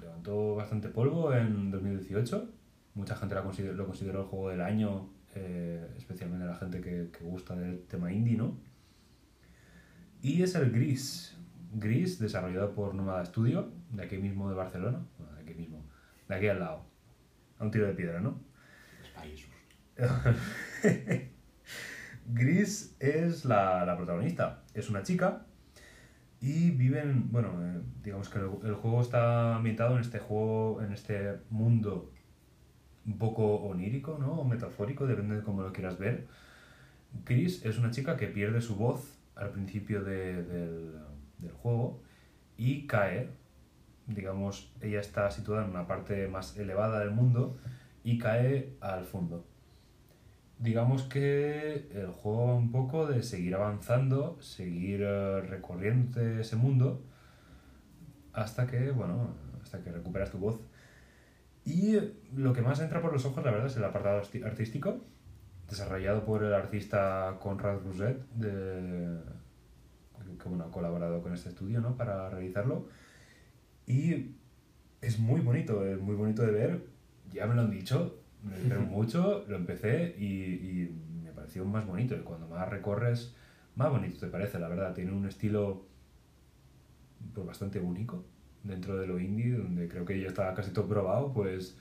[0.00, 2.48] levantó bastante polvo en 2018.
[2.94, 7.56] Mucha gente lo consideró el juego del año, eh, especialmente la gente que, que gusta
[7.56, 8.56] del tema indie, ¿no?
[10.20, 11.36] Y es el Gris.
[11.74, 15.00] Gris, desarrollado por Nomada Studio, de aquí mismo de Barcelona.
[15.18, 15.82] Bueno, de aquí mismo.
[16.28, 16.91] De aquí al lado.
[17.62, 18.40] A un tiro de piedra, ¿no?
[19.14, 19.46] Países.
[22.26, 24.62] Gris es la, la protagonista.
[24.74, 25.46] Es una chica
[26.40, 30.92] y viven, bueno, eh, digamos que el, el juego está ambientado en este juego, en
[30.92, 32.10] este mundo
[33.06, 34.32] un poco onírico, ¿no?
[34.40, 36.26] O metafórico, depende de cómo lo quieras ver.
[37.24, 40.94] Gris es una chica que pierde su voz al principio de- del,
[41.38, 42.02] del juego
[42.56, 43.30] y cae.
[44.06, 47.56] Digamos, ella está situada en una parte más elevada del mundo
[48.04, 49.46] y cae al fondo.
[50.58, 57.02] Digamos que el juego un poco de seguir avanzando, seguir eh, recorriendo ese mundo
[58.32, 60.60] hasta que, bueno, hasta que recuperas tu voz.
[61.64, 61.96] Y
[62.34, 65.00] lo que más entra por los ojos, la verdad, es el apartado artístico,
[65.68, 68.20] desarrollado por el artista Conrad Rousset,
[70.42, 71.96] que bueno, ha colaborado con este estudio ¿no?
[71.96, 72.88] para realizarlo.
[73.86, 74.36] Y
[75.00, 76.86] es muy bonito, es muy bonito de ver.
[77.32, 81.86] Ya me lo han dicho, me dijeron mucho, lo empecé y, y me pareció más
[81.86, 82.14] bonito.
[82.14, 83.34] Y cuando más recorres,
[83.74, 84.94] más bonito te parece, la verdad.
[84.94, 85.86] Tiene un estilo
[87.34, 88.24] pues, bastante único
[88.62, 91.76] dentro de lo indie, donde creo que ya está casi todo probado, pues,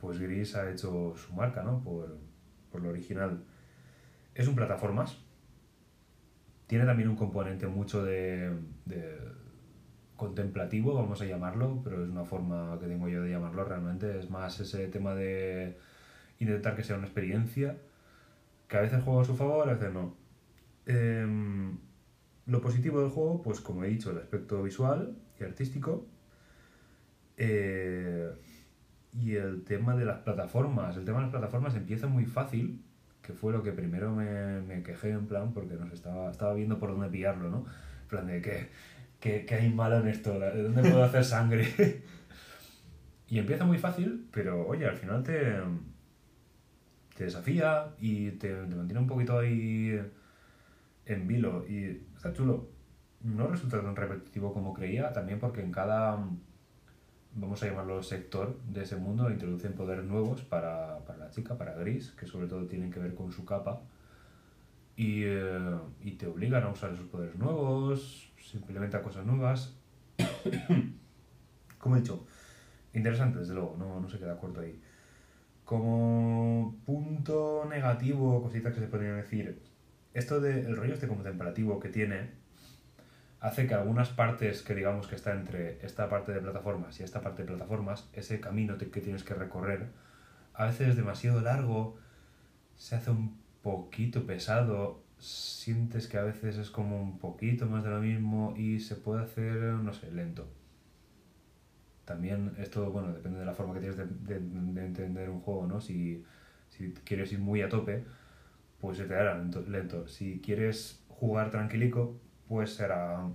[0.00, 1.82] pues Gris ha hecho su marca, ¿no?
[1.82, 2.18] Por,
[2.70, 3.42] por lo original.
[4.34, 5.18] Es un plataformas.
[6.66, 8.52] Tiene también un componente mucho de,
[8.84, 9.18] de
[10.16, 14.18] contemplativo, vamos a llamarlo, pero es una forma que tengo yo de llamarlo realmente.
[14.18, 15.76] Es más ese tema de
[16.38, 17.76] intentar que sea una experiencia,
[18.68, 20.14] que a veces juega a su favor, a veces no.
[20.86, 21.78] Em,
[22.46, 26.06] lo positivo del juego, pues como he dicho, el aspecto visual y artístico.
[27.36, 28.32] Eh,
[29.20, 30.96] y el tema de las plataformas.
[30.96, 32.82] El tema de las plataformas empieza muy fácil,
[33.22, 36.78] que fue lo que primero me, quejé en plan, porque no sé, estaba, estaba viendo
[36.78, 37.64] por dónde pillarlo, ¿no?
[38.02, 38.68] En plan de que,
[39.20, 41.66] que, que hay malo en esto, ¿de dónde puedo hacer sangre?
[43.28, 45.56] y empieza muy fácil, pero oye, al final te,
[47.16, 49.98] te desafía y te, te mantiene un poquito ahí
[51.06, 52.68] en vilo y está chulo.
[53.22, 56.18] No resulta tan repetitivo como creía, también porque en cada,
[57.34, 61.74] vamos a llamarlo sector de ese mundo, introducen poderes nuevos para, para la chica, para
[61.74, 63.82] Gris, que sobre todo tienen que ver con su capa.
[64.96, 69.76] Y, eh, y te obligan a usar esos poderes nuevos, se implementan cosas nuevas.
[71.78, 72.26] como he dicho,
[72.94, 74.80] interesante desde luego, no, no se queda corto ahí.
[75.64, 79.60] Como punto negativo, cositas que se podrían decir,
[80.14, 82.30] esto del rollo este contemplativo que tiene
[83.40, 87.20] hace que algunas partes que digamos que está entre esta parte de plataformas y esta
[87.20, 89.88] parte de plataformas, ese camino que tienes que recorrer,
[90.54, 91.98] a veces es demasiado largo,
[92.76, 97.90] se hace un poquito pesado, sientes que a veces es como un poquito más de
[97.90, 99.56] lo mismo y se puede hacer,
[99.86, 100.48] no sé, lento.
[102.04, 105.66] También esto, bueno, depende de la forma que tienes de, de- de entender un juego,
[105.66, 105.80] ¿no?
[105.80, 106.24] Si,
[106.68, 108.04] si quieres ir muy a tope,
[108.80, 110.08] pues se te hará lento, lento.
[110.08, 113.28] Si quieres jugar tranquilico, pues será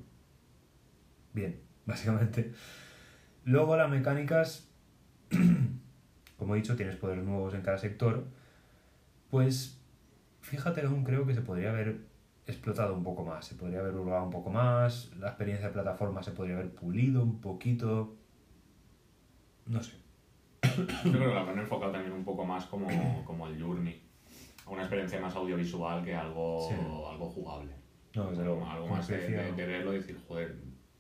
[1.34, 2.54] bien, básicamente.
[3.46, 4.70] Luego las mecánicas,
[6.38, 8.26] como he dicho, tienes poderes nuevos en cada sector,
[9.30, 9.81] pues
[10.52, 12.02] fíjate que aún creo que se podría haber
[12.46, 16.22] explotado un poco más, se podría haber hurgado un poco más, la experiencia de plataforma
[16.22, 18.18] se podría haber pulido un poquito,
[19.66, 19.94] no sé.
[21.06, 22.90] Yo creo que lo han enfocado también un poco más como,
[23.26, 24.02] como el Journey.
[24.66, 26.76] A una experiencia más audiovisual que algo, Sí.
[26.76, 27.72] algo jugable.
[28.14, 28.66] No, desde luego.
[28.70, 30.58] algo más de, de- verlo y decir, joder,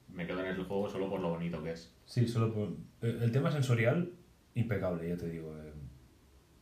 [0.08, 1.94] me quedo en el juego solo por lo bonito que es.
[2.06, 2.70] Sí, solo por...
[3.02, 4.14] El el tema sensorial,
[4.56, 5.58] impecable, ya te digo.
[5.58, 5.71] eh.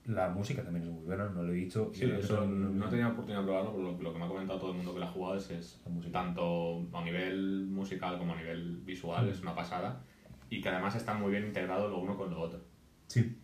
[0.10, 1.92] La música también es muy buena, no lo he dicho.
[1.94, 4.60] Sí, eso no he tenido oportunidad de probarlo, pero lo, lo que me ha comentado
[4.60, 5.80] todo el mundo que la ha jugado es, es
[6.12, 9.30] tanto a nivel musical como a nivel visual, Mm.
[9.30, 10.02] es una pasada.
[10.50, 12.60] Y que además están muy bien integrados lo uno con lo otro.
[13.06, 13.38] Sí,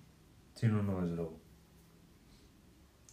[0.55, 1.39] sí, no, no, desde luego.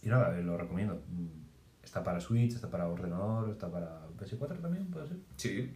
[0.01, 1.01] Y nada, eh, lo recomiendo.
[1.09, 1.43] Mm,
[1.83, 5.17] Está para Switch, está para ordenador, está para PS4 también, puede ser.
[5.35, 5.71] Sí.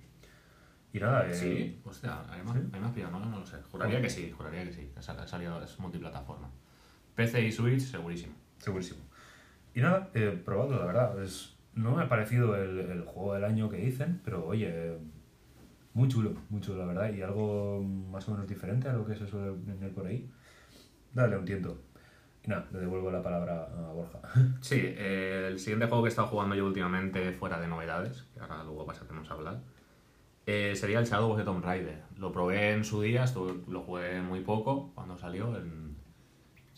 [0.93, 2.93] Y nada, eh, Sí, hostia, a mí me, ¿Sí?
[2.95, 3.57] pillado, no, no lo sé.
[3.71, 4.89] Juraría que sí, juraría que sí.
[4.95, 6.49] ha salido, es multiplataforma.
[7.17, 8.33] PC y Switch, segurísimo.
[8.59, 9.01] segurísimo.
[9.75, 11.21] Y nada, he probado, la verdad.
[11.21, 14.97] Es, no me ha parecido el, el juego del año que dicen, pero oye, eh,
[15.93, 17.13] muy chulo, muy chulo, la verdad.
[17.13, 20.29] Y algo más o menos diferente a lo que se suele vender por ahí.
[21.13, 21.81] Dale un tiento.
[22.43, 24.19] Y nada, le devuelvo la palabra a Borja.
[24.61, 28.39] Sí, eh, el siguiente juego que he estado jugando yo últimamente, fuera de novedades, que
[28.39, 29.59] ahora luego pasaremos a hablar,
[30.45, 32.03] eh, sería el Shadow of the Tomb Raider.
[32.17, 35.86] Lo probé en su día, estuve- lo jugué muy poco cuando salió, en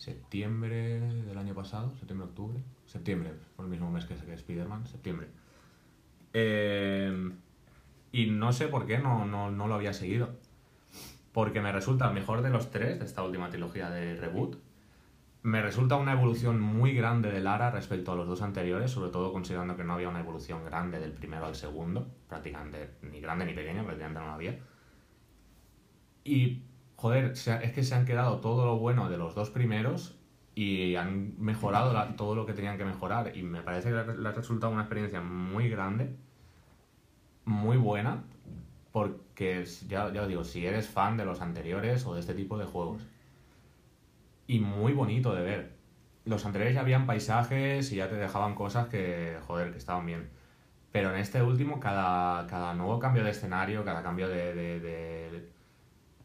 [0.00, 2.58] septiembre del año pasado, septiembre-octubre.
[2.86, 5.28] Septiembre, fue el mismo mes que, que Spider-Man, septiembre.
[6.32, 7.30] Eh,
[8.10, 10.30] y no sé por qué no, no, no lo había seguido.
[11.32, 14.56] Porque me resulta el mejor de los tres de esta última trilogía de reboot.
[15.42, 19.32] Me resulta una evolución muy grande de Lara respecto a los dos anteriores, sobre todo
[19.32, 23.52] considerando que no había una evolución grande del primero al segundo, prácticamente ni grande ni
[23.52, 24.58] pequeño, prácticamente no la había.
[26.24, 26.62] Y,
[27.00, 30.18] joder, es que se han quedado todo lo bueno de los dos primeros
[30.54, 33.34] y han mejorado todo lo que tenían que mejorar.
[33.34, 36.14] Y me parece que le ha- resultado una experiencia muy grande,
[37.46, 38.24] muy buena,
[38.92, 42.58] porque ya, ya os digo, si eres fan de los anteriores o de este tipo
[42.58, 43.02] de juegos
[44.46, 45.72] y muy bonito de ver.
[46.26, 50.28] Los anteriores ya habían paisajes y ya te dejaban cosas que, joder, que estaban bien.
[50.92, 54.80] Pero en este último, cada, cada nuevo cambio de escenario, cada cambio de,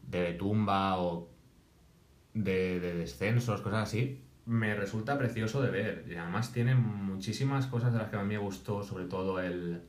[0.08, 1.28] de tumba o
[2.34, 6.04] de, de descensos, cosas así, me resulta precioso de ver.
[6.08, 9.82] Y además tiene muchísimas cosas de las que a mí me gustó, sobre todo el,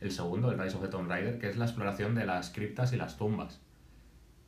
[0.00, 2.92] el segundo, el Rise of the Tomb Raider, que es la exploración de las criptas
[2.92, 3.60] y las tumbas.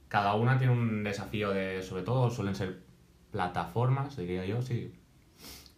[0.08, 2.80] Cada una tiene un desafío de, sobre todo suelen ser
[3.30, 4.92] plataformas, diría yo, sí.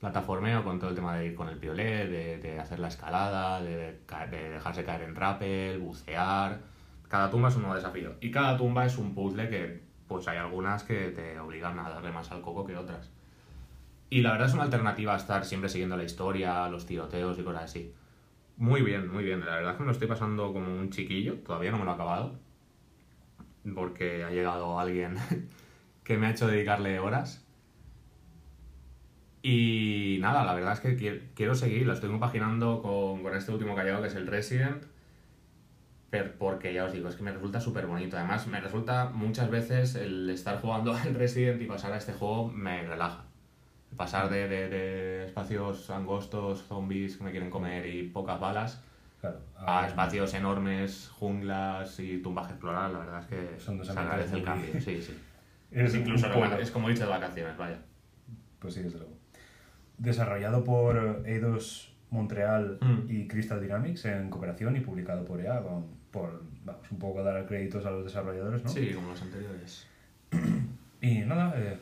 [0.00, 3.62] Plataformeo con todo el tema de ir con el piolet, de, de hacer la escalada,
[3.62, 4.00] de,
[4.30, 6.60] de dejarse caer en rappel, bucear.
[7.14, 8.16] Cada tumba es un nuevo desafío.
[8.20, 12.10] Y cada tumba es un puzzle que, pues hay algunas que te obligan a darle
[12.10, 13.08] más al coco que otras.
[14.10, 17.44] Y la verdad es una alternativa a estar siempre siguiendo la historia, los tiroteos y
[17.44, 17.94] cosas así.
[18.56, 19.46] Muy bien, muy bien.
[19.46, 21.34] La verdad es que me lo estoy pasando como un chiquillo.
[21.34, 22.34] Todavía no me lo he acabado.
[23.76, 25.14] Porque ha llegado alguien
[26.02, 27.46] que me ha hecho dedicarle horas.
[29.40, 31.86] Y nada, la verdad es que qui- quiero seguir.
[31.86, 34.82] Lo estoy compaginando con, con este último que ha llegado, que es el Resident.
[36.14, 38.16] Pero porque ya os digo, es que me resulta súper bonito.
[38.16, 42.46] Además, me resulta muchas veces el estar jugando al Resident y pasar a este juego
[42.52, 43.24] me relaja.
[43.96, 48.80] Pasar de, de- de espacios angostos, zombies que me quieren comer y pocas balas,
[49.20, 49.40] Claro.
[49.56, 53.98] a espacios enormes, junglas y tumbas que explorar, la verdad es que Son dos se
[53.98, 54.70] agradece el cambio.
[54.80, 55.18] Sí, sí.
[55.72, 56.56] Es incluso pueblo.
[56.58, 57.78] es como irse de vacaciones, vaya.
[58.60, 59.14] Pues sí, desde luego.
[59.98, 63.10] Desarrollado por Eidos Montreal Mm.
[63.10, 67.44] y Crystal Dynamics en cooperación y publicado por EA, con- por, vamos, un poco dar
[67.44, 68.70] créditos a los desarrolladores, ¿no?
[68.70, 69.86] Sí, como los anteriores.
[71.00, 71.76] Y nada, eh,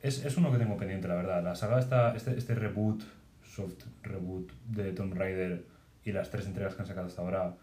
[0.00, 1.44] es, es uno que tengo pendiente, la verdad.
[1.44, 3.02] La saga está, este, este reboot,
[3.42, 5.66] soft reboot de Tomb Raider
[6.02, 7.56] y las tres entregas que han sacado hasta ahora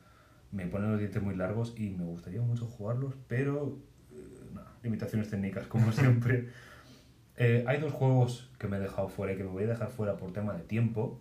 [0.52, 3.80] me ponen los dientes muy largos y me gustaría mucho jugarlos, pero
[4.12, 6.50] eh, limitaciones técnicas como siempre.
[7.36, 9.90] Eh, hay dos juegos que me he dejado fuera y que me voy a dejar
[9.90, 11.20] fuera por tema de tiempo,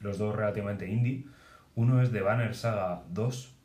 [0.00, 1.26] los dos relativamente indie.
[1.74, 3.55] Uno es The Banner Saga 2,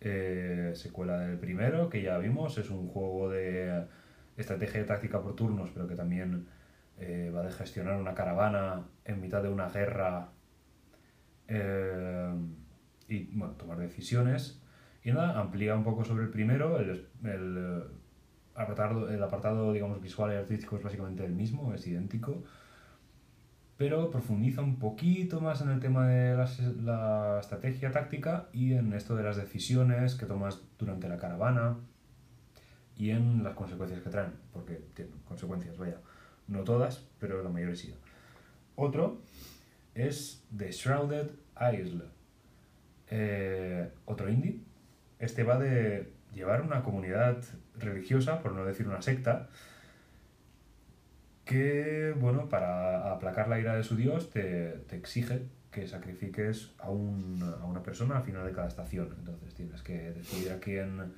[0.00, 3.84] eh, secuela del primero, que ya vimos, es un juego de
[4.36, 6.46] estrategia y táctica por turnos, pero que también
[6.98, 10.30] eh, va de gestionar una caravana en mitad de una guerra
[11.48, 12.34] eh,
[13.08, 14.62] y bueno, tomar decisiones.
[15.02, 17.84] Y nada, amplía un poco sobre el primero, el, el,
[18.54, 22.42] apartado, el apartado digamos, visual y artístico es básicamente el mismo, es idéntico,
[23.80, 28.92] pero profundiza un poquito más en el tema de las- la estrategia táctica y en
[28.92, 31.78] esto de las decisiones que tomas durante la caravana
[32.94, 35.96] y en las consecuencias que traen, porque tienen consecuencias, vaya,
[36.46, 37.94] no todas, pero la mayoría sí.
[38.76, 39.22] Otro
[39.94, 41.30] es The Shrouded
[41.72, 42.04] Isle,
[43.08, 44.60] eh, otro indie.
[45.18, 47.42] Este va de llevar una comunidad
[47.78, 49.48] religiosa, por no decir una secta,
[51.50, 56.90] que, bueno, para aplacar la ira de su dios te, te exige que sacrifiques a,
[56.90, 59.08] un- a una persona al final de cada estación.
[59.18, 61.12] Entonces tienes que decidir a quién,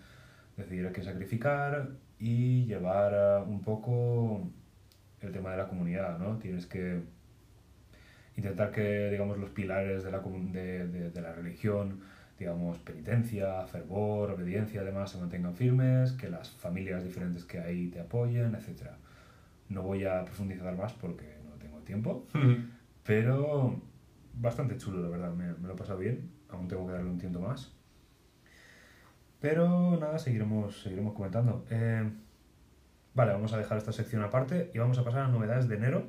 [0.57, 4.49] decidir a quién sacrificar y llevar un poco
[5.21, 6.39] el tema de la comunidad, ¿no?
[6.39, 7.01] Tienes que
[8.37, 12.01] intentar que, digamos, los pilares de la, de, de- de la religión,
[12.39, 18.01] digamos, penitencia, fervor, obediencia, además, se mantengan firmes, que las familias diferentes que hay te
[18.01, 18.93] apoyen, etc.
[19.73, 22.27] No voy a profundizar más porque no tengo tiempo,
[23.05, 23.81] Pero
[24.35, 25.33] bastante chulo, la verdad.
[25.33, 26.31] Me, me lo he pasado bien.
[26.49, 27.73] Aún tengo que darle un tiempo más.
[29.41, 31.65] Pero nada, seguiremos, seguiremos comentando.
[31.71, 32.09] Eh,
[33.15, 36.07] vale, vamos a dejar esta sección aparte y vamos a pasar a novedades de enero.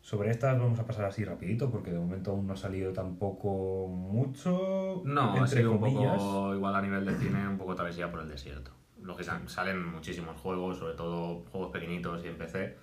[0.00, 3.86] Sobre estas vamos a pasar así rapidito porque de momento aún no ha salido tampoco
[3.86, 5.02] mucho.
[5.04, 6.16] No, ha entre sido un comillas.
[6.16, 8.70] poco igual a nivel de cine, un poco travesía por el desierto.
[9.02, 12.76] Lógicamente, salen muchísimos juegos, sobre todo juegos pequeñitos y en PC,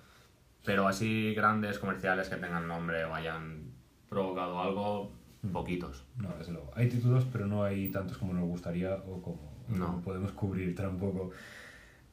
[0.64, 3.70] pero así grandes comerciales que tengan nombre o hayan
[4.08, 5.12] provocado algo,
[5.42, 5.52] Mm.
[5.52, 6.04] poquitos.
[6.16, 6.72] No, desde luego.
[6.74, 9.86] Hay títulos, pero no hay tantos como nos gustaría o como, No.
[9.86, 11.30] como podemos cubrir tampoco.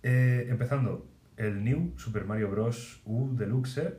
[0.03, 1.07] Eh, empezando,
[1.37, 3.01] el New Super Mario Bros.
[3.05, 3.95] U Deluxe,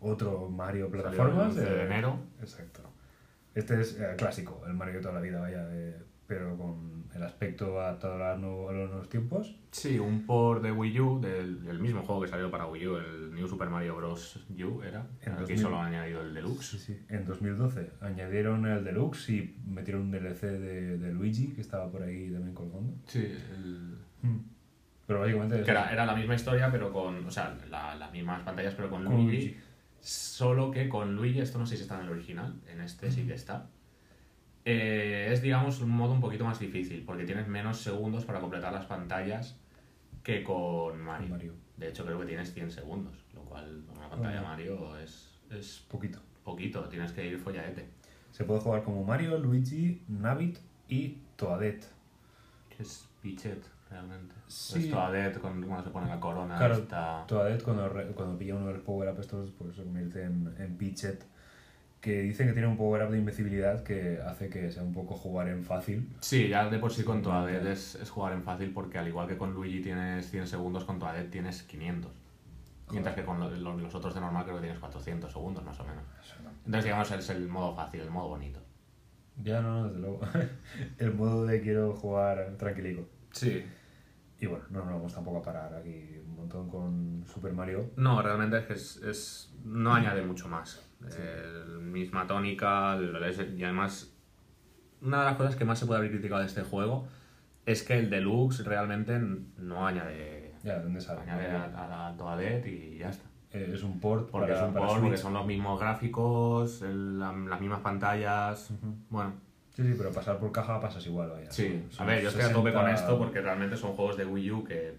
[0.00, 1.56] otro Mario plataformas.
[1.56, 2.18] el 11 de enero.
[2.40, 2.82] Exacto.
[3.54, 7.22] Este es eh, clásico, el Mario de toda la vida, vaya, eh, pero con el
[7.24, 9.56] aspecto adaptado a, nu- a los nuevos tiempos.
[9.72, 12.96] Sí, un port de Wii U del, del mismo juego que salió para Wii U,
[12.98, 14.38] el New Super Mario Bros.
[14.50, 15.06] U era.
[15.22, 15.58] En Aquí 2000.
[15.58, 16.66] solo han añadido el Deluxe.
[16.66, 17.00] Sí, sí.
[17.08, 22.02] En 2012 añadieron el Deluxe y metieron un DLC de, de Luigi que estaba por
[22.02, 22.92] ahí también colgando.
[23.06, 23.20] Sí,
[23.54, 23.96] el...
[24.22, 24.38] Mm.
[25.06, 25.62] Pero básicamente...
[25.62, 27.24] Que era, era la misma historia, pero con.
[27.26, 29.36] O sea, la- las mismas pantallas, pero con, Con Luigi.
[29.36, 29.56] Luigi.
[30.00, 33.26] Solo que con Luigi, esto no sé si está en el original, en este sí
[33.26, 33.68] que está.
[34.70, 38.70] Eh, es, digamos, un modo un poquito más difícil, porque tienes menos segundos para completar
[38.70, 39.56] las pantallas
[40.22, 41.30] que con Mario.
[41.30, 41.54] Mario.
[41.78, 44.42] De hecho, creo que tienes 100 segundos, lo cual con una pantalla.
[44.42, 46.18] Mario es, es Poquito.
[46.44, 47.88] poquito, tienes que ir follaete.
[48.30, 51.86] Se puede jugar como Mario, Luigi, Nabbit y Toadette.
[52.68, 54.34] Que es Pichet, realmente.
[54.48, 54.80] Sí.
[54.80, 57.24] Es Toadette con, cuando se pone la corona Claro, esta...
[57.26, 61.24] Toadette cuando, cuando pilla uno de los power-up estos pues se convierte en, en Pidgeot,
[62.00, 65.48] que dicen que tiene un power-up de invencibilidad que hace que sea un poco jugar
[65.48, 66.08] en fácil.
[66.20, 69.26] Sí, ya de por sí con Toadette es, es jugar en fácil porque al igual
[69.26, 72.12] que con Luigi tienes 100 segundos, con Toadette tienes 500.
[72.90, 75.78] Mientras que con lo- lo- los otros de normal creo que tienes 400 segundos más
[75.80, 76.04] o menos.
[76.64, 78.60] Entonces digamos es el modo fácil, el modo bonito.
[79.42, 80.20] Ya no, no, desde luego.
[80.98, 83.08] El modo de quiero jugar tranquilico.
[83.32, 83.64] Sí.
[84.40, 87.90] Y bueno, no nos vamos tampoco a parar aquí un montón con Super Mario.
[87.96, 90.87] No, realmente es que es, es- no añade mucho más.
[91.80, 94.12] Misma tónica, el- es- y además
[95.00, 97.06] una de las cosas que más se puede haber criticado de este juego
[97.66, 99.18] es que el deluxe realmente
[99.58, 101.20] no añade, Ya, ¿dónde sale?
[101.22, 103.24] añade a, a la Toadette y ya está.
[103.52, 107.18] Eh, es un port Porque para, son, para port, porque son los mismos gráficos, el-
[107.18, 108.70] la- las mismas pantallas.
[109.08, 109.32] Bueno,
[109.74, 111.50] Sí, sí, pero pasar por caja pasas igual, vaya.
[111.52, 111.84] sí.
[111.98, 114.50] A ver, yo estoy a tope 60 con esto porque realmente son juegos de Wii
[114.50, 114.98] U que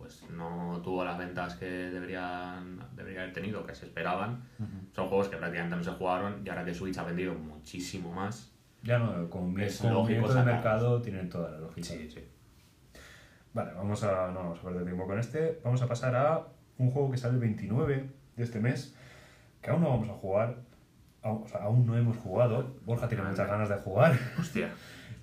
[0.00, 4.42] pues no tuvo las ventas que deberían, debería haber tenido, que se esperaban.
[4.92, 8.50] Son juegos que prácticamente no se jugaron y ahora que Switch ha vendido muchísimo más.
[8.82, 11.86] Ya no, con Es con lógico de mercado tienen toda la lógica.
[11.86, 12.26] sí.
[13.52, 15.60] Vale, vamos a, no vamos a perder tiempo con este.
[15.62, 16.46] Vamos a pasar a
[16.78, 18.96] un juego que sale el 29 de este mes,
[19.60, 20.56] que aún no vamos a jugar.
[21.20, 22.74] Aún, o sea, aún no hemos jugado.
[22.86, 24.18] Borja tiene muchas ganas de jugar.
[24.38, 24.70] Hostia.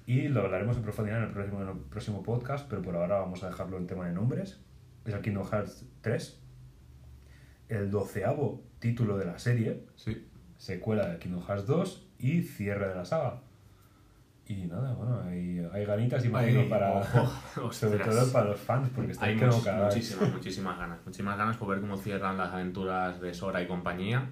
[0.07, 3.19] Y lo hablaremos en profundidad en el próximo, en el próximo podcast, pero por ahora
[3.19, 4.57] vamos a dejarlo en tema de nombres.
[5.07, 6.39] Es el Kingdom Hearts 3,
[7.69, 10.27] el doceavo título de la serie, Sí.
[10.57, 13.41] secuela de Kingdom Hearts 2 y cierre de la saga.
[14.47, 19.11] Y nada, bueno, hay, hay ganitas, imagino, para, ojo, sobre todo para los fans, porque
[19.13, 20.99] están Hay much- muchísimas, muchísimas ganas.
[21.05, 24.29] Muchísimas ganas por ver cómo cierran las aventuras de Sora y compañía.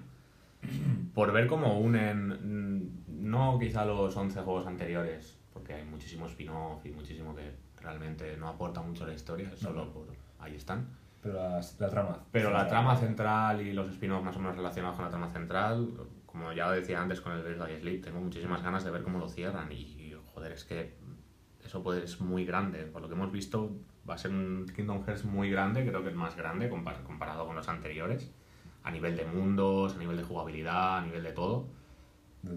[1.14, 6.84] Por ver cómo unen, mm, no quizá los 11 juegos anteriores, porque hay muchísimo spin-off
[6.84, 10.06] y muchísimo que realmente no aporta mucho a la historia, solo por
[10.38, 10.88] ahí están.
[11.22, 12.18] Pero las- la trama.
[12.30, 15.88] Pero la trama central y los spin-offs más o menos relacionados con la trama central,
[16.26, 19.18] como ya decía antes con el Bird by Sleep, tengo muchísimas ganas de ver cómo
[19.18, 20.94] lo cierran y, joder, es que
[21.64, 22.84] eso puede, es muy grande.
[22.84, 23.72] Por lo que hemos visto,
[24.08, 27.44] va a ser un Kingdom Hearts muy grande, creo que el más grande compar- comparado
[27.46, 28.30] con los anteriores,
[28.84, 31.66] a nivel de mundos, a nivel de jugabilidad, a nivel de todo.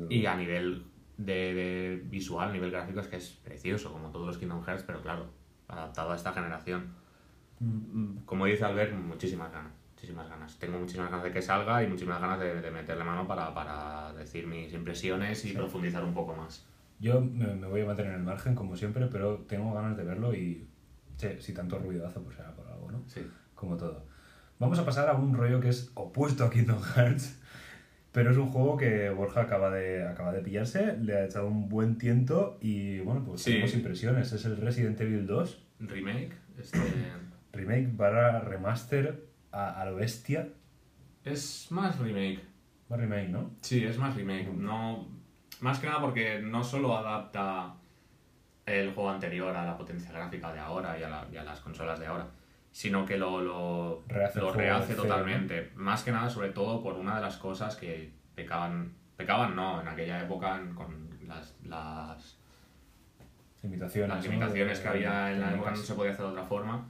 [0.10, 0.86] Y a nivel
[1.18, 4.84] de, de visual, a nivel gráfico, es que es precioso, como todos los Kingdom Hearts,
[4.84, 5.32] pero claro,
[5.68, 6.94] adaptado a esta generación.
[7.60, 8.20] Mm.
[8.26, 9.72] Como dice Albert, muchísimas ganas.
[9.96, 10.58] Muchísimas ganas.
[10.58, 14.14] Tengo muchísimas ganas de que salga y muchísimas ganas de, de meterle mano para, para
[14.14, 15.54] decir mis impresiones y Sí.
[15.56, 16.66] profundizar un poco más.
[17.00, 20.04] Yo me, me voy a mantener en el margen, como siempre, pero tengo ganas de
[20.04, 20.68] verlo y
[21.18, 23.04] che, si tanto ruidazo, pues será por algo, ¿no?
[23.08, 23.26] Sí.
[23.56, 24.06] Como todo.
[24.58, 27.40] Vamos a pasar a un rollo que es opuesto a Kingdom Hearts,
[28.14, 31.68] pero es un juego que Borja acaba de, acaba de pillarse, le ha echado un
[31.70, 33.52] buen tiento y bueno, pues Sí.
[33.52, 34.32] tenemos impresiones.
[34.32, 36.78] Es el Resident Evil 2, Remake, este.
[37.60, 40.48] Remake barra remaster a, a lo bestia.
[41.24, 42.42] es más remake.
[42.90, 43.52] Más remake, ¿no?
[43.62, 44.48] Sí, es más remake.
[44.54, 45.08] No,
[45.62, 47.76] más que nada porque no solo adapta
[48.66, 51.60] el juego anterior a la potencia gráfica de ahora y a, la- y a las
[51.60, 52.28] consolas de ahora,
[52.72, 55.72] sino que lo, lo, Rehace lo rehace totalmente.
[55.76, 59.88] Más que nada, sobre todo por una de las cosas que pecaban, pecaban no, en
[59.88, 62.38] aquella época con las, las,
[63.62, 64.10] Limitaciones.
[64.40, 66.88] las De- que había en la época no se podía hacer de otra forma.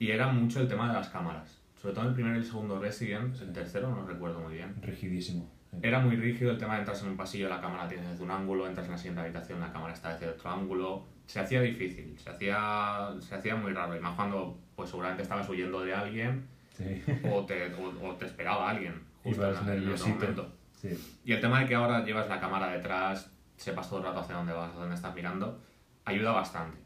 [0.00, 1.60] Y era mucho el tema de las cámaras.
[1.80, 4.74] Sobre todo el primero y el segundo Resident, el tercero no recuerdo muy bien.
[4.82, 5.48] Rigidísimo.
[5.70, 5.76] sí.
[5.82, 8.30] Era muy rígido el tema de entrar en un pasillo, la cámara tiene desde un
[8.30, 11.06] ángulo, entras en la siguiente habitación, la cámara está desde otro ángulo.
[11.26, 13.94] Se hacía difícil, se hacía, se hacía muy raro.
[13.94, 17.02] Y más cuando pues seguramente estabas huyendo de alguien Sí.
[17.30, 18.94] o te, o, o te esperaba alguien.
[19.22, 20.56] Justo Ibas en, momento.
[20.80, 21.18] Sí.
[21.26, 24.36] Y el tema de que ahora llevas la cámara detrás, sepas todo el rato hacia
[24.36, 25.60] dónde vas, dónde estás mirando,
[26.06, 26.78] ayuda bastante.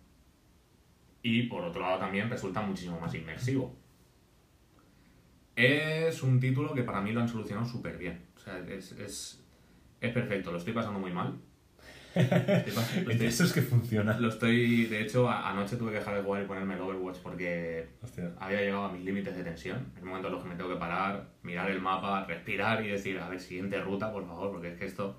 [1.27, 3.75] Y por otro lado también resulta muchísimo más inmersivo.
[5.57, 8.27] Es un título que para mí lo han solucionado súper bien.
[8.37, 9.43] O sea, es, es,
[10.01, 11.35] es perfecto, lo estoy pasando muy mal.
[12.15, 14.17] Estoy estoy, eso es que funciona.
[14.21, 17.19] lo estoy- de hecho, a- anoche tuve que dejar de jugar y ponerme el Overwatch
[17.19, 18.31] porque Hostia.
[18.39, 19.93] había llegado a mis límites de tensión.
[19.99, 23.19] En momentos en los que me tengo que parar, mirar el mapa, respirar y decir,
[23.19, 25.19] a ver, siguiente ruta, por favor, porque es que esto...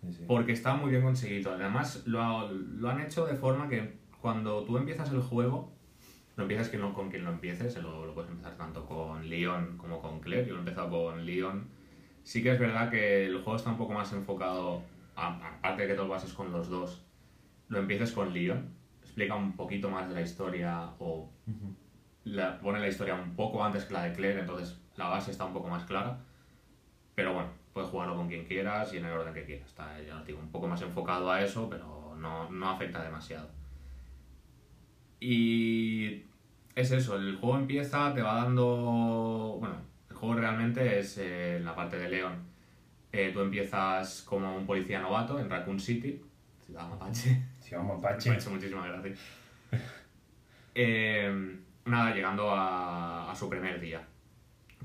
[0.00, 0.24] Sí, sí.
[0.26, 1.52] Porque está muy bien conseguido.
[1.52, 5.72] Además, lo, lo han hecho de forma que cuando tú empiezas el juego,
[6.36, 9.76] lo empiezas que no, con quien lo empieces, lo, lo puedes empezar tanto con Leon
[9.76, 10.46] como con Claire.
[10.46, 11.68] Yo lo he empezado con Leon.
[12.22, 14.82] Sí que es verdad que el juego está un poco más enfocado,
[15.16, 17.04] aparte de que te lo bases con los dos,
[17.68, 18.74] lo empieces con Leon.
[19.02, 21.30] Explica un poquito más de la historia o
[22.24, 25.44] la, pone la historia un poco antes que la de Claire, entonces la base está
[25.44, 26.20] un poco más clara.
[27.14, 29.68] Pero bueno, puedes jugarlo con quien quieras y en el orden que quieras.
[29.68, 33.59] Está, ya digo, un poco más enfocado a eso, pero no, no afecta demasiado.
[35.20, 36.22] Y
[36.74, 39.58] es eso, el juego empieza, te va dando...
[39.60, 39.76] Bueno,
[40.08, 42.50] el juego realmente es eh, en la parte de León.
[43.12, 46.22] Eh, tú empiezas como un policía novato en Raccoon City,
[46.64, 47.42] ciudad mapache.
[47.60, 49.18] Si vamos Me ha hecho muchísimas gracias.
[50.72, 54.06] Eh, nada, llegando a, a su primer día.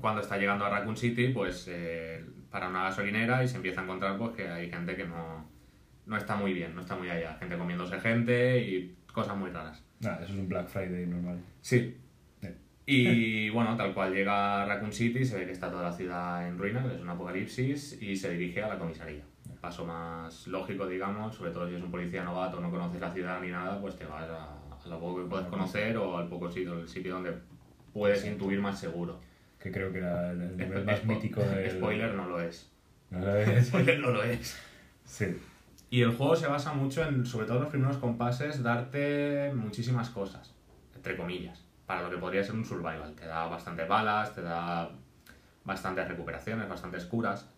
[0.00, 3.84] Cuando está llegando a Raccoon City, pues eh, para una gasolinera y se empieza a
[3.84, 5.48] encontrar pues, que hay gente que no,
[6.06, 7.36] no está muy bien, no está muy allá.
[7.38, 9.85] Gente comiéndose gente y cosas muy raras.
[10.00, 11.38] Nada, eso es un Black Friday normal.
[11.60, 11.96] Sí.
[12.40, 12.48] Sí.
[12.86, 16.46] Y bueno, tal cual llega a Raccoon City, se ve que está toda la ciudad
[16.46, 19.22] en ruinas, es un apocalipsis, y se dirige a la comisaría.
[19.60, 23.40] Paso más lógico, digamos, sobre todo si es un policía novato, no conoces la ciudad
[23.40, 24.52] ni nada, pues te vas a,
[24.84, 27.34] a lo poco que puedes conocer o al poco sitio, el sitio donde
[27.92, 29.18] puedes intuir más seguro.
[29.58, 31.70] Que creo que era el, el nivel más mítico del...
[31.78, 32.70] Spoiler no lo es.
[33.10, 33.66] ¿No sabes?
[33.68, 34.56] Spoiler no lo es.
[35.04, 35.26] Sí.
[35.90, 40.10] Y el juego se basa mucho en, sobre todo en los primeros compases, darte muchísimas
[40.10, 40.54] cosas,
[40.94, 43.14] entre comillas, para lo que podría ser un survival.
[43.14, 44.90] Te da bastantes balas, te da
[45.64, 47.48] bastantes recuperaciones, bastantes curas,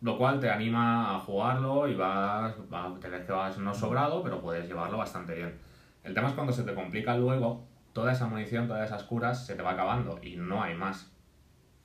[0.00, 4.22] lo cual te anima a jugarlo y vas, va- te ves que vas no sobrado,
[4.22, 5.58] pero puedes llevarlo bastante bien.
[6.02, 9.54] El tema es cuando se te complica luego, toda esa munición, todas esas curas se
[9.54, 11.12] te va acabando y no hay más.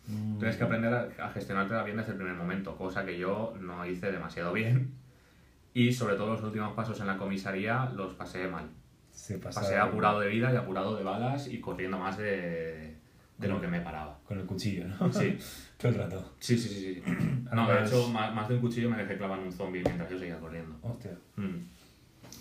[0.07, 3.53] Mm, Tienes que aprender a, a gestionártela bien desde el primer momento, cosa que yo
[3.59, 4.93] no hice demasiado bien.
[5.75, 8.69] Y sobre todo los últimos pasos en la comisaría los pasé mal.
[9.11, 12.95] Se Pasé apurado de vida y apurado de balas y corriendo más de,
[13.37, 14.17] de lo que me paraba.
[14.25, 15.11] Con el cuchillo, ¿no?
[15.11, 15.37] Sí,
[15.77, 16.33] Todo el rato.
[16.39, 16.79] sí, sí, sí.
[16.95, 17.03] sí.
[17.53, 20.17] No, de hecho, más, más de un cuchillo me dejé clavar un zombie mientras yo
[20.17, 20.77] seguía corriendo.
[20.81, 21.11] Hostia.
[21.35, 21.57] Mm.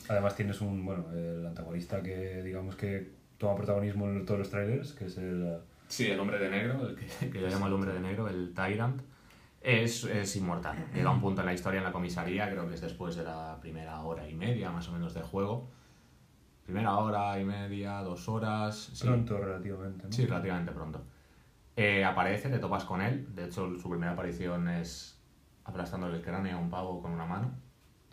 [0.08, 4.92] Además tienes un, bueno, el antagonista que digamos que toma protagonismo en todos los trailers,
[4.92, 5.58] que es el...
[5.88, 8.54] Sí, el hombre de negro, el que, que yo llamo el hombre de negro, el
[8.54, 9.02] Tyrant,
[9.64, 10.76] es, es inmortal.
[10.94, 13.24] Llega a un punto en la historia en la comisaría, creo que es después de
[13.24, 15.70] la primera hora y media más o menos de juego.
[16.64, 18.90] Primera hora y media, dos horas.
[18.92, 19.06] sí.
[19.06, 20.12] Pronto relativamente, ¿no?
[20.12, 21.02] Sí, relativamente pronto.
[21.76, 23.34] Eh, aparece, te topas con él.
[23.34, 25.18] De hecho, su primera aparición es
[25.64, 27.50] aplastándole el cráneo a un pavo con una mano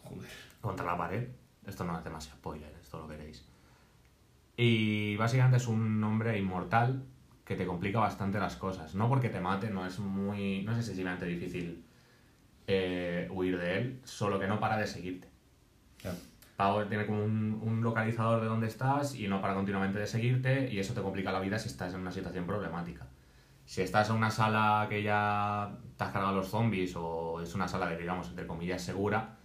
[0.03, 0.29] Joder.
[0.61, 1.29] contra la pared.
[1.65, 3.45] Esto no es demasiado spoiler, esto lo veréis.
[4.57, 7.03] Y básicamente es un hombre inmortal
[7.51, 8.95] que te complica bastante las cosas.
[8.95, 10.63] No porque te mate, no es muy.
[10.63, 11.83] no es excesivamente difícil
[12.67, 15.27] eh, huir de él, solo que no para de seguirte.
[16.55, 20.69] Pavo tiene como un, un localizador de dónde estás y no para continuamente de seguirte
[20.71, 23.05] y eso te complica la vida si estás en una situación problemática.
[23.65, 27.67] Si estás en una sala que ya te has cargado los zombies o es una
[27.67, 29.37] sala de, digamos, entre comillas, segura,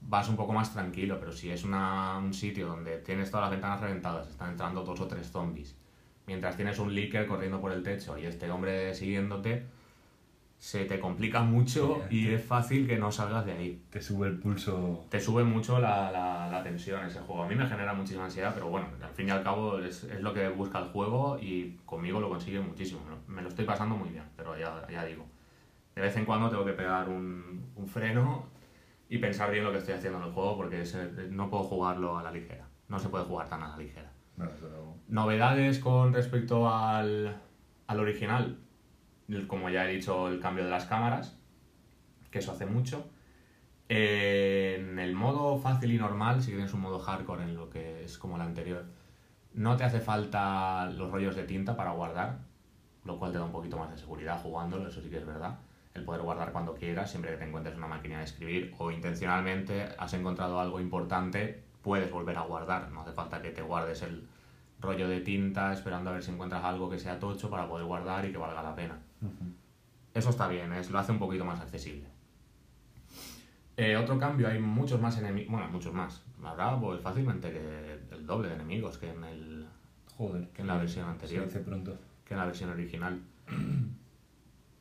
[0.00, 3.50] vas un poco más tranquilo, pero si es una- un sitio donde tienes todas las
[3.50, 5.76] ventanas reventadas, están entrando dos o tres zombies,
[6.28, 9.64] mientras tienes un leaker corriendo por el techo y este hombre siguiéndote,
[10.58, 14.26] se te complica mucho Sí, y es fácil que no salgas de ahí Te sube
[14.28, 15.06] el pulso...
[15.08, 17.44] te sube mucho la, la, la tensión ese juego.
[17.44, 20.20] A mí me genera muchísima ansiedad, pero bueno, al fin y al cabo es, es
[20.20, 23.00] lo que busca el juego y conmigo lo consigue muchísimo.
[23.04, 25.24] Me lo- Me lo estoy pasando muy bien, pero ya, ya digo.
[25.94, 28.46] De vez en cuando tengo que pegar un, un freno
[29.08, 30.96] y pensar bien lo que estoy haciendo en el juego porque es-
[31.30, 32.66] no puedo jugarlo a la ligera.
[32.88, 34.10] No se puede jugar tan a la ligera.
[35.08, 37.40] Novedades con respecto al,
[37.86, 38.58] al original.
[39.46, 41.38] Como ya he dicho, el cambio de las cámaras.
[42.30, 43.10] que eso hace mucho.
[43.88, 48.18] en el modo fácil y normal, si tienes un modo hardcore en lo que es
[48.18, 48.84] como el anterior,
[49.54, 52.40] no te hace falta los rollos de tinta para guardar,
[53.04, 55.58] lo cual te da un poquito más de seguridad jugándolo, eso sí que es verdad.
[55.94, 59.88] El poder guardar cuando quieras, siempre que te encuentres una máquina de escribir o intencionalmente
[59.98, 62.90] has encontrado algo importante, puedes volver a guardar.
[62.90, 64.26] No hace falta que te guardes el
[64.80, 68.24] rollo de tinta esperando a ver si encuentras algo que sea tocho para poder guardar
[68.24, 68.98] y que valga la pena.
[70.14, 72.06] Eso está bien, es, lo hace un poquito más accesible.
[73.76, 76.22] Eh, otro cambio, hay muchos más enemigos, bueno, muchos más.
[76.42, 79.66] Habrá pues, fácilmente que el doble de enemigos que en el
[80.16, 80.48] Joder.
[80.48, 81.42] que en la versión anterior.
[81.48, 81.96] Se dice pronto.
[82.24, 83.20] que en la versión original.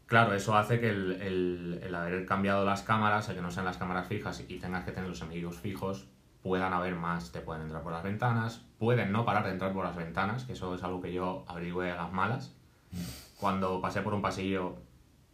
[0.08, 3.66] Claro, eso hace que el, el- el haber cambiado las cámaras, el que no sean
[3.66, 6.08] las cámaras fijas y tengas que tener los enemigos fijos,
[6.42, 9.86] puedan haber más, te pueden entrar por las ventanas, pueden no parar de entrar por
[9.86, 12.56] las ventanas, que eso es algo que yo averigüé a las malas.
[13.40, 14.78] Cuando pasé por un pasillo,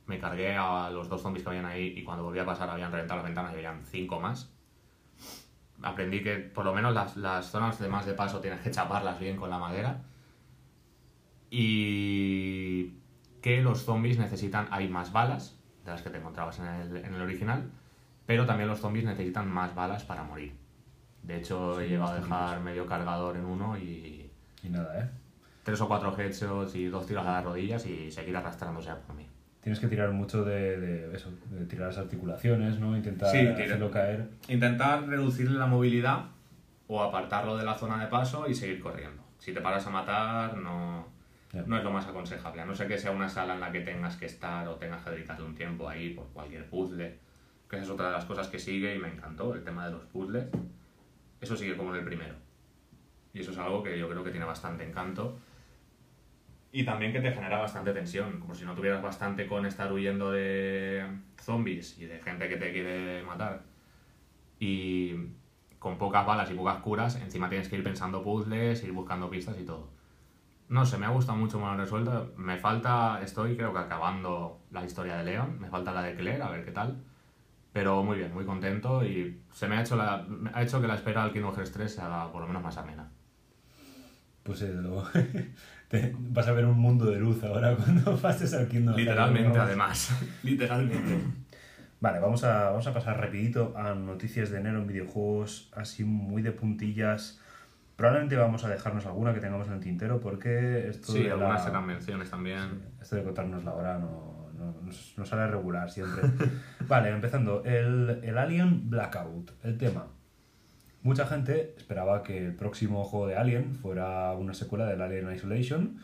[0.05, 2.91] me cargué a los dos zombies que habían ahí y cuando volví a pasar habían
[2.91, 4.51] reventado las ventanas y habían cinco más.
[5.81, 9.19] Aprendí que por lo menos las, las zonas de más de paso tienes que chaparlas
[9.19, 10.01] bien con la madera
[11.49, 12.93] y
[13.41, 17.13] que los zombies necesitan, hay más balas de las que te encontrabas en el, en
[17.13, 17.69] el original,
[18.25, 20.62] pero también los zombies necesitan más balas para morir.
[21.23, 24.29] De hecho, he Sí, llegado a dejar medio cargador en uno y
[24.61, 25.09] Y nada, ¿eh?
[25.63, 29.15] tres o cuatro headshots y dos tiros a las rodillas y seguir arrastrándose a por
[29.15, 29.25] mí.
[29.61, 32.97] Tienes que tirar mucho de, de eso, de tirar las articulaciones, ¿no?
[32.97, 34.27] Intentar Sí, hacerlo caer.
[34.49, 36.25] Intentar reducirle la movilidad
[36.87, 39.23] o apartarlo de la zona de paso y seguir corriendo.
[39.39, 41.07] Si te paras a matar, no,
[41.53, 41.63] Ya.
[41.65, 42.61] no es lo más aconsejable.
[42.61, 45.01] A no ser que sea una sala en la que tengas que estar o tengas
[45.03, 47.17] que dedicarle un tiempo ahí por cualquier puzzle.
[47.69, 49.91] Que esa es otra de las cosas que sigue y me encantó, el tema de
[49.93, 50.45] los puzzles.
[51.43, 52.35] Eso sigue como en el primero.
[53.33, 55.37] Y eso es algo que yo creo que tiene bastante encanto.
[56.71, 60.31] Y también que te genera bastante tensión, como si no tuvieras bastante con estar huyendo
[60.31, 61.05] de
[61.37, 63.63] zombies y de gente que te quiere matar.
[64.57, 65.15] Y
[65.79, 69.59] con pocas balas y pocas curas, encima tienes que ir pensando puzzles, ir buscando pistas
[69.59, 69.89] y todo.
[70.69, 72.33] No sé, me ha gustado mucho han resuelto.
[72.37, 76.41] Me falta, estoy creo que acabando la historia de Leon, me falta la de Claire,
[76.41, 77.03] a ver qué tal.
[77.73, 80.93] Pero muy bien, muy contento y se me ha hecho, la, ha hecho que la
[80.95, 83.09] espera al Kingdom Hearts 3 se haga por lo menos más amena.
[84.43, 85.03] Pues desde luego.
[85.87, 89.57] Te- vas a ver un mundo de luz ahora cuando pases al Kingdom Hearts, Literalmente,
[89.59, 90.11] además.
[90.43, 91.19] Literalmente.
[91.99, 96.41] Vale, vamos a, vamos a pasar rapidito a noticias de enero en videojuegos, así muy
[96.41, 97.39] de puntillas.
[97.95, 101.59] Probablemente vamos a dejarnos alguna que tengamos en el tintero porque esto, Sí, de, algunas
[101.61, 102.81] la- serán menciones también.
[103.01, 106.23] esto de contarnos la hora no, no, nos sale regular siempre.
[106.87, 107.63] vale, empezando.
[107.63, 110.07] El, el Alien Blackout, el tema.
[111.03, 115.97] Mucha gente esperaba que el próximo juego de Alien fuera una secuela del Alien Isolation.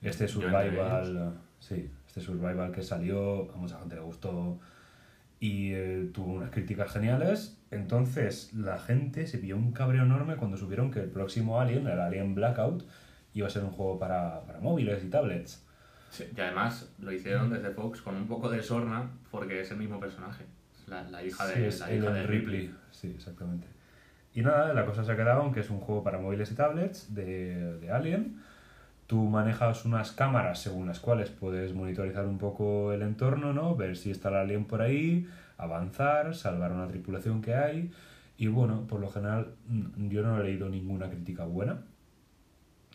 [0.00, 4.58] Este survival, sí, este survival que salió, a mucha gente le gustó
[5.38, 7.60] y eh, tuvo unas críticas geniales.
[7.70, 12.00] Entonces la gente se pilló un cabreo enorme cuando supieron que el próximo Alien, el
[12.00, 12.84] Alien Blackout,
[13.34, 15.66] iba a ser un juego para, para móviles y tablets.
[16.10, 19.76] Sí, Y además lo hicieron desde Fox con un poco de sorna porque es el
[19.78, 20.44] mismo personaje.
[20.86, 22.74] La, la hija de, Sí, es la hija de Ripley.
[22.90, 23.66] Sí, exactamente.
[24.34, 26.54] Y nada, la cosa se ha quedado en que es un juego para móviles y
[26.54, 28.40] tablets de, de Alien.
[29.06, 33.74] Tú manejas unas cámaras según las cuales puedes monitorizar un poco el entorno, ¿no?
[33.74, 35.26] Ver si está el alien por ahí,
[35.56, 37.90] avanzar, salvar una tripulación que hay.
[38.36, 41.82] Y bueno, por lo general mm, yo no he leído ninguna crítica buena.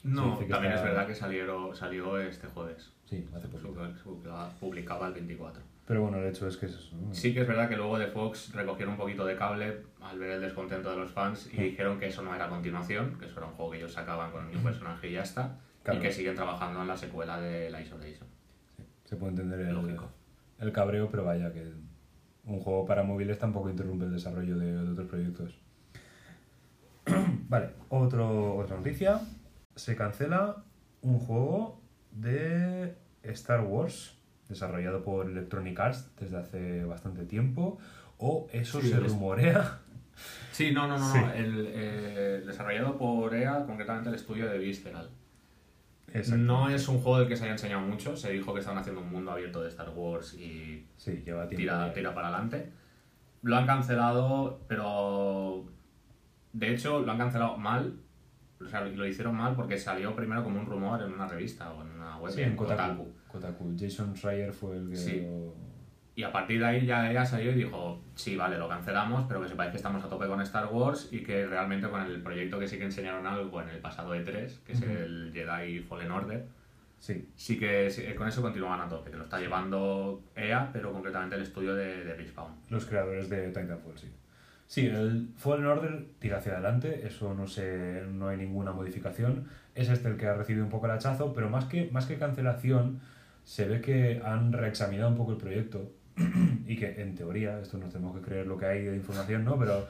[0.03, 2.91] No, también está- es verdad que salieron, salió este jueves.
[3.17, 3.73] Sí, hace poquito.
[4.03, 5.61] Publicaba- Publicaba el 24.
[5.85, 6.95] Pero bueno, el hecho es que es eso.
[6.95, 7.13] ¿no?
[7.13, 10.31] Sí que es verdad que luego de Fox recogieron un poquito de cable al ver
[10.31, 13.47] el descontento de los fans y dijeron que eso no era continuación, que eso era
[13.47, 15.59] un juego que ellos sacaban con el mismo personaje y ya está.
[15.83, 15.99] Claro.
[15.99, 18.27] Y que siguen trabajando en la secuela de la Isolation.
[19.03, 20.09] Se puede entender el, Lógico.
[20.59, 21.71] el cabreo, pero vaya que
[22.45, 25.59] un juego para móviles tampoco interrumpe el desarrollo de, de otros proyectos.
[27.49, 29.19] vale, otro, otra noticia.
[29.75, 30.63] Se cancela
[31.01, 31.81] un juego
[32.11, 34.17] de Star Wars
[34.49, 37.77] desarrollado por Electronic Arts desde hace bastante tiempo.
[38.17, 39.79] O eso Sí, se rumorea.
[40.51, 41.17] Sí, no, no, no, Sí.
[41.19, 41.33] no.
[41.33, 45.09] El, eh, desarrollado por EA, concretamente el estudio de Visceral.
[46.37, 49.01] No es un juego del que se haya enseñado mucho, se dijo que estaban haciendo
[49.01, 52.69] un mundo abierto de Star Wars y Sí, lleva tira para adelante.
[53.41, 55.65] Lo han cancelado, pero
[56.53, 57.95] de hecho lo han cancelado mal.
[58.65, 61.81] O sea, lo hicieron mal porque salió primero como un rumor en una revista o
[61.83, 63.07] en una web Sí, en Kotaku.
[63.27, 63.75] Kotaku.
[63.79, 65.21] Jason Schreier fue el que Sí.
[65.21, 65.53] lo-
[66.15, 69.41] Y a partir de ahí ya ella salió y dijo, sí, vale, lo cancelamos, pero
[69.41, 72.59] que sepáis que estamos a tope con Star Wars y que realmente con el proyecto
[72.59, 74.91] que sí que enseñaron algo en el pasado E3, que es Ujú.
[74.91, 76.45] el Jedi Fallen Order,
[76.99, 80.93] Sí, sí que sí, con eso continúan a tope, que lo está llevando EA, pero
[80.93, 82.53] concretamente el estudio de, de Respawn.
[82.69, 84.07] los creadores de Titanfall, sí.
[84.73, 89.45] Sí, el Fallen Order tira hacia adelante, eso no se, no hay ninguna modificación.
[89.75, 92.17] Es este el que ha recibido un poco el hachazo, pero más que, más que
[92.17, 92.99] cancelación,
[93.43, 95.91] se ve que han reexaminado un poco el proyecto
[96.65, 99.59] y que en teoría, esto nos tenemos que creer lo que hay de información, ¿no?
[99.59, 99.85] Pero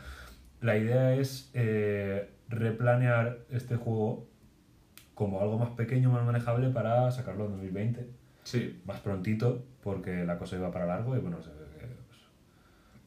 [0.60, 4.28] la idea es eh, replanear este juego
[5.16, 8.06] como algo más pequeño, más manejable para sacarlo en 2020,
[8.44, 11.63] Sí, más prontito, porque la cosa iba para largo y bueno, se ve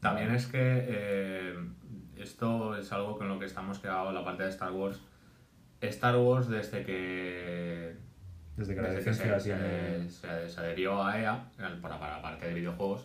[0.09, 1.55] También es que eh,
[2.17, 4.99] esto es algo con lo que estamos quedados la parte de Star Wars.
[5.81, 7.95] Star Wars desde que,
[8.55, 11.43] desde que desde que se, se- se- se adherió a EA
[11.81, 13.03] para, para la parte de videojuegos,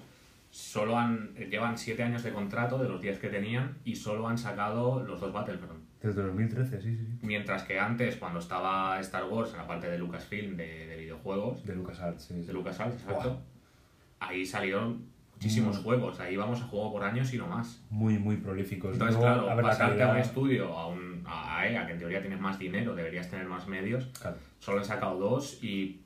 [0.50, 4.38] solo han, llevan 7 años de contrato de los 10 que tenían y solo han
[4.38, 5.82] sacado los dos Battlefront.
[6.02, 7.06] Desde 2013, sí, sí.
[7.22, 11.64] Mientras que antes, cuando estaba Star Wars en la parte de Lucasfilm de, de videojuegos,
[11.64, 12.34] De LucasArts, sí.
[12.40, 12.46] sí.
[12.46, 14.28] de LucasArts, exacto, Buah.
[14.28, 15.11] ahí salieron
[15.42, 15.82] muchísimos Mm.
[15.82, 16.20] juegos.
[16.20, 17.82] Ahí vamos a juego por años y no más.
[17.90, 18.92] Muy, muy prolíficos.
[18.92, 22.20] Entonces, claro, a ver, pasarte a un estudio, a, un, a EA, que en teoría
[22.20, 24.36] tienes más dinero, deberías tener más medios, Claro.
[24.60, 26.00] solo han sacado dos y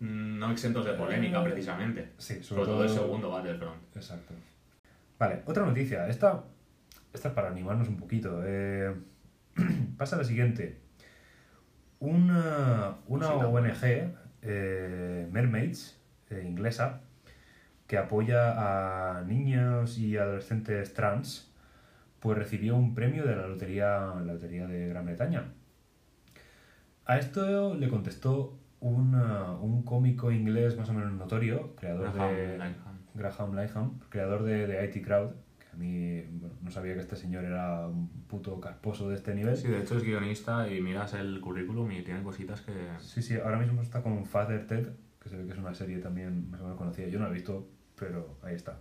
[0.00, 2.12] no exentos de polémica, Eh, precisamente.
[2.18, 3.76] Sí, sobre, Sobre todo el segundo Battlefront.
[3.94, 4.34] Exacto.
[5.18, 6.08] Vale, otra noticia.
[6.08, 6.44] Esta,
[7.12, 8.40] esta es para animarnos un poquito.
[8.44, 8.94] Eh,
[9.98, 10.80] pasa la siguiente.
[11.98, 13.28] Una, una.
[13.30, 14.12] ONG,
[14.42, 15.98] eh, Mermaids,
[16.30, 17.00] eh, inglesa,
[17.86, 21.52] que apoya a niños y adolescentes trans,
[22.20, 25.44] pues recibió un premio de la lotería, la lotería de Gran Bretaña.
[27.04, 32.56] A esto le contestó una- un cómico inglés más o menos notorio, creador de...
[32.56, 32.74] Graham,
[33.14, 37.16] Graham Linehan, creador de, de IT Crowd, que a mí bueno, no sabía que este
[37.16, 39.56] señor era un puto casposo de este nivel.
[39.56, 42.72] Sí, de hecho es guionista y miras el currículum y tiene cositas que...
[42.98, 44.88] Sí, sí, ahora mismo está con Father Ted,
[45.22, 47.06] que se ve que es una serie también más o menos conocida.
[47.08, 47.68] Yo no la he visto,
[47.98, 48.78] pero ahí está.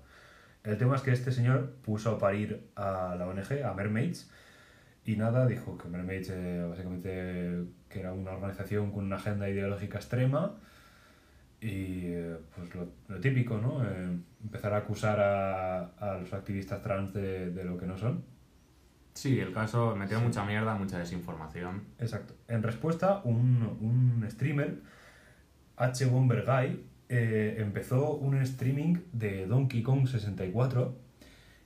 [0.63, 4.29] El tema es que este señor puso a parir a la ONG, a Mermaids,
[5.05, 9.97] y nada, dijo que Mermaids eh, básicamente que era una organización con una agenda ideológica
[9.99, 10.55] extrema
[11.61, 13.83] y eh, pues lo, lo típico, ¿no?
[13.85, 18.23] Eh, empezar a acusar a, a los activistas trans de, de lo que no son.
[19.13, 20.25] Sí, el caso metió Sí.
[20.25, 21.83] mucha mierda, mucha desinformación.
[21.99, 22.33] Exacto.
[22.47, 24.81] En respuesta, un, un streamer,
[25.77, 26.05] H.
[26.07, 30.95] Bomber Guy, eh, empezó un streaming de Donkey Kong 64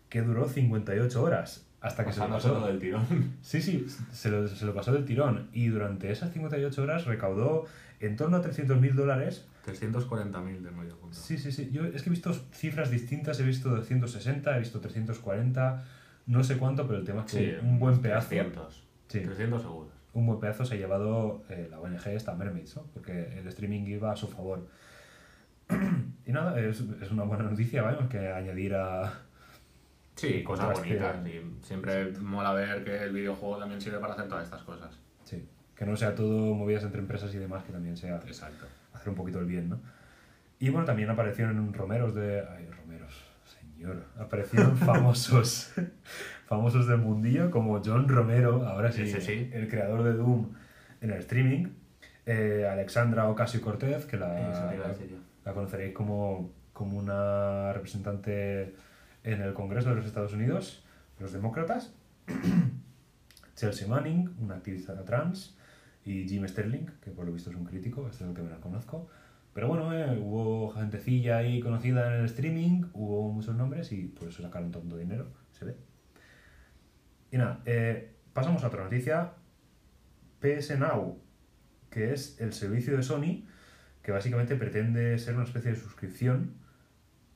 [0.10, 1.66] que duró 58 horas.
[1.82, 2.68] Hasta que se lo pasó.
[2.68, 3.06] del tirón.
[3.42, 5.48] Sí, sí, se lo, se lo pasó del tirón.
[5.54, 7.66] Y durante esas 58 horas recaudó
[8.02, 9.46] en torno a 300.000 dólares.
[9.66, 11.16] 340.000 de medio punto.
[11.16, 11.70] Sí, sí, sí.
[11.72, 13.40] Yo es que he visto cifras distintas.
[13.40, 15.86] He visto 260, he visto 340,
[16.28, 18.28] no sé cuánto, pero el tema es que Sí, un buen pedazo.
[18.30, 18.84] 300.
[19.08, 19.20] Sí.
[19.22, 19.90] 300 seguros.
[20.14, 22.84] un buen pedazo se ha llevado eh, la ONG esta Mermaids, ¿no?
[22.94, 24.68] porque el streaming iba a su favor.
[26.26, 29.12] y nada, es, es una buena noticia, vamos, que añadir a...
[30.16, 31.16] Sí, cosas bonitas.
[31.26, 35.00] Y siempre mola ver que el videojuego también sirve para hacer todas estas cosas.
[35.24, 38.66] Sí, que no sea todo movidas entre empresas y demás, que también sea Exacto.
[38.94, 39.80] hacer un poquito el bien, ¿no?
[40.60, 42.42] Y bueno, también aparecieron en Romeros de...
[42.50, 43.14] Ay, Romeros,
[43.46, 44.04] señor.
[44.20, 45.72] Aparecieron famosos,
[46.48, 49.50] famosos del mundillo, como John Romero, ahora sí, Sí, sí, sí.
[49.54, 50.50] el creador de Doom
[51.00, 51.68] en el streaming.
[52.26, 55.00] eh, Alexandra Ocasio-Cortez, que la, Eso
[55.50, 58.76] la conoceréis como, como una representante
[59.24, 60.86] en el Congreso de los Estados Unidos,
[61.20, 61.94] los demócratas.
[63.56, 65.58] Chelsea Manning, una activista trans,
[66.06, 68.50] y Jim Sterling, que por lo visto es un crítico, este es el que me
[68.52, 69.10] la conozco.
[69.54, 74.30] Pero bueno, eh, hubo gentecilla ahí conocida en el streaming, hubo muchos nombres y por
[74.30, 75.76] eso sacaron tanto dinero, se ve.
[77.32, 79.34] Y nada, eh, pasamos a otra noticia.
[80.40, 81.20] PS Now,
[81.90, 83.49] que es el servicio de Sony
[84.10, 86.56] que básicamente pretende ser una especie de suscripción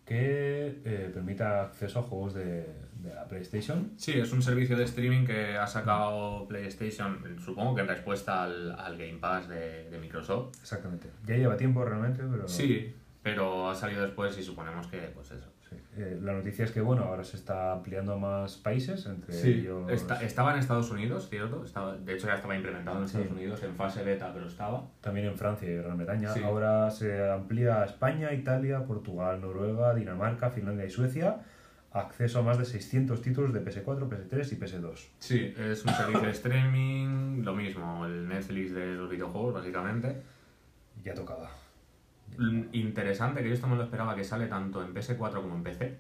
[0.06, 3.92] que eh, permita acceso a juegos de, de la PlayStation.
[3.96, 8.72] Sí, es un servicio de streaming que ha sacado PlayStation, supongo que en respuesta al,
[8.72, 10.58] al Game Pass de, de Microsoft.
[10.62, 11.10] Exactamente.
[11.28, 12.48] Ya lleva tiempo realmente, pero...
[12.48, 12.92] Sí,
[13.22, 15.53] pero ha salido después y suponemos que, pues eso.
[15.98, 19.90] Eh, la noticia es que, bueno, ahora se está ampliando a más países, entre ellos...
[19.92, 21.64] Está- estaba en Estados Unidos, ¿cierto?
[21.64, 23.18] Estaba, de hecho ya estaba implementado en Sí.
[23.18, 24.84] Estados Unidos en fase beta, pero estaba.
[25.02, 26.34] También en Francia y Gran Bretaña.
[26.34, 26.42] Sí.
[26.44, 31.38] Ahora se amplía a España, Italia, Portugal, Noruega, Dinamarca, Finlandia y Suecia.
[31.92, 35.10] Acceso a más de 600 títulos de PS4, PS3 y PS2.
[35.20, 40.16] Sí, es un servicio de streaming, lo mismo, el Netflix de los videojuegos, básicamente.
[41.04, 41.52] Ya tocaba.
[42.74, 45.98] Interesante, que yo esto no lo esperaba, que sale tanto en PS4 como en PC.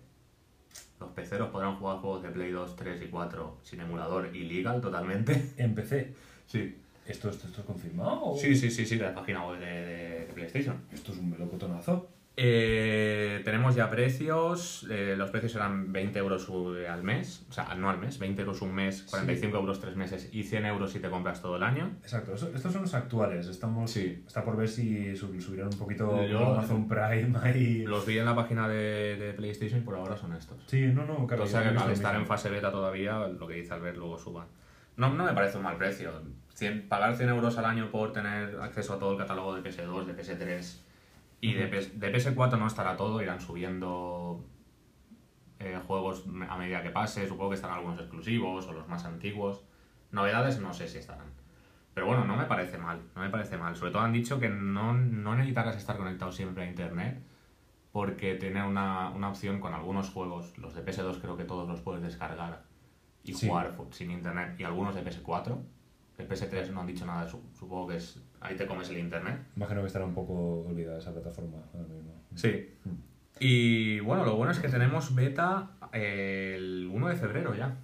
[0.99, 4.79] Los peceros podrán jugar juegos de Play 2, 3 y 4 sin emulador y legal
[4.81, 5.51] totalmente.
[5.57, 6.13] En PC.
[6.47, 6.77] Sí.
[7.05, 8.23] ¿Esto, esto, esto es confirmado?
[8.23, 10.77] o- Sí, sí, sí, sí, de la página web de, de- de PlayStation.
[10.91, 12.09] Esto es un melocotonazo.
[12.35, 14.87] Eh, tenemos ya precios.
[14.89, 16.47] eh, los precios eran 20 euros
[16.77, 19.95] eh, al mes, o sea, no al mes, 20 euros un mes, 45 euros tres
[19.95, 21.91] meses y 100 euros si te compras todo el año.
[22.01, 23.47] Exacto, estos son los actuales.
[23.47, 24.23] Estamos, Sí.
[24.25, 27.83] Está por ver si sub- subirán un poquito Yo- Amazon Prime ahí.
[27.85, 30.57] Los vi en la página de, de PlayStation y por ahora son estos.
[30.65, 31.43] Sí, no, no, claro.
[31.43, 34.47] o sea que al estar en fase beta todavía, lo que dice Albert luego suban.
[34.97, 36.11] No, no me parece un mal precio.
[36.55, 40.05] 100 pagar 100 euros al año por tener acceso a todo el catálogo de PS2,
[40.05, 40.79] de PS3
[41.47, 44.45] y de, PS de PS4 no estará todo, irán subiendo
[45.59, 49.63] eh, juegos a medida que pase, supongo que estarán algunos exclusivos o los más antiguos.
[50.11, 51.27] Novedades no sé si estarán.
[51.93, 53.75] Pero bueno, no me parece mal, no me parece mal.
[53.75, 57.21] Sobre todo han dicho que no, no necesitarás estar conectado siempre a internet
[57.91, 61.81] porque tiene una, una opción con algunos juegos, los de PS2 creo que todos los
[61.81, 62.63] puedes descargar
[63.23, 63.47] y Sí.
[63.47, 65.57] jugar sin internet y algunos de PS4.
[66.17, 69.39] De PS3 no han dicho nada, su- supongo que es ahí te comes el internet.
[69.55, 72.11] Imagino que estará un poco olvidada esa plataforma ahora mismo.
[72.35, 72.73] Sí.
[73.39, 77.75] Y bueno, lo bueno es que tenemos beta eh, el 1 de febrero ya.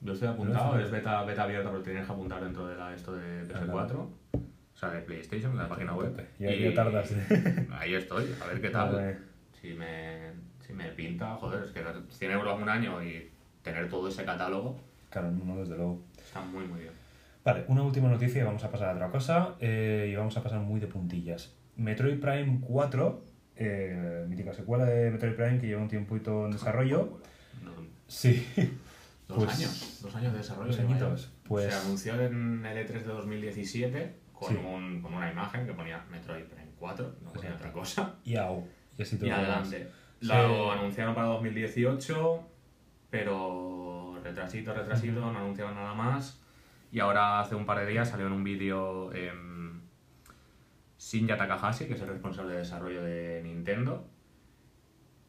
[0.00, 3.12] Yo estoy apuntado, es beta, beta abierta, pero tienes que apuntar dentro de la, esto
[3.14, 3.70] de PS4.
[3.70, 4.10] claro.
[4.32, 6.24] O sea, de PlayStation, de la página web.
[6.38, 7.10] Y ya tardas.
[7.10, 7.66] ¿eh?
[7.72, 8.94] Ahí estoy, a ver qué tal.
[8.94, 9.18] Vale.
[9.60, 10.30] Si me,
[10.64, 13.28] si me pinta, joder, es que 100 euros un año y
[13.62, 14.78] tener todo ese catálogo
[15.10, 16.02] Claro, no, desde luego.
[16.16, 16.92] está muy, muy bien.
[17.48, 19.54] Vale, una última noticia y vamos a pasar a otra cosa.
[19.60, 21.54] eh, y vamos a pasar muy de puntillas.
[21.76, 23.24] Metroid Prime 4,
[23.56, 27.20] eh, mítica secuela de Metroid Prime que lleva un tiempito en desarrollo.
[27.64, 27.74] Dos,
[28.06, 28.46] Sí.
[29.28, 30.68] dos Pues- años, dos años de desarrollo.
[30.70, 31.32] Dos añitos.
[31.46, 34.56] Pues- Se anunció en el E3 de 2017 con, Sí.
[34.62, 38.16] un, con una imagen que ponía Metroid Prime 4, no decía otra cosa.
[38.24, 38.66] Y au.
[38.98, 39.88] Y así Y lo adelante.
[40.20, 40.26] Sí.
[40.26, 42.46] Lo anunciaron para 2018,
[43.10, 46.42] pero retrasito, retrasito, no anunciaron nada más.
[46.90, 49.10] Y ahora hace un par de días salió en un vídeo
[50.98, 54.06] Shinja Takahashi, que es el responsable de desarrollo de Nintendo,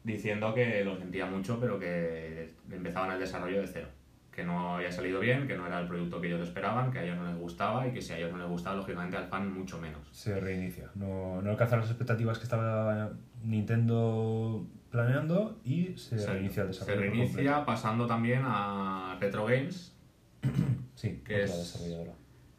[0.02, 3.88] diciendo que lo sentía mucho, pero que empezaban el desarrollo de cero.
[4.32, 7.04] Que no había salido bien, que no era el producto que ellos esperaban, que a
[7.04, 9.52] ellos no les gustaba y que si a ellos no les gustaba, lógicamente al fan
[9.52, 10.00] mucho menos.
[10.12, 10.88] Se reinicia.
[10.94, 13.10] No, no alcanza las expectativas que estaba
[13.44, 17.08] Nintendo planeando y se Se- reinicia el Se desarrollo.
[17.10, 19.96] por reinicia pasando también a Retro Games.
[20.94, 22.12] Sí, que es- desarrolladora.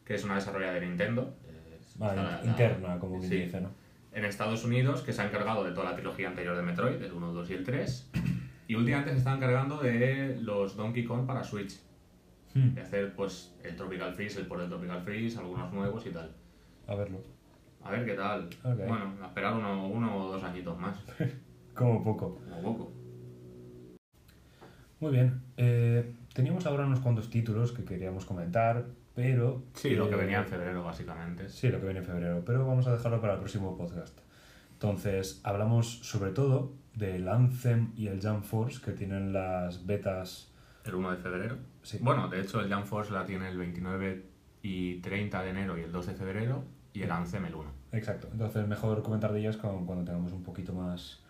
[0.04, 1.34] que es una desarrolladora de Nintendo.
[1.98, 3.70] la- la- interna, como bien sí, dice, ¿no?
[4.12, 7.12] En Estados Unidos, que se ha encargado de toda la trilogía anterior de Metroid, el
[7.12, 8.10] 1, el 2 y el 3.
[8.68, 11.78] Y últimamente se está encargando de los Donkey Kong para Switch.
[12.54, 16.10] Hmm, De hacer pues el Tropical Freeze, el port del Tropical Freeze, algunos nuevos y
[16.10, 16.30] tal.
[16.86, 17.18] A verlo.
[17.82, 18.48] A ver qué tal.
[18.62, 20.96] Bueno, a esperar uno, uno o dos añitos más.
[21.74, 22.40] Como poco.
[22.48, 22.92] Como poco.
[25.00, 25.42] Muy bien.
[25.56, 28.84] eh, teníamos ahora unos cuantos títulos que queríamos comentar,
[29.14, 29.62] pero...
[29.74, 31.48] Sí, lo que eh, venía en febrero, básicamente.
[31.48, 34.18] Sí, lo que viene en febrero, pero vamos a dejarlo para el próximo podcast.
[34.72, 40.52] Entonces, hablamos sobre todo del Anthem y el Jump Force que tienen las betas.
[40.84, 41.56] El 1 de febrero.
[41.82, 41.98] Sí.
[42.00, 44.26] Bueno, de hecho, el Jump Force la tiene el 29
[44.62, 46.64] y 30 de enero y el 12 de febrero.
[46.94, 47.70] Y el Anthem el 1.
[47.92, 48.28] Exacto.
[48.32, 51.22] Entonces, mejor comentar de ellas con- cuando tengamos un poquito más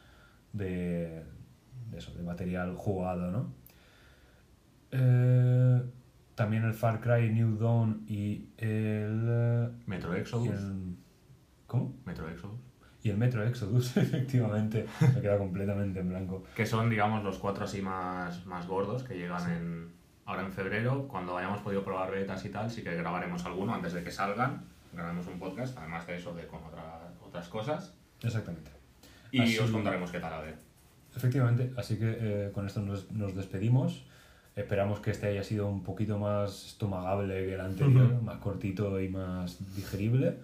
[0.52, 1.22] de,
[1.90, 3.52] de eso, de material jugado, ¿no?
[4.92, 5.82] Eh,
[6.34, 10.48] también el Far Cry New Dawn y el, eh, Metro Exodus.
[10.48, 10.96] el-
[11.66, 11.94] ¿Cómo?
[12.04, 12.58] Metro Exodus.
[13.02, 14.86] Y el Metro Exodus, efectivamente.
[15.14, 16.44] Me queda completamente en blanco.
[16.54, 19.92] Que son, digamos, los cuatro así más, más gordos que llegan en,
[20.26, 21.08] ahora en febrero.
[21.08, 24.64] Cuando hayamos podido probar betas y tal, sí que grabaremos alguno antes de que salgan.
[24.92, 27.94] Grabamos un podcast, además de eso, de con otra- otras cosas.
[28.22, 28.70] Exactamente.
[29.32, 30.56] Y Así- os contaremos qué tal a ver.
[31.16, 34.06] Efectivamente, así que eh, con esto nos, nos despedimos.
[34.54, 39.08] Esperamos que este haya sido un poquito más estomagable que el anterior, más cortito y
[39.08, 40.36] más digerible.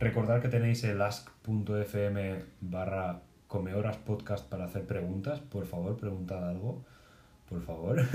[0.00, 5.38] Recordad que tenéis el ask.fm barra comehoras podcast para hacer preguntas.
[5.38, 6.84] Por favor, preguntad algo.
[7.48, 8.02] Por favor.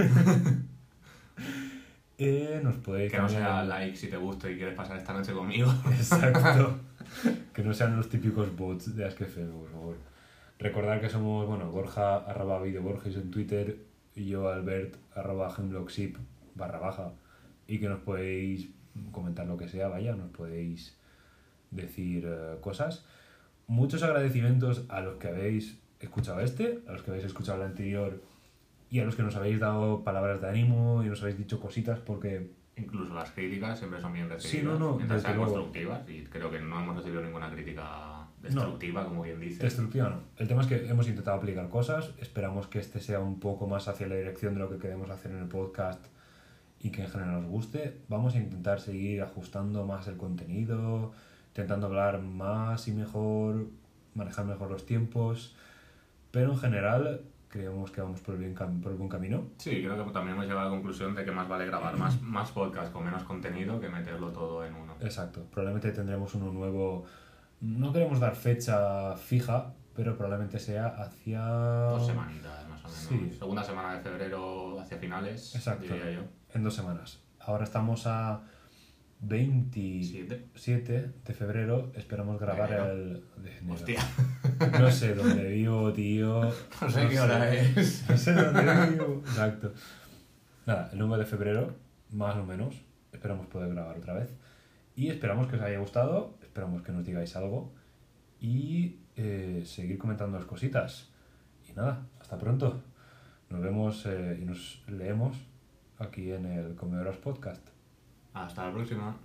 [2.19, 5.33] Eh, nos podéis Que no sea like si te gusta y quieres pasar esta noche
[5.33, 5.73] conmigo.
[5.91, 6.77] Exacto.
[7.53, 9.95] que no sean los típicos bots de Ask.fm, por favor.
[10.59, 13.77] Recordad que somos, bueno, Borja arroba videoborges en Twitter
[14.15, 16.15] y yo Albert arroba hemlockship
[16.55, 17.13] barra baja
[17.67, 18.69] y que nos podéis
[19.11, 20.97] comentar lo que sea, vaya, nos podéis
[21.71, 23.05] decir eh, cosas.
[23.67, 28.21] Muchos agradecimientos a los que habéis escuchado este, a los que habéis escuchado el anterior
[28.89, 31.99] y a los que nos habéis dado palabras de ánimo y nos habéis dicho cositas
[31.99, 34.51] porque Incluso las críticas siempre son bien recibidas.
[34.51, 36.09] Sí, no, no, mientras sean constructivas.
[36.09, 38.12] Y creo que no hemos recibido ninguna crítica
[38.43, 39.59] destructiva, como bien dices.
[39.59, 40.19] Destructiva no.
[40.37, 43.87] El tema es que hemos intentado aplicar cosas, esperamos que este sea un poco más
[43.87, 46.05] hacia la dirección de lo que queremos hacer en el podcast
[46.79, 48.01] y que en general os guste.
[48.09, 51.13] Vamos a intentar seguir ajustando más el contenido,
[51.47, 53.67] intentando hablar más y mejor,
[54.13, 55.55] manejar mejor los tiempos,
[56.31, 59.45] pero en general creemos que vamos por el, bien por el buen camino.
[59.57, 62.19] Sí, creo que también hemos llegado a la conclusión de que más vale grabar más,
[62.21, 64.95] más podcast con menos contenido que meterlo todo en uno.
[64.99, 67.05] Exacto, probablemente tendremos uno nuevo.
[67.63, 71.39] No queremos dar fecha fija, pero probablemente sea hacia...
[71.45, 73.31] Dos semanitas más o menos.
[73.31, 73.37] Sí.
[73.39, 75.83] Segunda semana de febrero hacia finales, Exacto.
[75.93, 76.21] diría yo.
[76.53, 77.21] En dos semanas.
[77.39, 78.41] Ahora estamos a
[79.21, 81.11] 27 Siete.
[81.23, 81.93] de febrero.
[81.95, 83.23] Esperamos grabar el...
[83.37, 83.73] De enero.
[83.75, 84.01] Hostia,
[84.81, 86.41] No sé dónde vivo, tío.
[86.81, 88.03] no sé qué hora es.
[88.09, 89.21] No sé dónde vivo.
[89.25, 89.71] Exacto.
[90.65, 91.75] Nada, el 9 de febrero,
[92.11, 92.75] más o menos.
[93.13, 94.33] Esperamos poder grabar otra vez.
[94.97, 96.35] Y esperamos que os haya gustado.
[96.53, 97.71] Esperamos que nos digáis algo.
[98.39, 101.09] Y eh, seguir comentando las cositas.
[101.67, 102.83] Y nada, hasta pronto.
[103.49, 105.35] Nos vemos eh, y nos leemos
[105.97, 107.67] aquí en el Comedoras Podcast.
[108.35, 109.17] Hasta la próxima.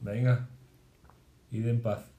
[0.00, 0.48] Venga,
[1.52, 2.11] id en paz.